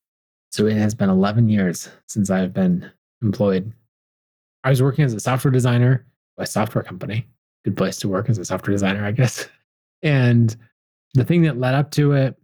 So 0.50 0.66
it 0.66 0.76
has 0.76 0.94
been 0.96 1.10
11 1.10 1.48
years 1.48 1.88
since 2.08 2.28
I've 2.28 2.52
been 2.52 2.90
employed. 3.22 3.72
I 4.64 4.70
was 4.70 4.82
working 4.82 5.04
as 5.04 5.14
a 5.14 5.20
software 5.20 5.52
designer 5.52 6.04
by 6.36 6.42
a 6.42 6.46
software 6.46 6.82
company. 6.82 7.26
Good 7.64 7.76
place 7.76 7.96
to 7.98 8.08
work 8.08 8.28
as 8.28 8.38
a 8.38 8.44
software 8.44 8.72
designer, 8.72 9.04
I 9.04 9.12
guess. 9.12 9.48
And 10.02 10.54
the 11.14 11.24
thing 11.24 11.42
that 11.42 11.58
led 11.58 11.74
up 11.74 11.90
to 11.92 12.12
it, 12.12 12.36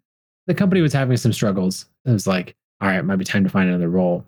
the 0.47 0.55
company 0.55 0.81
was 0.81 0.93
having 0.93 1.17
some 1.17 1.33
struggles. 1.33 1.87
It 2.05 2.11
was 2.11 2.27
like, 2.27 2.57
all 2.81 2.89
right, 2.89 2.99
it 2.99 3.05
might 3.05 3.17
be 3.17 3.25
time 3.25 3.45
to 3.45 3.51
find 3.51 3.69
another 3.69 3.89
role. 3.89 4.27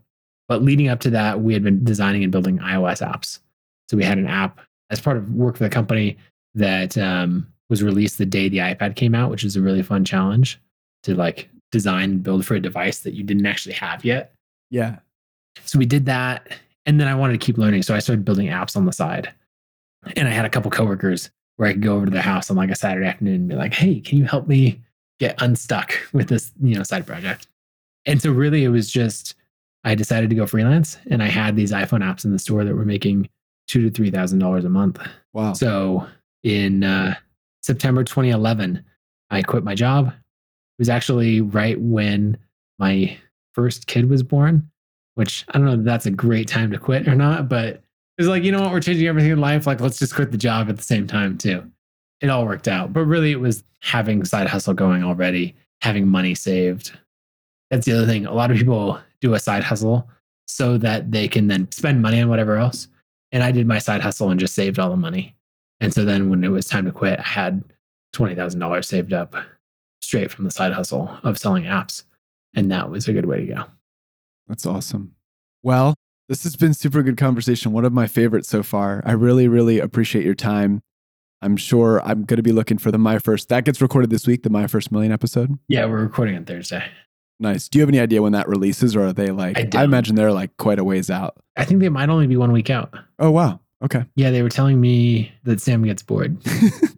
But 0.49 0.62
leading 0.62 0.89
up 0.89 1.01
to 1.01 1.11
that, 1.11 1.41
we 1.41 1.53
had 1.53 1.64
been 1.64 1.84
designing 1.84 2.22
and 2.22 2.32
building 2.32 2.59
iOS 2.59 3.07
apps. 3.07 3.41
So 3.91 3.97
we 3.97 4.05
had 4.05 4.18
an 4.18 4.26
app 4.26 4.61
as 4.91 5.01
part 5.01 5.16
of 5.16 5.34
work 5.34 5.57
for 5.57 5.64
the 5.64 5.70
company 5.70 6.16
that 6.55 6.97
um, 6.97 7.53
was 7.68 7.82
released 7.82 8.18
the 8.18 8.26
day 8.26 8.49
the 8.49 8.59
iPad 8.59 8.97
came 8.97 9.14
out, 9.14 9.30
which 9.30 9.45
is 9.45 9.57
a 9.57 9.61
really 9.61 9.82
fun 9.82 10.05
challenge 10.05 10.61
to 11.03 11.14
like 11.14 11.49
design 11.72 12.11
and 12.11 12.22
build 12.22 12.47
for 12.47 12.55
a 12.55 12.61
device 12.61 13.01
that 13.01 13.14
you 13.14 13.22
didn't 13.22 13.47
actually 13.47 13.74
have 13.74 14.05
yet. 14.05 14.32
Yeah. 14.70 14.99
So 15.64 15.78
we 15.78 15.87
did 15.87 16.07
that. 16.07 16.49
And 16.87 17.01
then 17.01 17.09
I 17.09 17.14
wanted 17.14 17.41
to 17.41 17.45
keep 17.45 17.59
learning. 17.59 17.82
So 17.82 17.95
I 17.95 17.99
started 17.99 18.24
building 18.24 18.47
apps 18.47 18.76
on 18.76 18.87
the 18.87 18.93
side. 18.93 19.32
And 20.17 20.29
I 20.29 20.31
had 20.31 20.45
a 20.45 20.51
couple 20.51 20.71
coworkers 20.71 21.31
where 21.57 21.69
I 21.69 21.73
could 21.73 21.83
go 21.83 21.97
over 21.97 22.07
to 22.07 22.11
their 22.11 22.23
house 22.23 22.51
on 22.51 22.57
like 22.57 22.71
a 22.71 22.77
Saturday 22.77 23.07
afternoon 23.07 23.35
and 23.35 23.49
be 23.49 23.55
like, 23.55 23.75
hey, 23.75 24.01
can 24.01 24.19
you 24.19 24.25
help 24.25 24.47
me 24.47 24.81
get 25.19 25.41
unstuck 25.41 25.95
with 26.13 26.29
this, 26.29 26.53
you 26.63 26.75
know, 26.75 26.83
side 26.83 27.07
project? 27.07 27.49
And 28.05 28.23
so 28.23 28.31
really 28.31 28.65
it 28.65 28.69
was 28.69 28.91
just 28.91 29.35
I 29.85 29.95
decided 29.95 30.31
to 30.31 30.37
go 30.37 30.47
freelance 30.47 30.99
and 31.11 31.23
I 31.23 31.29
had 31.29 31.57
these 31.57 31.73
iPhone 31.73 32.03
apps 32.03 32.25
in 32.25 32.33
the 32.33 32.39
store 32.39 32.65
that 32.65 32.75
were 32.75 32.85
making 32.85 33.29
two 33.69 33.83
to 33.83 33.91
three 33.91 34.11
thousand 34.11 34.39
dollars 34.39 34.65
a 34.65 34.69
month. 34.69 35.01
Wow. 35.33 35.53
So 35.53 36.07
in 36.43 36.85
uh, 36.85 37.15
September 37.63 38.05
2011, 38.05 38.85
I 39.31 39.43
quit 39.43 39.65
my 39.65 39.75
job. 39.75 40.09
It 40.09 40.81
was 40.81 40.89
actually 40.89 41.41
right 41.41 41.81
when 41.81 42.39
my 42.79 43.17
first 43.55 43.87
kid 43.87 44.09
was 44.11 44.23
born, 44.23 44.71
which 45.15 45.45
I 45.49 45.59
don't 45.59 45.67
know 45.67 45.75
if 45.75 45.85
that's 45.85 46.07
a 46.07 46.11
great 46.11 46.49
time 46.49 46.71
to 46.71 46.79
quit 46.79 47.09
or 47.09 47.15
not, 47.15 47.49
but 47.49 47.83
was 48.19 48.29
like, 48.29 48.43
you 48.43 48.53
know 48.53 48.61
what, 48.61 48.73
we're 48.73 48.81
changing 48.81 49.07
everything 49.07 49.33
in 49.33 49.41
life. 49.41 49.67
Like, 49.67 49.81
let's 49.81 49.99
just 49.99 50.14
quit 50.14 50.33
the 50.33 50.39
job 50.39 50.69
at 50.69 50.77
the 50.77 50.83
same 50.83 51.07
time, 51.07 51.37
too. 51.37 51.71
It 52.21 52.31
all 52.31 52.47
worked 52.47 52.69
out. 52.69 52.93
But 52.93 53.05
really, 53.05 53.33
it 53.33 53.41
was 53.41 53.62
having 53.81 54.25
side 54.25 54.49
hustle 54.49 54.75
going 54.75 55.05
already, 55.05 55.55
having 55.83 56.09
money 56.09 56.35
saved. 56.35 56.99
That's 57.71 57.85
the 57.85 57.93
other 57.93 58.07
thing. 58.07 58.27
A 58.27 58.33
lot 58.33 58.51
of 58.51 58.57
people 58.57 58.99
do 59.21 59.35
a 59.35 59.39
side 59.39 59.64
hustle 59.64 60.09
so 60.47 60.79
that 60.79 61.11
they 61.11 61.29
can 61.29 61.49
then 61.49 61.71
spend 61.73 62.01
money 62.01 62.21
on 62.21 62.29
whatever 62.29 62.57
else. 62.57 62.89
And 63.33 63.43
I 63.43 63.51
did 63.51 63.67
my 63.67 63.79
side 63.79 64.01
hustle 64.01 64.31
and 64.31 64.41
just 64.41 64.55
saved 64.55 64.79
all 64.79 64.91
the 64.91 64.97
money. 64.97 65.35
And 65.81 65.93
so 65.93 66.05
then 66.05 66.31
when 66.31 66.43
it 66.43 66.49
was 66.49 66.67
time 66.67 66.87
to 66.87 66.93
quit, 66.93 67.19
I 67.19 67.23
had 67.23 67.62
$20,000 68.14 68.85
saved 68.85 69.12
up 69.12 69.35
straight 70.01 70.31
from 70.31 70.45
the 70.45 70.51
side 70.51 70.73
hustle 70.73 71.11
of 71.23 71.39
selling 71.39 71.64
apps. 71.64 72.05
And 72.55 72.71
that 72.71 72.89
was 72.89 73.09
a 73.09 73.12
good 73.12 73.27
way 73.27 73.41
to 73.45 73.55
go. 73.55 73.64
That's 74.49 74.64
awesome. 74.64 75.14
Well, 75.62 75.95
this 76.29 76.43
has 76.45 76.57
been 76.57 76.74
super 76.74 77.03
good 77.03 77.16
conversation. 77.16 77.72
One 77.72 77.85
of 77.85 77.93
my 77.93 78.07
favorites 78.07 78.49
so 78.49 78.62
far. 78.62 79.03
I 79.05 79.12
really, 79.12 79.49
really 79.49 79.79
appreciate 79.79 80.24
your 80.24 80.35
time. 80.35 80.83
I'm 81.43 81.57
sure 81.57 82.01
I'm 82.03 82.24
going 82.24 82.39
to 82.39 82.43
be 82.43 82.53
looking 82.53 82.79
for 82.79 82.91
the 82.91 82.99
My 82.99 83.18
First. 83.18 83.49
That 83.51 83.64
gets 83.64 83.81
recorded 83.81 84.11
this 84.11 84.27
week, 84.27 84.43
the 84.43 84.51
My 84.51 84.66
First 84.66 84.91
Million 84.91 85.12
episode. 85.12 85.59
Yeah, 85.68 85.85
we're 85.87 86.03
recording 86.03 86.37
on 86.37 86.45
Thursday. 86.45 86.85
Nice. 87.39 87.68
Do 87.68 87.79
you 87.79 87.83
have 87.83 87.91
any 87.91 88.01
idea 88.01 88.22
when 88.22 88.33
that 88.33 88.49
releases, 88.49 88.97
or 88.97 89.07
are 89.07 89.12
they 89.12 89.31
like? 89.31 89.74
I 89.74 89.81
I, 89.81 89.85
imagine 89.85 90.16
they're 90.16 90.33
like 90.33 90.57
quite 90.57 90.79
a 90.79 90.85
ways 90.85 91.11
out. 91.11 91.37
I 91.57 91.64
think 91.64 91.81
they 91.81 91.91
might 91.91 92.09
only 92.09 92.27
be 92.27 92.37
one 92.37 92.51
week 92.51 92.70
out. 92.70 92.95
Oh 93.18 93.31
wow. 93.31 93.61
Okay. 93.85 94.05
Yeah, 94.14 94.31
they 94.31 94.43
were 94.43 94.49
telling 94.49 94.81
me 94.81 95.33
that 95.45 95.61
Sam 95.61 95.85
gets 95.85 96.03
bored 96.03 96.43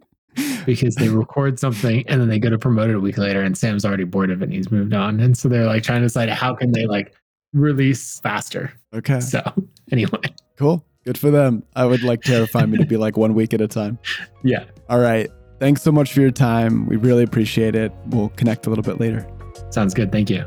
because 0.65 0.95
they 0.95 1.09
record 1.09 1.59
something 1.59 2.07
and 2.07 2.21
then 2.21 2.29
they 2.29 2.39
go 2.39 2.49
to 2.49 2.57
promote 2.57 2.89
it 2.89 2.95
a 2.95 2.99
week 3.01 3.17
later 3.17 3.41
and 3.41 3.57
Sam's 3.57 3.83
already 3.83 4.05
bored 4.05 4.31
of 4.31 4.41
it 4.41 4.45
and 4.45 4.53
he's 4.53 4.71
moved 4.71 4.93
on. 4.93 5.19
And 5.19 5.37
so 5.37 5.49
they're 5.49 5.65
like 5.65 5.83
trying 5.83 5.99
to 5.99 6.05
decide 6.05 6.29
how 6.29 6.55
can 6.55 6.71
they 6.71 6.85
like 6.85 7.13
release 7.53 8.19
faster. 8.19 8.71
okay. 8.93 9.19
So 9.19 9.41
anyway, 9.91 10.19
Cool. 10.57 10.85
Good 11.05 11.17
for 11.17 11.31
them. 11.31 11.63
I 11.75 11.85
would 11.85 12.03
like 12.03 12.21
terrify 12.21 12.65
me 12.65 12.77
to 12.77 12.85
be 12.85 12.97
like 12.97 13.15
one 13.17 13.33
week 13.33 13.53
at 13.53 13.61
a 13.61 13.67
time. 13.67 13.97
yeah. 14.43 14.65
All 14.89 14.99
right. 14.99 15.29
Thanks 15.59 15.81
so 15.81 15.91
much 15.91 16.13
for 16.13 16.19
your 16.21 16.31
time. 16.31 16.85
We 16.87 16.97
really 16.97 17.23
appreciate 17.23 17.75
it. 17.75 17.91
We'll 18.07 18.29
connect 18.29 18.67
a 18.67 18.69
little 18.69 18.83
bit 18.83 18.99
later. 18.99 19.25
Sounds 19.71 19.93
good. 19.93 20.11
Thank 20.11 20.29
you. 20.29 20.45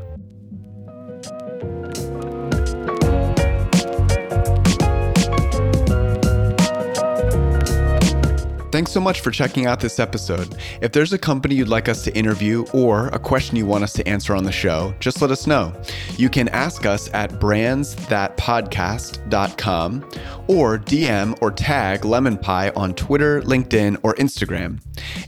Thanks 8.73 8.91
so 8.91 8.99
much 8.99 9.21
for 9.21 9.29
checking 9.29 9.67
out 9.67 9.79
this 9.79 9.99
episode. 9.99 10.57
If 10.81 10.93
there's 10.93 11.13
a 11.13 11.19
company 11.19 11.53
you'd 11.53 11.67
like 11.67 11.87
us 11.87 12.03
to 12.05 12.17
interview 12.17 12.65
or 12.73 13.09
a 13.09 13.19
question 13.19 13.55
you 13.55 13.67
want 13.67 13.83
us 13.83 13.93
to 13.93 14.07
answer 14.07 14.35
on 14.35 14.45
the 14.45 14.51
show, 14.51 14.95
just 14.99 15.21
let 15.21 15.29
us 15.29 15.45
know. 15.45 15.79
You 16.17 16.27
can 16.27 16.49
ask 16.49 16.87
us 16.87 17.07
at 17.13 17.33
brandsthatpodcast.com 17.33 20.09
or 20.47 20.79
DM 20.79 21.37
or 21.39 21.51
tag 21.51 22.03
Lemon 22.03 22.35
Pie 22.35 22.71
on 22.71 22.95
Twitter, 22.95 23.43
LinkedIn, 23.43 23.99
or 24.01 24.15
Instagram. 24.15 24.81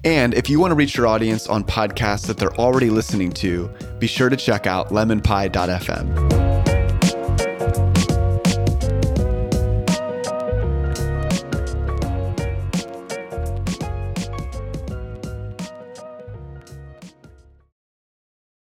And 0.04 0.34
if 0.34 0.50
you 0.50 0.60
want 0.60 0.72
to 0.72 0.76
reach 0.76 0.98
your 0.98 1.06
audience 1.06 1.46
on 1.46 1.64
podcasts 1.64 2.26
that 2.26 2.39
they're 2.39 2.56
already 2.56 2.89
listening 2.89 3.32
to, 3.34 3.70
be 4.00 4.08
sure 4.08 4.30
to 4.30 4.38
check 4.38 4.66
out 4.66 4.89
lemonpie.fm. 4.89 6.55